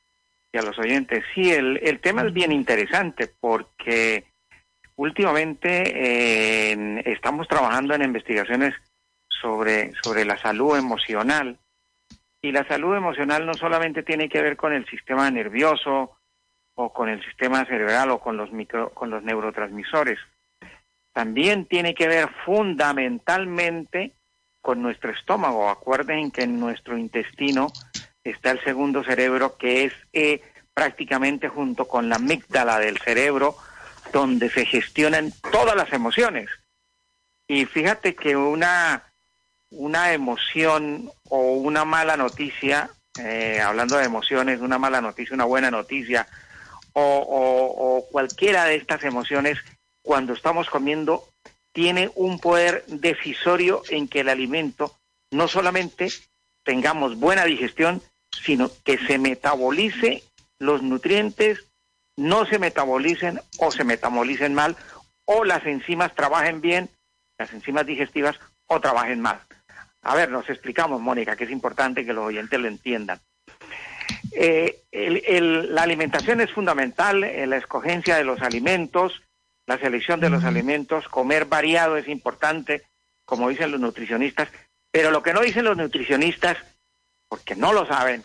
a 0.58 0.62
los 0.62 0.78
oyentes. 0.80 1.24
Sí, 1.34 1.52
el, 1.52 1.80
el 1.84 2.00
tema 2.00 2.24
es 2.24 2.34
bien 2.34 2.52
interesante 2.52 3.32
porque 3.40 4.26
últimamente 4.98 6.72
estamos 7.12 7.48
trabajando 7.48 7.94
en 7.94 8.04
investigaciones 8.04 8.74
sobre, 9.28 9.94
sobre 10.02 10.26
la 10.26 10.38
salud 10.38 10.78
emocional 10.78 11.58
y 12.42 12.52
la 12.52 12.68
salud 12.68 12.96
emocional 12.96 13.46
no 13.46 13.54
solamente 13.54 14.04
tiene 14.04 14.30
que 14.30 14.42
ver 14.42 14.56
con 14.56 14.74
el 14.74 14.86
sistema 14.86 15.30
nervioso 15.32 16.18
o 16.76 16.94
con 16.94 17.10
el 17.10 17.24
sistema 17.24 17.66
cerebral 17.66 18.12
o 18.12 18.20
con 18.20 18.38
los 18.38 18.52
micro, 18.52 18.92
con 18.92 19.10
los 19.10 19.24
neurotransmisores. 19.24 20.20
También 21.14 21.66
tiene 21.66 21.96
que 21.96 22.08
ver 22.08 22.30
fundamentalmente 22.46 24.12
con 24.62 24.82
nuestro 24.82 25.12
estómago. 25.12 25.70
Acuerden 25.70 26.32
que 26.32 26.44
en 26.44 26.60
nuestro 26.60 26.98
intestino 26.98 27.68
está 28.24 28.52
el 28.52 28.64
segundo 28.64 29.04
cerebro 29.04 29.58
que 29.58 29.86
es 29.86 29.94
eh, 30.12 30.42
prácticamente 30.74 31.48
junto 31.48 31.88
con 31.88 32.10
la 32.10 32.18
amígdala 32.18 32.80
del 32.80 32.98
cerebro 32.98 33.56
donde 34.12 34.50
se 34.50 34.66
gestionan 34.66 35.34
todas 35.52 35.76
las 35.76 35.92
emociones. 35.94 36.50
Y 37.48 37.66
fíjate 37.66 38.16
que 38.16 38.36
una, 38.36 39.04
una 39.70 40.14
emoción 40.14 41.12
o 41.30 41.54
una 41.54 41.86
mala 41.86 42.18
noticia, 42.18 42.90
eh, 43.20 43.62
hablando 43.62 43.98
de 43.98 44.06
emociones, 44.06 44.62
una 44.62 44.78
mala 44.78 45.02
noticia, 45.02 45.36
una 45.36 45.46
buena 45.46 45.72
noticia, 45.72 46.28
o, 46.94 47.02
o 47.28 48.12
cualquiera 48.12 48.66
de 48.66 48.76
estas 48.76 49.04
emociones, 49.04 49.60
cuando 50.02 50.34
estamos 50.34 50.70
comiendo, 50.70 51.28
tiene 51.74 52.10
un 52.16 52.40
poder 52.40 52.86
decisorio 52.88 53.84
en 53.90 54.08
que 54.08 54.22
el 54.22 54.30
alimento 54.30 54.98
no 55.32 55.48
solamente 55.48 56.10
tengamos 56.64 57.18
buena 57.18 57.44
digestión, 57.44 58.02
sino 58.32 58.72
que 58.84 58.98
se 58.98 59.18
metabolice 59.20 60.24
los 60.60 60.82
nutrientes 60.82 61.68
no 62.18 62.46
se 62.46 62.60
metabolicen 62.60 63.42
o 63.60 63.72
se 63.72 63.84
metabolicen 63.84 64.54
mal, 64.54 64.76
o 65.26 65.44
las 65.44 65.66
enzimas 65.66 66.14
trabajen 66.16 66.62
bien, 66.62 66.90
las 67.38 67.52
enzimas 67.54 67.86
digestivas, 67.86 68.40
o 68.68 68.80
trabajen 68.80 69.22
mal. 69.22 69.42
A 70.02 70.16
ver, 70.16 70.30
nos 70.30 70.50
explicamos, 70.50 71.02
Mónica, 71.02 71.36
que 71.36 71.46
es 71.46 71.52
importante 71.52 72.06
que 72.06 72.14
los 72.14 72.26
oyentes 72.26 72.60
lo 72.60 72.68
entiendan. 72.68 73.20
Eh, 74.32 74.82
la 74.92 75.82
alimentación 75.82 76.42
es 76.42 76.52
fundamental, 76.52 77.24
en 77.24 77.50
la 77.50 77.58
escogencia 77.58 78.16
de 78.16 78.24
los 78.24 78.42
alimentos, 78.42 79.22
la 79.66 79.80
selección 79.80 80.20
de 80.20 80.30
los 80.30 80.44
alimentos, 80.44 81.08
comer 81.08 81.46
variado 81.46 81.98
es 81.98 82.08
importante, 82.08 82.84
como 83.26 83.50
dicen 83.50 83.72
los 83.72 83.80
nutricionistas, 83.80 84.50
pero 84.92 85.10
lo 85.10 85.24
que 85.24 85.34
no 85.34 85.42
dicen 85.42 85.66
los 85.66 85.76
nutricionistas, 85.76 86.58
porque 87.28 87.56
no 87.56 87.74
lo 87.74 87.88
saben, 87.88 88.24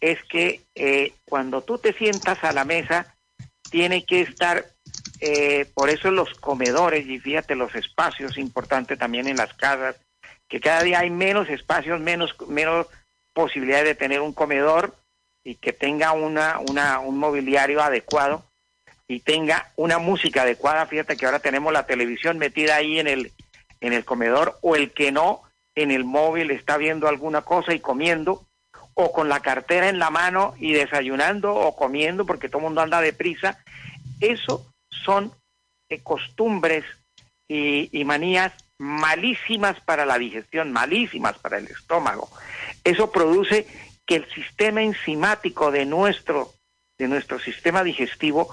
es 0.00 0.22
que 0.24 0.62
eh, 0.74 1.12
cuando 1.24 1.62
tú 1.62 1.78
te 1.78 1.92
sientas 1.92 2.42
a 2.44 2.52
la 2.52 2.64
mesa, 2.64 3.15
tiene 3.70 4.04
que 4.04 4.20
estar, 4.22 4.66
eh, 5.20 5.66
por 5.74 5.90
eso 5.90 6.10
los 6.10 6.32
comedores, 6.34 7.06
y 7.06 7.18
fíjate 7.18 7.54
los 7.54 7.74
espacios, 7.74 8.38
importantes 8.38 8.98
también 8.98 9.26
en 9.28 9.36
las 9.36 9.54
casas, 9.54 9.96
que 10.48 10.60
cada 10.60 10.82
día 10.82 11.00
hay 11.00 11.10
menos 11.10 11.48
espacios, 11.48 12.00
menos, 12.00 12.34
menos 12.48 12.86
posibilidades 13.32 13.86
de 13.86 13.94
tener 13.94 14.20
un 14.20 14.32
comedor 14.32 14.94
y 15.44 15.56
que 15.56 15.72
tenga 15.72 16.12
una, 16.12 16.58
una, 16.58 17.00
un 17.00 17.18
mobiliario 17.18 17.82
adecuado 17.82 18.44
y 19.08 19.20
tenga 19.20 19.70
una 19.76 19.98
música 19.98 20.42
adecuada. 20.42 20.86
Fíjate 20.86 21.16
que 21.16 21.26
ahora 21.26 21.38
tenemos 21.38 21.72
la 21.72 21.86
televisión 21.86 22.38
metida 22.38 22.76
ahí 22.76 22.98
en 22.98 23.06
el, 23.06 23.32
en 23.80 23.92
el 23.92 24.04
comedor 24.04 24.58
o 24.62 24.76
el 24.76 24.92
que 24.92 25.12
no 25.12 25.42
en 25.74 25.90
el 25.90 26.04
móvil 26.04 26.50
está 26.50 26.78
viendo 26.78 27.06
alguna 27.06 27.42
cosa 27.42 27.74
y 27.74 27.80
comiendo 27.80 28.45
o 28.98 29.12
con 29.12 29.28
la 29.28 29.40
cartera 29.40 29.90
en 29.90 29.98
la 29.98 30.10
mano 30.10 30.54
y 30.58 30.72
desayunando 30.72 31.54
o 31.54 31.76
comiendo 31.76 32.24
porque 32.24 32.48
todo 32.48 32.58
el 32.60 32.64
mundo 32.64 32.80
anda 32.80 33.00
deprisa. 33.02 33.58
Eso 34.20 34.66
son 34.88 35.32
eh, 35.90 36.00
costumbres 36.02 36.84
y, 37.46 37.90
y 37.92 38.04
manías 38.04 38.52
malísimas 38.78 39.78
para 39.80 40.06
la 40.06 40.18
digestión, 40.18 40.72
malísimas 40.72 41.38
para 41.38 41.58
el 41.58 41.66
estómago. 41.66 42.30
Eso 42.84 43.12
produce 43.12 43.66
que 44.06 44.16
el 44.16 44.30
sistema 44.32 44.82
enzimático 44.82 45.70
de 45.70 45.84
nuestro, 45.84 46.54
de 46.96 47.06
nuestro 47.06 47.38
sistema 47.38 47.84
digestivo 47.84 48.48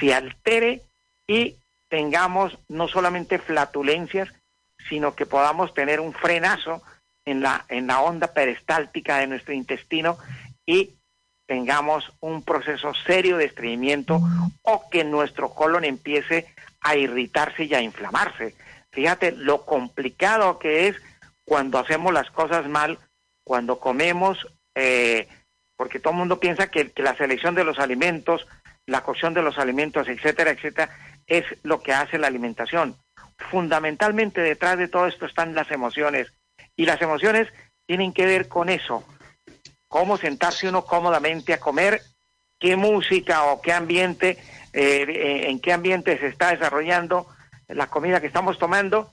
se 0.00 0.12
altere 0.12 0.82
y 1.28 1.56
tengamos 1.88 2.58
no 2.68 2.88
solamente 2.88 3.38
flatulencias, 3.38 4.28
sino 4.88 5.14
que 5.14 5.24
podamos 5.24 5.72
tener 5.72 6.00
un 6.00 6.12
frenazo 6.12 6.82
en 7.24 7.40
la, 7.40 7.64
en 7.68 7.86
la 7.86 8.00
onda 8.00 8.28
peristáltica 8.28 9.18
de 9.18 9.26
nuestro 9.26 9.54
intestino 9.54 10.18
y 10.66 10.94
tengamos 11.46 12.12
un 12.20 12.42
proceso 12.42 12.92
serio 13.06 13.36
de 13.36 13.46
estreñimiento 13.46 14.20
o 14.62 14.88
que 14.90 15.04
nuestro 15.04 15.50
colon 15.50 15.84
empiece 15.84 16.46
a 16.80 16.96
irritarse 16.96 17.64
y 17.64 17.74
a 17.74 17.80
inflamarse. 17.80 18.54
Fíjate 18.92 19.32
lo 19.32 19.64
complicado 19.64 20.58
que 20.58 20.88
es 20.88 20.96
cuando 21.44 21.78
hacemos 21.78 22.12
las 22.12 22.30
cosas 22.30 22.68
mal, 22.68 22.98
cuando 23.44 23.78
comemos, 23.78 24.46
eh, 24.74 25.28
porque 25.76 25.98
todo 25.98 26.12
el 26.12 26.18
mundo 26.18 26.40
piensa 26.40 26.70
que, 26.70 26.90
que 26.90 27.02
la 27.02 27.16
selección 27.16 27.54
de 27.54 27.64
los 27.64 27.78
alimentos, 27.78 28.46
la 28.86 29.02
cocción 29.02 29.34
de 29.34 29.42
los 29.42 29.58
alimentos, 29.58 30.08
etcétera, 30.08 30.50
etcétera, 30.50 30.90
es 31.26 31.44
lo 31.62 31.80
que 31.80 31.92
hace 31.92 32.18
la 32.18 32.28
alimentación. 32.28 32.96
Fundamentalmente 33.50 34.40
detrás 34.40 34.78
de 34.78 34.88
todo 34.88 35.06
esto 35.06 35.26
están 35.26 35.54
las 35.54 35.70
emociones, 35.70 36.32
y 36.76 36.86
las 36.86 37.00
emociones 37.00 37.48
tienen 37.86 38.12
que 38.12 38.26
ver 38.26 38.48
con 38.48 38.68
eso, 38.68 39.04
cómo 39.88 40.16
sentarse 40.16 40.68
uno 40.68 40.84
cómodamente 40.84 41.52
a 41.52 41.60
comer, 41.60 42.00
qué 42.58 42.76
música 42.76 43.44
o 43.44 43.60
qué 43.60 43.72
ambiente, 43.72 44.38
eh, 44.72 45.44
en 45.48 45.60
qué 45.60 45.72
ambiente 45.72 46.18
se 46.18 46.28
está 46.28 46.50
desarrollando 46.50 47.26
la 47.68 47.86
comida 47.88 48.20
que 48.20 48.26
estamos 48.26 48.58
tomando, 48.58 49.12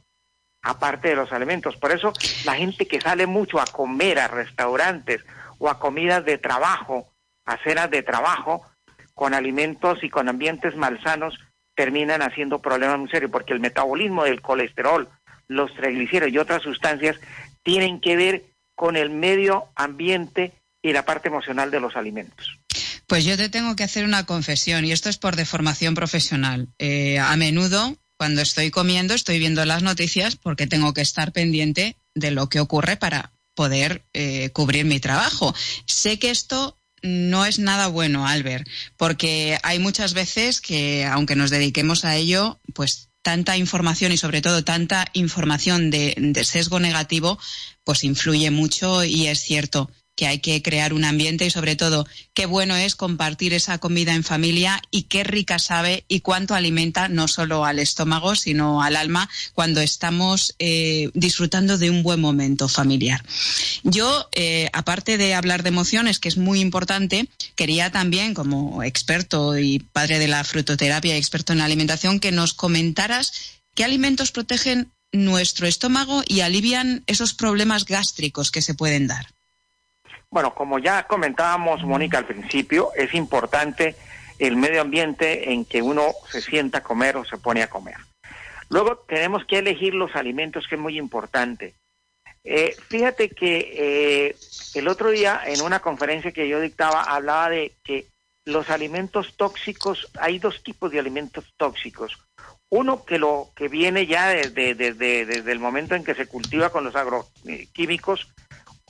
aparte 0.62 1.10
de 1.10 1.16
los 1.16 1.32
alimentos. 1.32 1.76
Por 1.78 1.92
eso 1.92 2.14
la 2.46 2.56
gente 2.56 2.88
que 2.88 3.02
sale 3.02 3.28
mucho 3.28 3.60
a 3.60 3.66
comer 3.66 4.20
a 4.20 4.28
restaurantes 4.28 5.24
o 5.58 5.70
a 5.70 5.80
comidas 5.80 6.26
de 6.26 6.38
trabajo, 6.38 7.08
a 7.46 7.58
cenas 7.58 7.90
de 7.90 8.04
trabajo, 8.04 8.66
con 9.14 9.34
alimentos 9.34 10.04
y 10.04 10.10
con 10.10 10.30
ambientes 10.30 10.76
malsanos, 10.76 11.38
terminan 11.76 12.22
haciendo 12.22 12.60
problemas 12.60 13.00
muy 13.00 13.10
serios, 13.10 13.32
porque 13.32 13.54
el 13.54 13.60
metabolismo 13.60 14.24
del 14.24 14.42
colesterol, 14.42 15.10
los 15.48 15.74
triglicéridos 15.76 16.34
y 16.34 16.38
otras 16.38 16.62
sustancias 16.62 17.20
tienen 17.64 18.00
que 18.00 18.16
ver 18.16 18.46
con 18.76 18.96
el 18.96 19.10
medio 19.10 19.68
ambiente 19.76 20.54
y 20.82 20.94
la 20.94 21.06
parte 21.06 21.28
emocional 21.28 21.70
de 21.72 21.80
los 21.80 21.96
alimentos. 21.96 22.58
Pues 23.08 23.26
yo 23.26 23.38
te 23.38 23.50
tengo 23.50 23.76
que 23.76 23.84
hacer 23.84 24.06
una 24.06 24.26
confesión, 24.26 24.86
y 24.86 24.92
esto 24.92 25.10
es 25.10 25.18
por 25.18 25.36
deformación 25.36 25.96
profesional. 25.96 26.70
Eh, 26.80 27.20
a 27.20 27.36
menudo, 27.36 27.98
cuando 28.18 28.42
estoy 28.42 28.72
comiendo, 28.72 29.14
estoy 29.14 29.38
viendo 29.40 29.66
las 29.66 29.84
noticias 29.84 30.36
porque 30.36 30.68
tengo 30.68 30.94
que 30.94 31.02
estar 31.02 31.32
pendiente 31.32 31.98
de 32.16 32.32
lo 32.32 32.50
que 32.50 32.60
ocurre 32.60 32.98
para 32.98 33.32
poder 33.54 34.04
eh, 34.14 34.50
cubrir 34.52 34.86
mi 34.86 35.00
trabajo. 35.00 35.54
Sé 35.86 36.20
que 36.20 36.32
esto 36.32 36.78
no 37.02 37.46
es 37.46 37.60
nada 37.60 37.88
bueno, 37.88 38.28
Albert, 38.28 38.68
porque 38.96 39.58
hay 39.64 39.80
muchas 39.80 40.14
veces 40.14 40.62
que, 40.62 41.06
aunque 41.06 41.36
nos 41.36 41.50
dediquemos 41.50 42.06
a 42.06 42.16
ello, 42.16 42.60
pues 42.74 43.11
tanta 43.22 43.58
información 43.58 44.12
y 44.12 44.18
sobre 44.18 44.42
todo 44.42 44.64
tanta 44.64 45.08
información 45.14 45.92
de, 45.92 46.16
de, 46.18 46.44
sesgo 46.44 46.80
negativo, 46.80 47.38
pues 47.84 48.04
influye 48.04 48.52
mucho 48.52 49.04
y 49.04 49.28
es 49.28 49.40
cierto 49.40 49.90
que 50.22 50.28
hay 50.28 50.38
que 50.38 50.62
crear 50.62 50.94
un 50.94 51.04
ambiente 51.04 51.48
y 51.48 51.50
sobre 51.50 51.76
todo 51.76 52.06
qué 52.36 52.46
bueno 52.46 52.76
es 52.76 52.96
compartir 52.96 53.56
esa 53.56 53.80
comida 53.80 54.14
en 54.14 54.24
familia 54.24 54.80
y 54.92 55.06
qué 55.06 55.24
rica 55.24 55.58
sabe 55.58 56.06
y 56.08 56.20
cuánto 56.20 56.54
alimenta 56.54 57.08
no 57.08 57.28
solo 57.28 57.66
al 57.66 57.80
estómago 57.80 58.36
sino 58.36 58.84
al 58.84 58.98
alma 58.98 59.28
cuando 59.56 59.82
estamos 59.82 60.54
eh, 60.60 61.10
disfrutando 61.16 61.80
de 61.80 61.90
un 61.90 62.04
buen 62.04 62.22
momento 62.22 62.70
familiar. 62.70 63.24
Yo, 63.82 64.30
eh, 64.34 64.70
aparte 64.74 65.18
de 65.18 65.34
hablar 65.34 65.64
de 65.64 65.70
emociones, 65.70 66.20
que 66.20 66.30
es 66.30 66.38
muy 66.38 66.60
importante, 66.60 67.28
quería 67.56 67.92
también, 67.92 68.36
como 68.36 68.84
experto 68.84 69.58
y 69.58 69.80
padre 69.80 70.20
de 70.20 70.28
la 70.28 70.44
frutoterapia 70.44 71.16
y 71.16 71.18
experto 71.18 71.52
en 71.52 71.58
la 71.58 71.66
alimentación, 71.66 72.20
que 72.20 72.32
nos 72.32 72.54
comentaras 72.54 73.34
qué 73.74 73.86
alimentos 73.86 74.32
protegen 74.32 74.92
nuestro 75.12 75.66
estómago 75.66 76.22
y 76.28 76.42
alivian 76.42 77.04
esos 77.08 77.34
problemas 77.34 77.86
gástricos 77.86 78.52
que 78.52 78.62
se 78.62 78.76
pueden 78.76 79.08
dar. 79.08 79.26
Bueno, 80.32 80.54
como 80.56 80.80
ya 80.80 81.04
comentábamos, 81.08 81.84
Mónica, 81.84 82.18
al 82.18 82.26
principio, 82.26 82.92
es 82.96 83.14
importante 83.14 83.98
el 84.40 84.56
medio 84.56 84.82
ambiente 84.82 85.52
en 85.52 85.66
que 85.66 85.82
uno 85.82 86.14
se 86.30 86.42
sienta 86.42 86.78
a 86.78 86.84
comer 86.84 87.18
o 87.18 87.26
se 87.26 87.38
pone 87.38 87.62
a 87.62 87.70
comer. 87.70 87.98
Luego 88.70 89.04
tenemos 89.08 89.44
que 89.46 89.60
elegir 89.60 89.94
los 89.94 90.16
alimentos, 90.16 90.68
que 90.70 90.76
es 90.76 90.82
muy 90.82 90.98
importante. 90.98 91.76
Eh, 92.46 92.76
fíjate 92.88 93.30
que 93.30 93.74
eh, 94.30 94.36
el 94.74 94.88
otro 94.88 95.12
día 95.12 95.42
en 95.46 95.62
una 95.62 95.82
conferencia 95.82 96.32
que 96.32 96.48
yo 96.48 96.62
dictaba 96.62 97.04
hablaba 97.04 97.50
de 97.50 97.74
que 97.84 98.08
los 98.46 98.70
alimentos 98.70 99.36
tóxicos, 99.36 100.10
hay 100.20 100.40
dos 100.40 100.64
tipos 100.64 100.92
de 100.92 101.00
alimentos 101.00 101.54
tóxicos. 101.58 102.18
Uno 102.70 103.04
que 103.04 103.20
lo 103.20 103.50
que 103.54 103.68
viene 103.68 104.08
ya 104.08 104.30
desde, 104.30 104.76
desde, 104.76 105.26
desde 105.26 105.52
el 105.52 105.60
momento 105.60 105.94
en 105.94 106.06
que 106.06 106.16
se 106.16 106.26
cultiva 106.26 106.70
con 106.70 106.86
los 106.86 106.96
agroquímicos, 106.96 108.32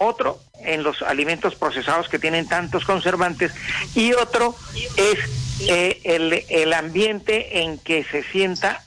otro 0.02 0.40
en 0.60 0.84
los 0.84 1.02
alimentos 1.02 1.56
procesados 1.56 2.10
que 2.10 2.20
tienen 2.20 2.48
tantos 2.48 2.86
conservantes 2.86 3.54
y 3.96 4.14
otro 4.14 4.56
es 4.98 5.70
eh, 5.70 6.02
el, 6.04 6.44
el 6.50 6.74
ambiente 6.74 7.62
en 7.62 7.78
que 7.78 8.04
se 8.04 8.24
sienta 8.24 8.84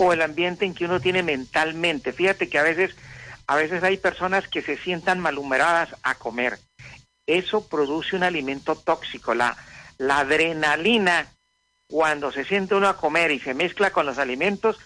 o 0.00 0.12
el 0.12 0.22
ambiente 0.22 0.64
en 0.64 0.74
que 0.74 0.84
uno 0.84 1.00
tiene 1.00 1.22
mentalmente. 1.22 2.12
Fíjate 2.12 2.48
que 2.48 2.58
a 2.58 2.62
veces, 2.62 2.94
a 3.46 3.56
veces 3.56 3.82
hay 3.82 3.96
personas 3.98 4.48
que 4.48 4.62
se 4.62 4.76
sientan 4.76 5.20
malhumoradas 5.20 5.90
a 6.02 6.16
comer. 6.16 6.58
Eso 7.26 7.68
produce 7.68 8.16
un 8.16 8.22
alimento 8.22 8.74
tóxico. 8.74 9.34
La, 9.34 9.56
la 9.98 10.20
adrenalina, 10.20 11.26
cuando 11.88 12.32
se 12.32 12.44
siente 12.44 12.74
uno 12.74 12.88
a 12.88 12.96
comer 12.96 13.30
y 13.30 13.40
se 13.40 13.54
mezcla 13.54 13.90
con 13.90 14.06
los 14.06 14.18
alimentos, 14.18 14.78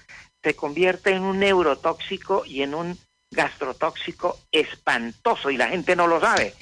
se 0.42 0.54
convierte 0.54 1.10
en 1.10 1.22
un 1.22 1.38
neurotóxico 1.38 2.44
y 2.44 2.62
en 2.62 2.74
un 2.74 2.98
gastrotóxico 3.32 4.38
espantoso 4.52 5.50
y 5.50 5.56
la 5.56 5.68
gente 5.68 5.96
no 5.96 6.06
lo 6.06 6.20
sabe. 6.20 6.54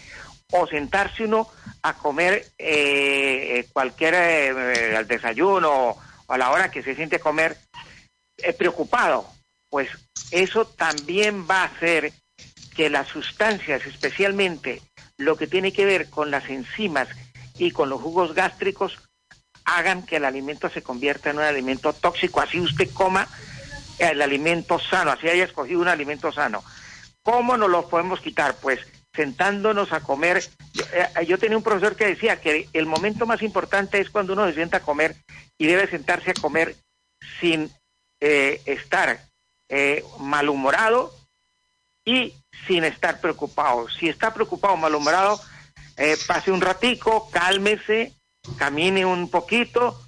O 0.53 0.67
sentarse 0.67 1.25
uno 1.25 1.49
a 1.83 1.95
comer 1.95 2.47
eh, 2.59 3.67
cualquier 3.73 4.15
eh, 4.15 4.97
al 4.97 5.07
desayuno 5.07 5.91
o 6.27 6.33
a 6.33 6.39
la 6.39 6.51
hora 6.51 6.71
que 6.71 6.83
se 6.83 6.95
siente 6.95 7.17
a 7.17 7.21
comer 7.21 7.57
eh, 8.39 8.53
preocupado, 8.53 9.29
pues 9.69 9.89
eso 10.31 10.67
también 10.67 11.47
va 11.49 11.63
a 11.63 11.67
hacer 11.67 12.13
que 12.75 12.89
las 12.89 13.09
sustancias, 13.09 13.85
especialmente 13.87 14.81
lo 15.19 15.37
que 15.37 15.47
tiene 15.47 15.73
que 15.73 15.85
ver 15.85 16.09
con 16.09 16.31
las 16.31 16.49
enzimas 16.49 17.09
y 17.59 17.73
con 17.73 17.91
los 17.91 18.01
jugos 18.01 18.35
gástricos, 18.35 18.99
hagan 19.65 20.05
que 20.05 20.17
el 20.17 20.25
alimento 20.25 20.71
se 20.71 20.83
convierta 20.83 21.31
en 21.31 21.39
un 21.39 21.45
alimento 21.45 21.93
tóxico, 21.93 22.41
así 22.41 22.61
usted 22.61 22.91
coma 22.93 23.29
el 24.01 24.23
alimento 24.23 24.79
sano, 24.79 25.13
así 25.13 25.29
haya 25.29 25.45
escogido 25.45 25.81
un 25.81 25.89
alimento 25.89 26.33
sano. 26.33 26.65
¿Cómo 27.23 27.57
nos 27.57 27.71
lo 27.71 27.89
podemos 27.89 28.21
quitar? 28.21 28.57
Pues 28.57 28.81
sentándonos 29.15 29.93
a 29.93 30.01
comer. 30.01 30.43
Yo, 30.73 30.85
eh, 30.93 31.27
yo, 31.27 31.39
tenía 31.39 31.57
un 31.57 31.63
profesor 31.63 31.97
que 31.97 32.07
decía 32.07 32.41
que 32.41 32.69
el 32.73 32.87
momento 32.87 33.27
más 33.27 33.43
importante 33.43 34.01
es 34.01 34.11
cuando 34.11 34.33
uno 34.33 34.47
se 34.47 34.55
sienta 34.55 34.79
a 34.79 34.83
comer 34.83 35.17
y 35.59 35.67
debe 35.67 35.89
sentarse 35.89 36.31
a 36.31 36.41
comer 36.41 36.77
sin 37.41 37.71
eh, 38.21 38.61
estar 38.67 39.21
eh, 39.69 40.05
malhumorado 40.19 41.15
y 42.05 42.35
sin 42.67 42.85
estar 42.85 43.21
preocupado. 43.21 43.89
Si 43.89 44.09
está 44.09 44.35
preocupado 44.35 44.75
o 44.75 44.77
malhumorado, 44.77 45.41
eh, 45.97 46.17
pase 46.27 46.51
un 46.51 46.61
ratico, 46.61 47.31
cálmese, 47.31 48.13
camine 48.59 49.05
un 49.05 49.31
poquito, 49.31 50.01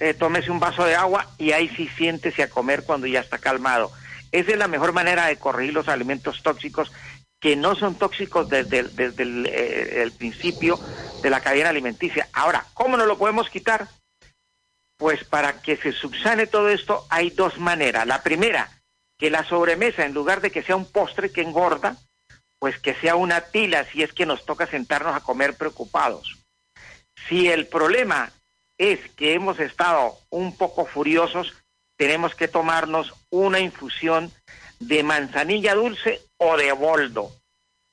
eh, 0.00 0.14
tómese 0.14 0.50
un 0.50 0.58
vaso 0.58 0.84
de 0.84 0.96
agua 0.96 1.28
y 1.36 1.52
ahí 1.52 1.68
sí 1.68 1.88
siéntese 1.96 2.42
a 2.42 2.50
comer 2.50 2.84
cuando 2.84 3.06
ya 3.06 3.20
está 3.20 3.38
calmado. 3.38 3.92
Esa 4.32 4.52
es 4.52 4.58
la 4.58 4.66
mejor 4.66 4.92
manera 4.92 5.26
de 5.26 5.36
corregir 5.36 5.74
los 5.74 5.88
alimentos 5.88 6.42
tóxicos 6.42 6.90
que 7.38 7.54
no 7.54 7.74
son 7.74 7.96
tóxicos 7.96 8.48
desde, 8.48 8.78
el, 8.78 9.46
eh, 9.50 10.10
principio 10.18 10.78
de 11.22 11.30
la 11.30 11.40
cadena 11.40 11.68
alimenticia. 11.68 12.28
Ahora, 12.32 12.66
¿cómo 12.74 12.96
no 12.96 13.06
lo 13.06 13.18
podemos 13.18 13.50
quitar? 13.50 13.88
Pues 14.98 15.24
para 15.24 15.60
que 15.60 15.76
se 15.76 15.92
subsane 15.92 16.46
todo 16.46 16.70
esto 16.70 17.06
hay 17.10 17.30
dos 17.30 17.58
maneras. 17.58 18.06
La 18.06 18.22
primera, 18.22 18.70
que 19.18 19.30
la 19.30 19.44
sobremesa, 19.44 20.04
en 20.04 20.14
lugar 20.14 20.40
de 20.40 20.50
que 20.50 20.62
sea 20.62 20.76
un 20.76 20.90
postre 20.90 21.30
que 21.30 21.42
engorda, 21.42 21.96
pues 22.58 22.78
que 22.78 22.94
sea 22.94 23.16
una 23.16 23.40
tila 23.40 23.84
si 23.84 24.02
es 24.02 24.12
que 24.12 24.26
nos 24.26 24.46
toca 24.46 24.66
sentarnos 24.66 25.14
a 25.14 25.20
comer 25.20 25.56
preocupados. 25.56 26.38
Si 27.28 27.48
el 27.48 27.66
problema 27.66 28.32
es 28.80 28.98
que 29.10 29.34
hemos 29.34 29.60
estado 29.60 30.16
un 30.30 30.56
poco 30.56 30.86
furiosos, 30.86 31.52
tenemos 31.98 32.34
que 32.34 32.48
tomarnos 32.48 33.12
una 33.28 33.60
infusión 33.60 34.32
de 34.78 35.02
manzanilla 35.02 35.74
dulce 35.74 36.22
o 36.38 36.56
de 36.56 36.72
boldo. 36.72 37.30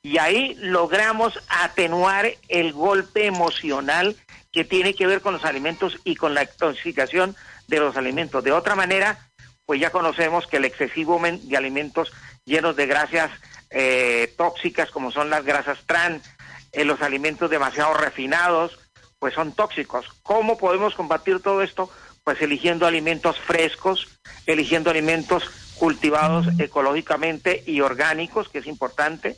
Y 0.02 0.18
ahí 0.18 0.56
logramos 0.62 1.38
atenuar 1.50 2.32
el 2.48 2.72
golpe 2.72 3.26
emocional 3.26 4.16
que 4.54 4.64
tiene 4.64 4.94
que 4.94 5.08
ver 5.08 5.20
con 5.20 5.34
los 5.34 5.44
alimentos 5.44 6.00
y 6.06 6.16
con 6.16 6.34
la 6.34 6.44
intoxicación 6.44 7.36
de 7.68 7.80
los 7.80 7.98
alimentos. 7.98 8.42
De 8.42 8.54
otra 8.54 8.76
manera, 8.76 9.30
pues 9.66 9.82
ya 9.82 9.90
conocemos 9.90 10.48
que 10.48 10.56
el 10.56 10.64
excesivo 10.64 11.22
de 11.22 11.58
alimentos 11.58 12.14
llenos 12.46 12.78
de 12.78 12.86
grasas 12.86 13.30
eh, 13.72 14.34
tóxicas, 14.38 14.90
como 14.90 15.12
son 15.12 15.30
las 15.30 15.44
grasas 15.44 15.80
trans, 15.86 16.24
eh, 16.72 16.86
los 16.86 17.02
alimentos 17.02 17.50
demasiado 17.50 17.94
refinados, 17.94 18.80
pues 19.20 19.34
son 19.34 19.54
tóxicos. 19.54 20.06
¿Cómo 20.24 20.58
podemos 20.58 20.96
combatir 20.96 21.42
todo 21.42 21.62
esto? 21.62 21.90
Pues 22.24 22.42
eligiendo 22.42 22.86
alimentos 22.86 23.40
frescos, 23.40 24.08
eligiendo 24.46 24.90
alimentos 24.90 25.50
cultivados 25.78 26.48
ecológicamente 26.60 27.64
y 27.66 27.82
orgánicos, 27.82 28.50
que 28.50 28.60
es 28.60 28.68
importante, 28.68 29.38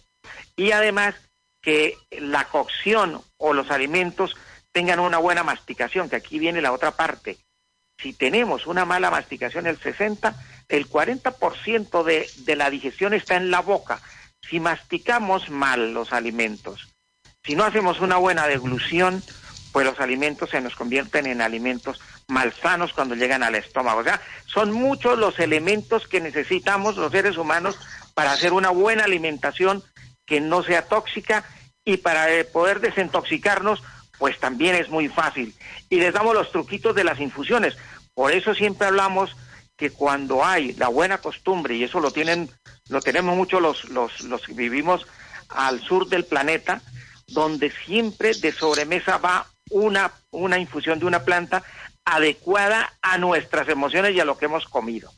y 0.56 0.72
además 0.72 1.16
que 1.62 1.98
la 2.12 2.46
cocción 2.46 3.22
o 3.38 3.54
los 3.54 3.70
alimentos 3.72 4.36
tengan 4.72 5.00
una 5.00 5.18
buena 5.18 5.44
masticación, 5.44 6.10
que 6.10 6.16
aquí 6.16 6.40
viene 6.40 6.62
la 6.62 6.72
otra 6.72 6.92
parte. 6.92 7.38
Si 8.02 8.14
tenemos 8.14 8.66
una 8.66 8.86
mala 8.86 9.12
masticación, 9.12 9.68
el 9.68 9.78
60, 9.78 10.34
el 10.70 10.90
40% 10.90 12.04
de, 12.04 12.30
de 12.38 12.56
la 12.56 12.70
digestión 12.70 13.14
está 13.14 13.36
en 13.36 13.52
la 13.52 13.60
boca. 13.60 14.02
Si 14.50 14.60
masticamos 14.60 15.50
mal 15.50 15.94
los 15.94 16.14
alimentos, 16.14 16.88
si 17.44 17.56
no 17.56 17.66
hacemos 17.66 18.00
una 18.00 18.18
buena 18.18 18.48
deglución, 18.48 19.22
pues 19.80 19.92
los 19.92 20.02
alimentos 20.02 20.50
se 20.50 20.60
nos 20.60 20.76
convierten 20.76 21.26
en 21.26 21.40
alimentos 21.40 22.02
malsanos 22.28 22.92
cuando 22.92 23.16
llegan 23.16 23.44
al 23.44 23.56
estómago. 23.56 24.02
O 24.02 24.04
sea, 24.04 24.20
son 24.46 24.74
muchos 24.74 25.18
los 25.18 25.40
elementos 25.40 26.06
que 26.06 26.20
necesitamos 26.20 26.98
los 26.98 27.14
seres 27.14 27.38
humanos 27.38 27.80
para 28.14 28.34
hacer 28.34 28.52
una 28.52 28.72
buena 28.72 29.06
alimentación 29.06 29.82
que 30.26 30.42
no 30.42 30.64
sea 30.64 30.90
tóxica 30.90 31.46
y 31.86 31.96
para 31.96 32.30
eh, 32.30 32.44
poder 32.44 32.82
desintoxicarnos, 32.82 33.82
pues 34.18 34.38
también 34.38 34.76
es 34.76 34.90
muy 34.90 35.08
fácil. 35.08 35.56
Y 35.90 35.96
les 36.02 36.14
damos 36.14 36.34
los 36.34 36.52
truquitos 36.52 36.94
de 36.94 37.06
las 37.06 37.22
infusiones. 37.22 37.78
Por 38.14 38.34
eso 38.34 38.54
siempre 38.54 38.86
hablamos 38.86 39.34
que 39.78 39.92
cuando 39.92 40.44
hay 40.44 40.74
la 40.74 40.90
buena 40.90 41.20
costumbre, 41.20 41.78
y 41.78 41.86
eso 41.86 42.02
lo 42.02 42.12
tienen, 42.12 42.50
lo 42.90 43.00
tenemos 43.00 43.34
mucho 43.34 43.62
los, 43.62 43.86
los, 43.86 44.20
los 44.26 44.42
que 44.42 44.52
vivimos 44.52 45.08
al 45.48 45.80
sur 45.80 46.10
del 46.10 46.26
planeta, 46.26 46.82
donde 47.30 47.72
siempre 47.86 48.34
de 48.34 48.52
sobremesa 48.52 49.20
va 49.20 49.48
una, 49.70 50.12
una 50.32 50.60
infusión 50.60 51.00
de 51.00 51.06
una 51.06 51.24
planta 51.24 51.64
adecuada 52.06 52.94
a 53.02 53.18
nuestras 53.18 53.70
emociones 53.70 54.16
y 54.16 54.20
a 54.20 54.26
lo 54.26 54.38
que 54.38 54.46
hemos 54.46 54.66
comido. 54.66 55.12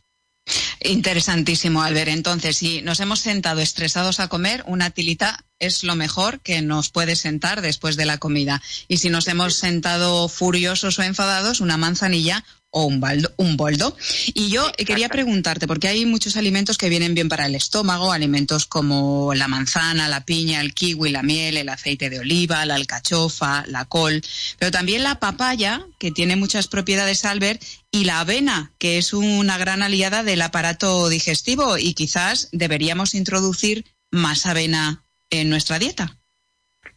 Interesantísimo, 0.84 1.84
Albert. 1.84 2.10
Entonces, 2.10 2.58
si 2.58 2.82
nos 2.82 2.99
hemos 2.99 3.20
sentado 3.20 3.62
estresados 3.62 4.20
a 4.20 4.28
comer, 4.28 4.64
una 4.66 4.89
tilita 4.89 5.45
es 5.60 5.84
lo 5.84 5.95
mejor 5.95 6.39
que 6.39 6.62
nos 6.64 6.89
puede 6.89 7.16
sentar 7.16 7.62
después 7.62 7.95
de 7.97 8.06
la 8.06 8.18
comida. 8.18 8.62
Y 8.88 8.97
si 8.97 9.10
nos 9.10 9.28
hemos 9.28 9.56
sentado 9.56 10.28
furiosos 10.28 10.97
o 10.97 11.04
enfadados, 11.04 11.62
una 11.62 11.78
manzanilla 11.78 12.43
o 12.72 12.86
un, 12.86 12.99
baldo, 12.99 13.32
un 13.38 13.57
boldo. 13.57 13.95
Y 14.34 14.49
yo 14.49 14.72
quería 14.74 15.09
preguntarte, 15.09 15.67
porque 15.67 15.89
hay 15.89 16.05
muchos 16.05 16.38
alimentos 16.38 16.78
que 16.78 16.89
vienen 16.89 17.13
bien 17.13 17.30
para 17.30 17.45
el 17.45 17.55
estómago, 17.55 18.11
alimentos 18.11 18.65
como 18.65 19.34
la 19.36 19.47
manzana, 19.47 20.07
la 20.07 20.26
piña, 20.26 20.61
el 20.61 20.74
kiwi, 20.74 21.11
la 21.11 21.22
miel, 21.22 21.57
el 21.57 21.69
aceite 21.69 22.09
de 22.09 22.19
oliva, 22.19 22.65
la 22.65 22.76
alcachofa, 22.76 23.65
la 23.67 23.86
col, 23.86 24.22
pero 24.57 24.72
también 24.72 25.03
la 25.03 25.19
papaya, 25.19 25.86
que 25.99 26.11
tiene 26.11 26.36
muchas 26.36 26.67
propiedades, 26.67 27.26
Albert, 27.26 27.61
y 27.91 28.05
la 28.05 28.22
avena, 28.22 28.72
que 28.80 28.97
es 28.97 29.13
una 29.13 29.57
gran 29.57 29.84
aliada 29.84 30.24
del 30.24 30.41
aparato 30.41 31.09
digestivo 31.09 31.78
y 31.78 31.93
quizás 31.93 32.47
deberíamos 32.53 33.13
introducir 33.13 33.86
más 34.11 34.45
avena 34.45 35.03
en 35.30 35.49
nuestra 35.49 35.78
dieta. 35.78 36.17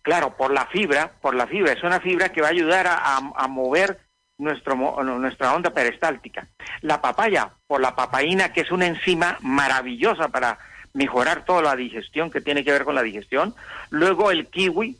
Claro, 0.02 0.36
por 0.36 0.52
la 0.52 0.66
fibra, 0.66 1.18
por 1.20 1.34
la 1.34 1.46
fibra, 1.46 1.72
es 1.72 1.82
una 1.82 2.00
fibra 2.00 2.30
que 2.30 2.42
va 2.42 2.48
a 2.48 2.50
ayudar 2.50 2.86
a, 2.86 2.94
a, 2.94 3.32
a 3.36 3.48
mover 3.48 4.03
nuestro, 4.44 4.76
nuestra 5.02 5.54
onda 5.54 5.70
peristáltica. 5.70 6.46
La 6.82 7.00
papaya, 7.00 7.50
por 7.66 7.80
la 7.80 7.96
papaína, 7.96 8.52
que 8.52 8.60
es 8.60 8.70
una 8.70 8.86
enzima 8.86 9.38
maravillosa 9.40 10.28
para 10.28 10.58
mejorar 10.92 11.44
toda 11.44 11.62
la 11.62 11.76
digestión 11.76 12.30
que 12.30 12.40
tiene 12.40 12.64
que 12.64 12.72
ver 12.72 12.84
con 12.84 12.94
la 12.94 13.02
digestión. 13.02 13.54
Luego 13.90 14.30
el 14.30 14.46
kiwi, 14.46 14.96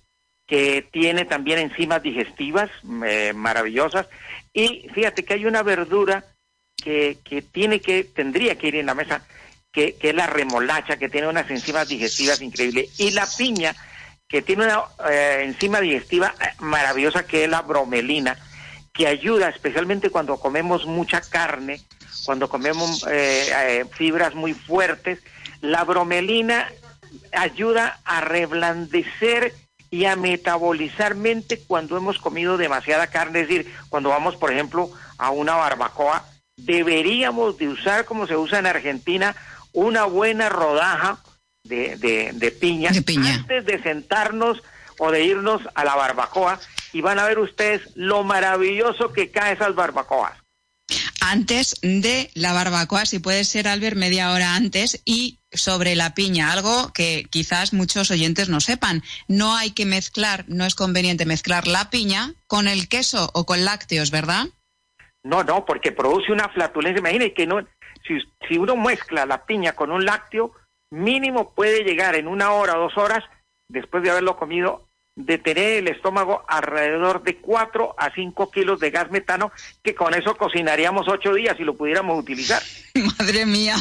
que 0.47 0.87
tiene 0.93 1.25
también 1.25 1.59
enzimas 1.59 2.03
digestivas 2.03 2.71
eh, 3.07 3.33
maravillosas. 3.35 4.09
Y 4.53 4.89
fíjate 4.93 5.25
que 5.25 5.35
hay 5.35 5.47
una 5.47 5.63
verdura 5.63 6.25
que, 6.77 7.19
que 7.25 7.43
tiene 7.43 7.81
que, 7.81 8.05
tendría 8.05 8.59
que 8.59 8.69
ir 8.69 8.77
en 8.77 8.87
la 8.87 8.95
mesa, 8.95 9.27
que, 9.73 9.97
es 10.01 10.15
la 10.15 10.27
remolacha, 10.27 10.97
que 10.97 11.09
tiene 11.09 11.29
unas 11.29 11.51
enzimas 11.51 11.89
digestivas 11.89 12.43
increíbles. 12.43 13.01
Y 13.01 13.13
la 13.13 13.27
piña, 13.39 13.75
que 14.29 14.43
tiene 14.43 14.65
una 14.65 14.83
eh, 15.11 15.43
enzima 15.45 15.81
digestiva 15.81 16.35
maravillosa, 16.59 17.27
que 17.27 17.45
es 17.45 17.51
la 17.51 17.63
bromelina 17.63 18.37
que 18.95 19.09
ayuda 19.09 19.49
especialmente 19.49 20.09
cuando 20.09 20.39
comemos 20.39 20.87
mucha 20.87 21.21
carne, 21.21 21.83
cuando 22.25 22.49
comemos 22.49 23.05
eh, 23.11 23.49
eh, 23.51 23.85
fibras 23.93 24.35
muy 24.35 24.55
fuertes. 24.55 25.19
La 25.61 25.83
bromelina 25.83 26.71
ayuda 27.33 28.01
a 28.05 28.21
reblandecer 28.21 29.53
y 29.91 30.05
a 30.05 30.17
metabolizar 30.17 31.17
mente 31.17 31.61
cuando 31.67 31.97
hemos 31.97 32.19
comido 32.19 32.57
demasiada 32.57 33.09
carne, 33.09 33.41
es 33.41 33.49
decir, 33.49 33.75
cuando 33.89 34.11
vamos, 34.11 34.37
por 34.37 34.53
ejemplo, 34.53 34.91
a 35.19 35.31
una 35.31 35.57
barbacoa, 35.57 36.25
deberíamos 36.57 37.59
de 37.59 37.69
usar, 37.69 38.05
como 38.05 38.27
se 38.29 38.37
usa 38.37 38.61
en 38.61 38.67
Argentina, 38.67 39.35
una 39.73 40.05
buena 40.05 40.49
rodaja 40.49 41.19
de, 41.65 41.97
de, 41.97 42.31
de, 42.33 42.51
piña, 42.53 42.91
de 42.91 43.03
piña 43.03 43.35
antes 43.35 43.65
de 43.65 43.83
sentarnos 43.83 44.63
o 44.99 45.11
de 45.11 45.25
irnos 45.25 45.63
a 45.75 45.85
la 45.85 45.97
barbacoa 45.97 46.61
y 46.93 47.01
van 47.01 47.19
a 47.19 47.25
ver 47.25 47.39
ustedes 47.39 47.83
lo 47.95 48.23
maravilloso 48.23 49.13
que 49.13 49.31
cae 49.31 49.55
esas 49.55 49.75
barbacoas. 49.75 50.45
Antes 51.21 51.77
de 51.81 52.31
la 52.35 52.53
barbacoa, 52.53 53.07
si 53.07 53.19
puede 53.19 53.45
ser, 53.45 53.67
Albert, 53.67 53.97
media 53.97 54.31
hora 54.33 54.57
antes, 54.57 55.01
y 55.07 55.39
sobre 55.51 55.97
la 55.97 56.15
piña, 56.15 56.53
algo 56.53 56.93
que 56.93 57.25
quizás 57.31 57.73
muchos 57.73 58.11
oyentes 58.11 58.51
no 58.51 58.61
sepan. 58.61 59.03
No 59.27 59.57
hay 59.57 59.71
que 59.71 59.87
mezclar, 59.87 60.45
no 60.49 60.67
es 60.67 60.75
conveniente 60.75 61.25
mezclar 61.25 61.67
la 61.67 61.89
piña 61.89 62.35
con 62.47 62.69
el 62.69 62.89
queso 62.89 63.31
o 63.33 63.47
con 63.47 63.65
lácteos, 63.65 64.11
¿verdad? 64.11 64.49
No, 65.23 65.43
no, 65.43 65.65
porque 65.65 65.93
produce 65.93 66.31
una 66.31 66.51
flatulencia. 66.51 67.01
Imagínense 67.01 67.33
que 67.33 67.47
no, 67.47 67.67
si, 68.07 68.19
si 68.47 68.59
uno 68.59 68.77
mezcla 68.77 69.25
la 69.25 69.47
piña 69.47 69.73
con 69.73 69.91
un 69.91 70.05
lácteo, 70.05 70.53
mínimo 70.91 71.55
puede 71.55 71.85
llegar 71.85 72.15
en 72.17 72.29
una 72.29 72.53
hora 72.53 72.77
o 72.77 72.83
dos 72.83 72.99
horas, 72.99 73.25
después 73.69 74.03
de 74.03 74.11
haberlo 74.11 74.37
comido, 74.37 74.89
de 75.17 75.39
tener 75.39 75.79
el 75.79 75.89
estómago 75.89 76.45
alrededor 76.49 77.23
de 77.23 77.37
4 77.37 77.95
a 77.99 78.13
5 78.13 78.51
kilos 78.51 78.81
de 78.81 78.91
gas 78.91 79.11
metano, 79.11 79.53
que 79.83 79.95
con 79.95 80.15
eso 80.15 80.37
cocinaríamos 80.37 81.07
8 81.09 81.35
días 81.35 81.57
y 81.59 81.65
lo 81.65 81.77
pudiéramos 81.77 82.19
utilizar. 82.19 82.63
Madre 83.19 83.47
mía. 83.47 83.77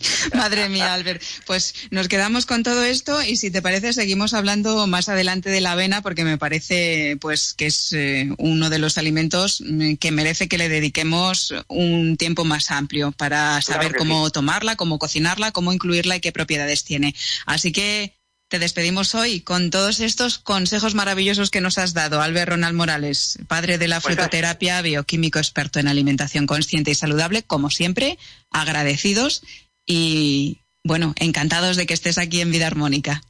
Madre 0.34 0.68
mía, 0.68 0.94
Albert. 0.94 1.22
Pues 1.46 1.74
nos 1.90 2.08
quedamos 2.08 2.46
con 2.46 2.62
todo 2.62 2.84
esto 2.84 3.22
y 3.22 3.36
si 3.36 3.50
te 3.50 3.62
parece 3.62 3.92
seguimos 3.92 4.34
hablando 4.34 4.86
más 4.86 5.08
adelante 5.08 5.50
de 5.50 5.60
la 5.60 5.72
avena 5.72 6.02
porque 6.02 6.24
me 6.24 6.38
parece 6.38 7.16
pues 7.20 7.54
que 7.54 7.66
es 7.66 7.92
eh, 7.92 8.28
uno 8.38 8.70
de 8.70 8.78
los 8.78 8.98
alimentos 8.98 9.62
mm, 9.66 9.94
que 9.94 10.10
merece 10.10 10.48
que 10.48 10.58
le 10.58 10.68
dediquemos 10.68 11.54
un 11.68 12.16
tiempo 12.16 12.44
más 12.44 12.70
amplio 12.70 13.12
para 13.12 13.60
saber 13.62 13.92
claro 13.92 13.98
cómo 13.98 14.26
sí. 14.26 14.32
tomarla, 14.32 14.76
cómo 14.76 14.98
cocinarla, 14.98 15.52
cómo 15.52 15.72
incluirla 15.72 16.16
y 16.16 16.20
qué 16.20 16.32
propiedades 16.32 16.84
tiene. 16.84 17.14
Así 17.46 17.72
que 17.72 18.17
te 18.48 18.58
despedimos 18.58 19.14
hoy 19.14 19.40
con 19.42 19.70
todos 19.70 20.00
estos 20.00 20.38
consejos 20.38 20.94
maravillosos 20.94 21.50
que 21.50 21.60
nos 21.60 21.76
has 21.76 21.92
dado, 21.92 22.22
Albert 22.22 22.50
Ronald 22.50 22.74
Morales, 22.74 23.38
padre 23.46 23.76
de 23.76 23.88
la 23.88 24.00
Pues 24.00 24.14
frutoterapia, 24.14 24.80
bioquímico 24.80 25.38
experto 25.38 25.78
en 25.78 25.88
alimentación 25.88 26.46
consciente 26.46 26.90
y 26.90 26.94
saludable, 26.94 27.42
como 27.42 27.68
siempre, 27.68 28.18
agradecidos 28.50 29.42
y, 29.84 30.58
bueno, 30.82 31.14
encantados 31.18 31.76
de 31.76 31.86
que 31.86 31.94
estés 31.94 32.16
aquí 32.16 32.40
en 32.40 32.50
Vida 32.50 32.66
Armónica. 32.66 33.20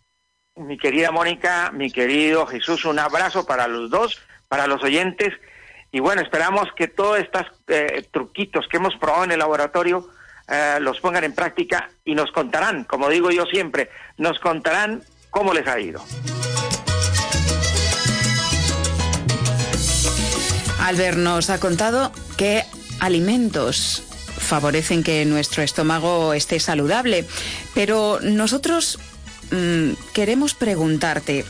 Mi 0.55 0.79
querida 0.79 1.11
Mónica, 1.11 1.73
mi 1.73 1.91
querido 1.91 2.47
Jesús, 2.47 2.85
un 2.85 2.99
abrazo 2.99 3.45
para 3.45 3.67
los 3.67 3.91
dos, 3.91 4.19
para 4.49 4.67
los 4.67 4.83
oyentes. 4.85 5.35
Y 5.91 6.01
bueno, 6.01 6.23
esperamos 6.23 6.69
que 6.77 6.87
todos 6.87 7.19
estos 7.19 7.43
eh, 7.69 8.05
truquitos 8.13 8.67
que 8.69 8.77
hemos 8.77 8.95
probado 8.97 9.25
en 9.25 9.33
el 9.33 9.39
laboratorio 9.39 10.09
eh, 10.49 10.79
los 10.81 11.01
pongan 11.01 11.25
en 11.25 11.35
práctica 11.35 11.91
y 12.05 12.15
nos 12.15 12.33
contarán, 12.33 12.85
como 12.85 13.09
digo 13.09 13.31
yo 13.31 13.45
siempre, 13.47 13.91
nos 14.17 14.39
contarán 14.39 15.03
cómo 15.31 15.53
les 15.53 15.67
ha 15.67 15.79
ido. 15.79 16.03
Albert 20.81 21.19
nos 21.19 21.51
ha 21.51 21.61
contado 21.61 22.13
qué 22.37 22.65
alimentos 23.01 24.03
favorecen 24.39 25.03
que 25.03 25.27
nuestro 25.27 25.63
estómago 25.63 26.33
esté 26.33 26.61
saludable, 26.61 27.27
pero 27.75 28.21
nosotros 28.23 28.99
mm, 29.51 29.91
queremos 30.15 30.55
preguntarte, 30.55 31.45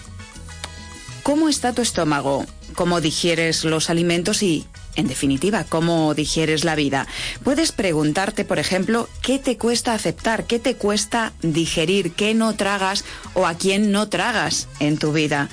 ¿cómo 1.23 1.49
está 1.49 1.73
tu 1.73 1.83
estómago? 1.83 2.45
¿Cómo 2.75 3.01
digieres 3.01 3.65
los 3.65 3.91
alimentos 3.91 4.43
y, 4.43 4.67
en 4.99 5.07
definitiva, 5.07 5.65
cómo 5.65 6.13
digieres 6.13 6.65
la 6.65 6.75
vida? 6.75 7.07
Puedes 7.45 7.71
preguntarte, 7.71 8.45
por 8.45 8.59
ejemplo, 8.59 9.09
qué 9.23 9.39
te 9.39 9.57
cuesta 9.57 9.95
aceptar, 9.95 10.45
qué 10.45 10.59
te 10.59 10.75
cuesta 10.75 11.33
digerir, 11.41 12.13
qué 12.13 12.35
no 12.35 12.57
tragas 12.57 13.05
o 13.35 13.47
a 13.47 13.55
quién 13.55 13.93
no 13.93 14.09
tragas 14.09 14.67
en 14.81 14.99
tu 14.99 15.13
vida. 15.13 15.49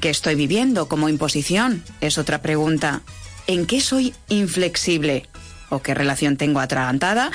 ¿Qué 0.00 0.10
estoy 0.10 0.34
viviendo 0.34 0.88
como 0.88 1.08
imposición? 1.08 1.82
Es 2.02 2.18
otra 2.18 2.42
pregunta. 2.42 3.00
¿En 3.46 3.64
qué 3.64 3.80
soy 3.80 4.14
inflexible? 4.28 5.26
¿O 5.70 5.80
qué 5.80 5.94
relación 5.94 6.36
tengo 6.36 6.60
atragantada? 6.60 7.30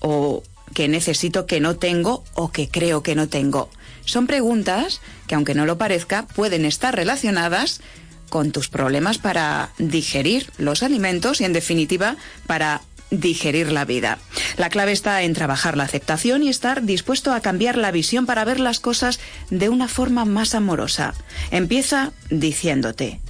¿O 0.00 0.42
qué 0.72 0.88
necesito 0.88 1.44
que 1.44 1.60
no 1.60 1.76
tengo 1.76 2.24
o 2.32 2.50
que 2.50 2.70
creo 2.70 3.02
que 3.02 3.14
no 3.14 3.28
tengo? 3.28 3.68
Son 4.06 4.26
preguntas 4.26 5.02
que, 5.26 5.34
aunque 5.34 5.54
no 5.54 5.66
lo 5.66 5.76
parezca, 5.76 6.26
pueden 6.26 6.64
estar 6.64 6.96
relacionadas 6.96 7.82
con 8.28 8.52
tus 8.52 8.68
problemas 8.68 9.18
para 9.18 9.70
digerir 9.78 10.50
los 10.58 10.82
alimentos 10.82 11.40
y, 11.40 11.44
en 11.44 11.52
definitiva, 11.52 12.16
para 12.46 12.82
digerir 13.10 13.72
la 13.72 13.84
vida. 13.84 14.18
La 14.56 14.68
clave 14.68 14.92
está 14.92 15.22
en 15.22 15.34
trabajar 15.34 15.76
la 15.76 15.84
aceptación 15.84 16.42
y 16.42 16.48
estar 16.48 16.82
dispuesto 16.82 17.32
a 17.32 17.40
cambiar 17.40 17.76
la 17.76 17.90
visión 17.90 18.26
para 18.26 18.44
ver 18.44 18.60
las 18.60 18.80
cosas 18.80 19.20
de 19.50 19.68
una 19.68 19.88
forma 19.88 20.24
más 20.24 20.54
amorosa. 20.54 21.14
Empieza 21.50 22.12
diciéndote, 22.30 23.20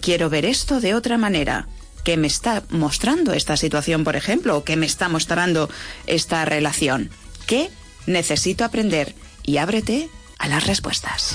quiero 0.00 0.30
ver 0.30 0.44
esto 0.44 0.80
de 0.80 0.94
otra 0.94 1.18
manera. 1.18 1.66
¿Qué 2.04 2.16
me 2.16 2.26
está 2.26 2.62
mostrando 2.68 3.32
esta 3.32 3.56
situación, 3.56 4.04
por 4.04 4.14
ejemplo? 4.14 4.58
¿O 4.58 4.64
qué 4.64 4.76
me 4.76 4.86
está 4.86 5.08
mostrando 5.08 5.70
esta 6.06 6.44
relación? 6.44 7.10
¿Qué 7.46 7.70
necesito 8.06 8.64
aprender? 8.64 9.14
Y 9.42 9.56
ábrete 9.56 10.10
a 10.38 10.48
las 10.48 10.66
respuestas. 10.66 11.34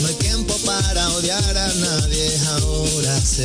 No 0.00 0.08
hay 0.08 0.14
tiempo 0.14 0.56
para 0.66 1.08
odiar 1.10 1.56
a 1.56 1.74
nadie. 1.74 2.32
Ahora 2.48 3.20
se. 3.20 3.44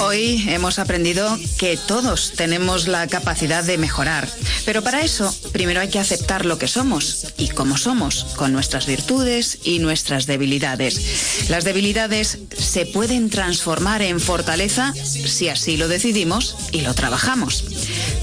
Hoy 0.00 0.44
hemos 0.48 0.78
aprendido 0.78 1.38
que 1.58 1.76
todos 1.76 2.32
tenemos 2.36 2.88
la 2.88 3.06
capacidad 3.06 3.64
de 3.64 3.78
mejorar, 3.78 4.28
pero 4.66 4.82
para 4.82 5.02
eso 5.02 5.34
primero 5.52 5.80
hay 5.80 5.88
que 5.88 5.98
aceptar 5.98 6.44
lo 6.44 6.58
que 6.58 6.68
somos 6.68 7.26
y 7.38 7.48
cómo 7.48 7.78
somos, 7.78 8.26
con 8.36 8.52
nuestras 8.52 8.86
virtudes 8.86 9.58
y 9.64 9.78
nuestras 9.78 10.26
debilidades. 10.26 11.48
Las 11.48 11.64
debilidades 11.64 12.38
se 12.56 12.86
pueden 12.86 13.30
transformar 13.30 14.02
en 14.02 14.20
fortaleza 14.20 14.92
si 14.94 15.48
así 15.48 15.76
lo 15.76 15.88
decidimos 15.88 16.56
y 16.72 16.82
lo 16.82 16.94
trabajamos. 16.94 17.64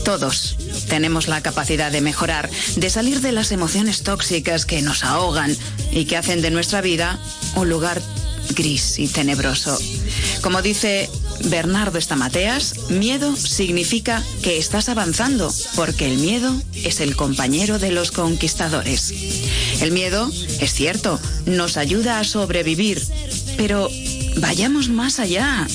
Todos 0.04 0.58
tenemos 0.92 1.30
la 1.30 1.42
capacidad 1.42 1.90
de 1.90 2.02
mejorar, 2.02 2.50
de 2.76 2.90
salir 2.90 3.22
de 3.22 3.32
las 3.32 3.54
emociones 3.54 4.04
tóxicas 4.04 4.66
que 4.66 4.82
nos 4.82 5.06
ahogan 5.06 5.56
y 5.94 6.04
que 6.04 6.18
hacen 6.18 6.42
de 6.42 6.52
nuestra 6.52 6.82
vida 6.82 7.18
un 7.56 7.70
lugar 7.70 8.02
gris 8.56 9.00
y 9.00 9.08
tenebroso. 9.08 9.80
Como 10.42 10.62
dice 10.62 11.10
Bernardo 11.46 11.98
Estamateas, 11.98 12.90
miedo 12.90 13.38
significa 13.38 14.22
que 14.44 14.58
estás 14.58 14.90
avanzando, 14.90 15.50
porque 15.78 16.12
el 16.12 16.18
miedo 16.18 16.62
es 16.74 17.00
el 17.00 17.16
compañero 17.16 17.80
de 17.80 17.94
los 17.94 18.12
conquistadores. 18.12 19.14
El 19.80 19.94
miedo, 19.94 20.30
es 20.60 20.74
cierto, 20.74 21.22
nos 21.46 21.78
ayuda 21.78 22.20
a 22.20 22.26
sobrevivir, 22.26 23.02
pero 23.56 23.90
vayamos 24.36 24.90
más 24.90 25.20
allá. 25.20 25.66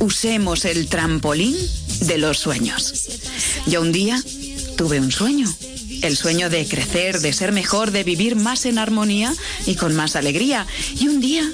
Usemos 0.00 0.64
el 0.64 0.88
trampolín 0.88 1.54
de 2.00 2.18
los 2.18 2.38
sueños. 2.38 2.92
Yo 3.66 3.80
un 3.80 3.92
día 3.92 4.20
tuve 4.76 5.00
un 5.00 5.12
sueño. 5.12 5.52
El 6.02 6.16
sueño 6.16 6.50
de 6.50 6.66
crecer, 6.66 7.20
de 7.20 7.32
ser 7.32 7.52
mejor, 7.52 7.90
de 7.90 8.04
vivir 8.04 8.36
más 8.36 8.66
en 8.66 8.78
armonía 8.78 9.34
y 9.66 9.74
con 9.76 9.94
más 9.94 10.16
alegría. 10.16 10.66
Y 10.98 11.08
un 11.08 11.20
día 11.20 11.50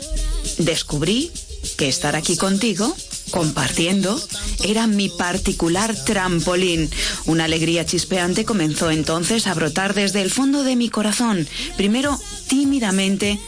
descubrí 0.59 1.31
que 1.77 1.89
estar 1.89 2.16
aquí 2.16 2.37
contigo, 2.37 2.95
compartiendo, 3.31 4.21
era 4.64 4.87
mi 4.87 5.09
particular 5.09 5.95
trampolín. 6.05 6.91
Una 7.27 7.45
alegría 7.45 7.87
chispeante 7.87 8.45
comenzó 8.45 8.91
entonces 8.91 9.47
a 9.47 9.55
brotar 9.55 9.95
desde 9.95 10.23
el 10.23 10.31
fondo 10.31 10.62
de 10.62 10.77
mi 10.77 10.89
corazón, 10.89 11.47
primero 11.77 12.18
tímidamente 12.49 13.39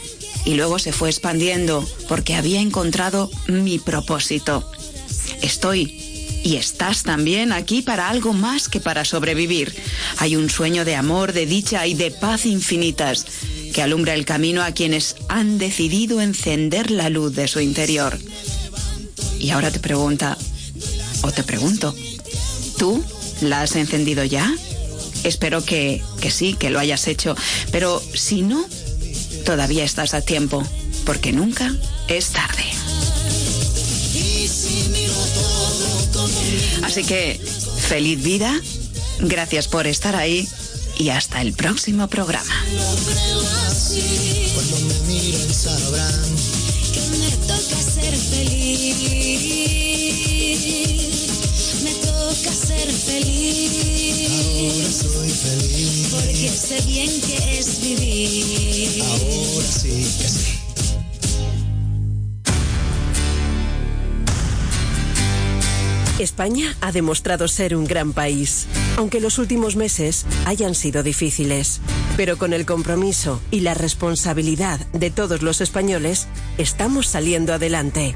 y 0.45 0.55
luego 0.55 0.79
se 0.79 0.91
fue 0.91 1.09
expandiendo 1.09 1.87
porque 2.07 2.35
había 2.35 2.59
encontrado 2.59 3.29
mi 3.47 3.79
propósito. 3.79 4.69
Estoy 5.41 6.02
y 6.43 6.57
estás 6.57 7.03
también 7.03 7.53
aquí 7.53 7.81
para 7.81 8.09
algo 8.09 8.33
más 8.33 8.67
que 8.67 8.79
para 8.79 9.05
sobrevivir. 9.05 9.73
Hay 10.17 10.35
un 10.35 10.49
sueño 10.49 10.85
de 10.85 10.95
amor, 10.95 11.33
de 11.33 11.45
dicha 11.45 11.87
y 11.87 11.93
de 11.93 12.11
paz 12.11 12.45
infinitas 12.45 13.25
que 13.73 13.81
alumbra 13.81 14.13
el 14.13 14.25
camino 14.25 14.61
a 14.61 14.71
quienes 14.71 15.15
han 15.29 15.57
decidido 15.57 16.21
encender 16.21 16.91
la 16.91 17.09
luz 17.09 17.33
de 17.33 17.47
su 17.47 17.59
interior. 17.59 18.19
Y 19.39 19.49
ahora 19.49 19.71
te 19.71 19.79
pregunta, 19.79 20.37
o 21.21 21.31
te 21.31 21.43
pregunto, 21.43 21.95
¿tú 22.77 23.03
la 23.41 23.61
has 23.61 23.75
encendido 23.75 24.23
ya? 24.23 24.53
Espero 25.23 25.63
que, 25.63 26.03
que 26.21 26.29
sí, 26.29 26.53
que 26.53 26.69
lo 26.69 26.79
hayas 26.79 27.07
hecho, 27.07 27.35
pero 27.71 28.01
si 28.13 28.41
no, 28.41 28.65
todavía 29.45 29.85
estás 29.85 30.13
a 30.13 30.21
tiempo, 30.21 30.63
porque 31.05 31.31
nunca 31.31 31.73
es 32.09 32.29
tarde. 32.29 32.72
Así 36.83 37.03
que, 37.03 37.39
feliz 37.87 38.21
vida, 38.21 38.59
gracias 39.19 39.67
por 39.67 39.87
estar 39.87 40.15
ahí 40.15 40.47
y 40.97 41.09
hasta 41.09 41.41
el 41.41 41.53
próximo 41.53 42.07
programa. 42.07 42.53
Cuando 44.53 44.79
me 44.79 44.99
miren 45.07 45.53
sabrán 45.53 46.35
que 46.93 47.01
me 47.17 47.31
toca 47.47 47.81
ser 47.81 48.15
feliz. 48.15 48.97
Me 51.83 51.93
toca 51.95 52.53
ser 52.53 52.91
feliz. 52.91 54.29
Ahora 54.29 54.91
soy 54.91 55.29
feliz. 55.29 56.07
Porque 56.11 56.49
sé 56.49 56.81
bien 56.87 57.21
que 57.21 57.59
es 57.59 57.81
vivir. 57.81 59.03
Ahora 59.03 59.67
sí 59.67 59.89
que 60.19 60.29
sí. 60.29 60.62
España 66.19 66.75
ha 66.81 66.91
demostrado 66.91 67.47
ser 67.47 67.75
un 67.75 67.85
gran 67.85 68.13
país, 68.13 68.67
aunque 68.97 69.19
los 69.19 69.39
últimos 69.39 69.75
meses 69.75 70.25
hayan 70.45 70.75
sido 70.75 71.01
difíciles. 71.01 71.81
Pero 72.15 72.37
con 72.37 72.53
el 72.53 72.65
compromiso 72.65 73.41
y 73.49 73.61
la 73.61 73.73
responsabilidad 73.73 74.79
de 74.93 75.09
todos 75.09 75.41
los 75.41 75.59
españoles, 75.59 76.27
estamos 76.57 77.07
saliendo 77.07 77.53
adelante. 77.53 78.15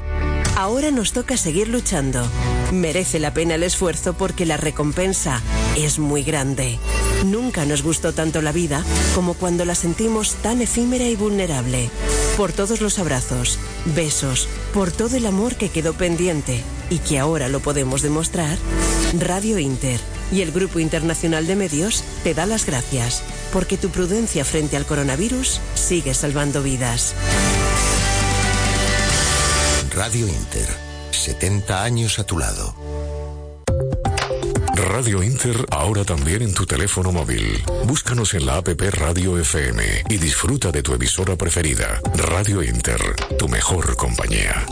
Ahora 0.56 0.90
nos 0.90 1.12
toca 1.12 1.36
seguir 1.36 1.68
luchando. 1.68 2.24
Merece 2.72 3.18
la 3.18 3.34
pena 3.34 3.56
el 3.56 3.62
esfuerzo 3.62 4.12
porque 4.14 4.46
la 4.46 4.56
recompensa 4.56 5.42
es 5.84 5.98
muy 5.98 6.22
grande. 6.22 6.78
Nunca 7.24 7.64
nos 7.64 7.82
gustó 7.82 8.12
tanto 8.12 8.42
la 8.42 8.52
vida 8.52 8.84
como 9.14 9.34
cuando 9.34 9.64
la 9.64 9.74
sentimos 9.74 10.34
tan 10.36 10.62
efímera 10.62 11.04
y 11.04 11.16
vulnerable. 11.16 11.90
Por 12.36 12.52
todos 12.52 12.80
los 12.80 12.98
abrazos, 12.98 13.58
besos, 13.96 14.48
por 14.72 14.92
todo 14.92 15.16
el 15.16 15.26
amor 15.26 15.56
que 15.56 15.68
quedó 15.68 15.92
pendiente 15.94 16.62
y 16.90 16.98
que 16.98 17.18
ahora 17.18 17.48
lo 17.48 17.60
podemos 17.60 18.02
demostrar, 18.02 18.56
Radio 19.18 19.58
Inter 19.58 20.00
y 20.30 20.42
el 20.42 20.52
Grupo 20.52 20.78
Internacional 20.78 21.46
de 21.46 21.56
Medios 21.56 22.04
te 22.22 22.34
da 22.34 22.46
las 22.46 22.66
gracias 22.66 23.22
porque 23.52 23.76
tu 23.76 23.90
prudencia 23.90 24.44
frente 24.44 24.76
al 24.76 24.86
coronavirus 24.86 25.60
sigue 25.74 26.14
salvando 26.14 26.62
vidas. 26.62 27.14
Radio 29.90 30.28
Inter, 30.28 30.68
70 31.10 31.82
años 31.82 32.18
a 32.18 32.24
tu 32.24 32.38
lado. 32.38 32.74
Radio 34.78 35.24
Inter 35.24 35.66
ahora 35.70 36.04
también 36.04 36.42
en 36.42 36.54
tu 36.54 36.64
teléfono 36.64 37.10
móvil. 37.10 37.64
Búscanos 37.84 38.34
en 38.34 38.46
la 38.46 38.58
app 38.58 38.68
Radio 38.92 39.36
FM 39.36 39.82
y 40.08 40.18
disfruta 40.18 40.70
de 40.70 40.82
tu 40.82 40.94
emisora 40.94 41.36
preferida. 41.36 42.00
Radio 42.14 42.62
Inter, 42.62 43.00
tu 43.36 43.48
mejor 43.48 43.96
compañía. 43.96 44.64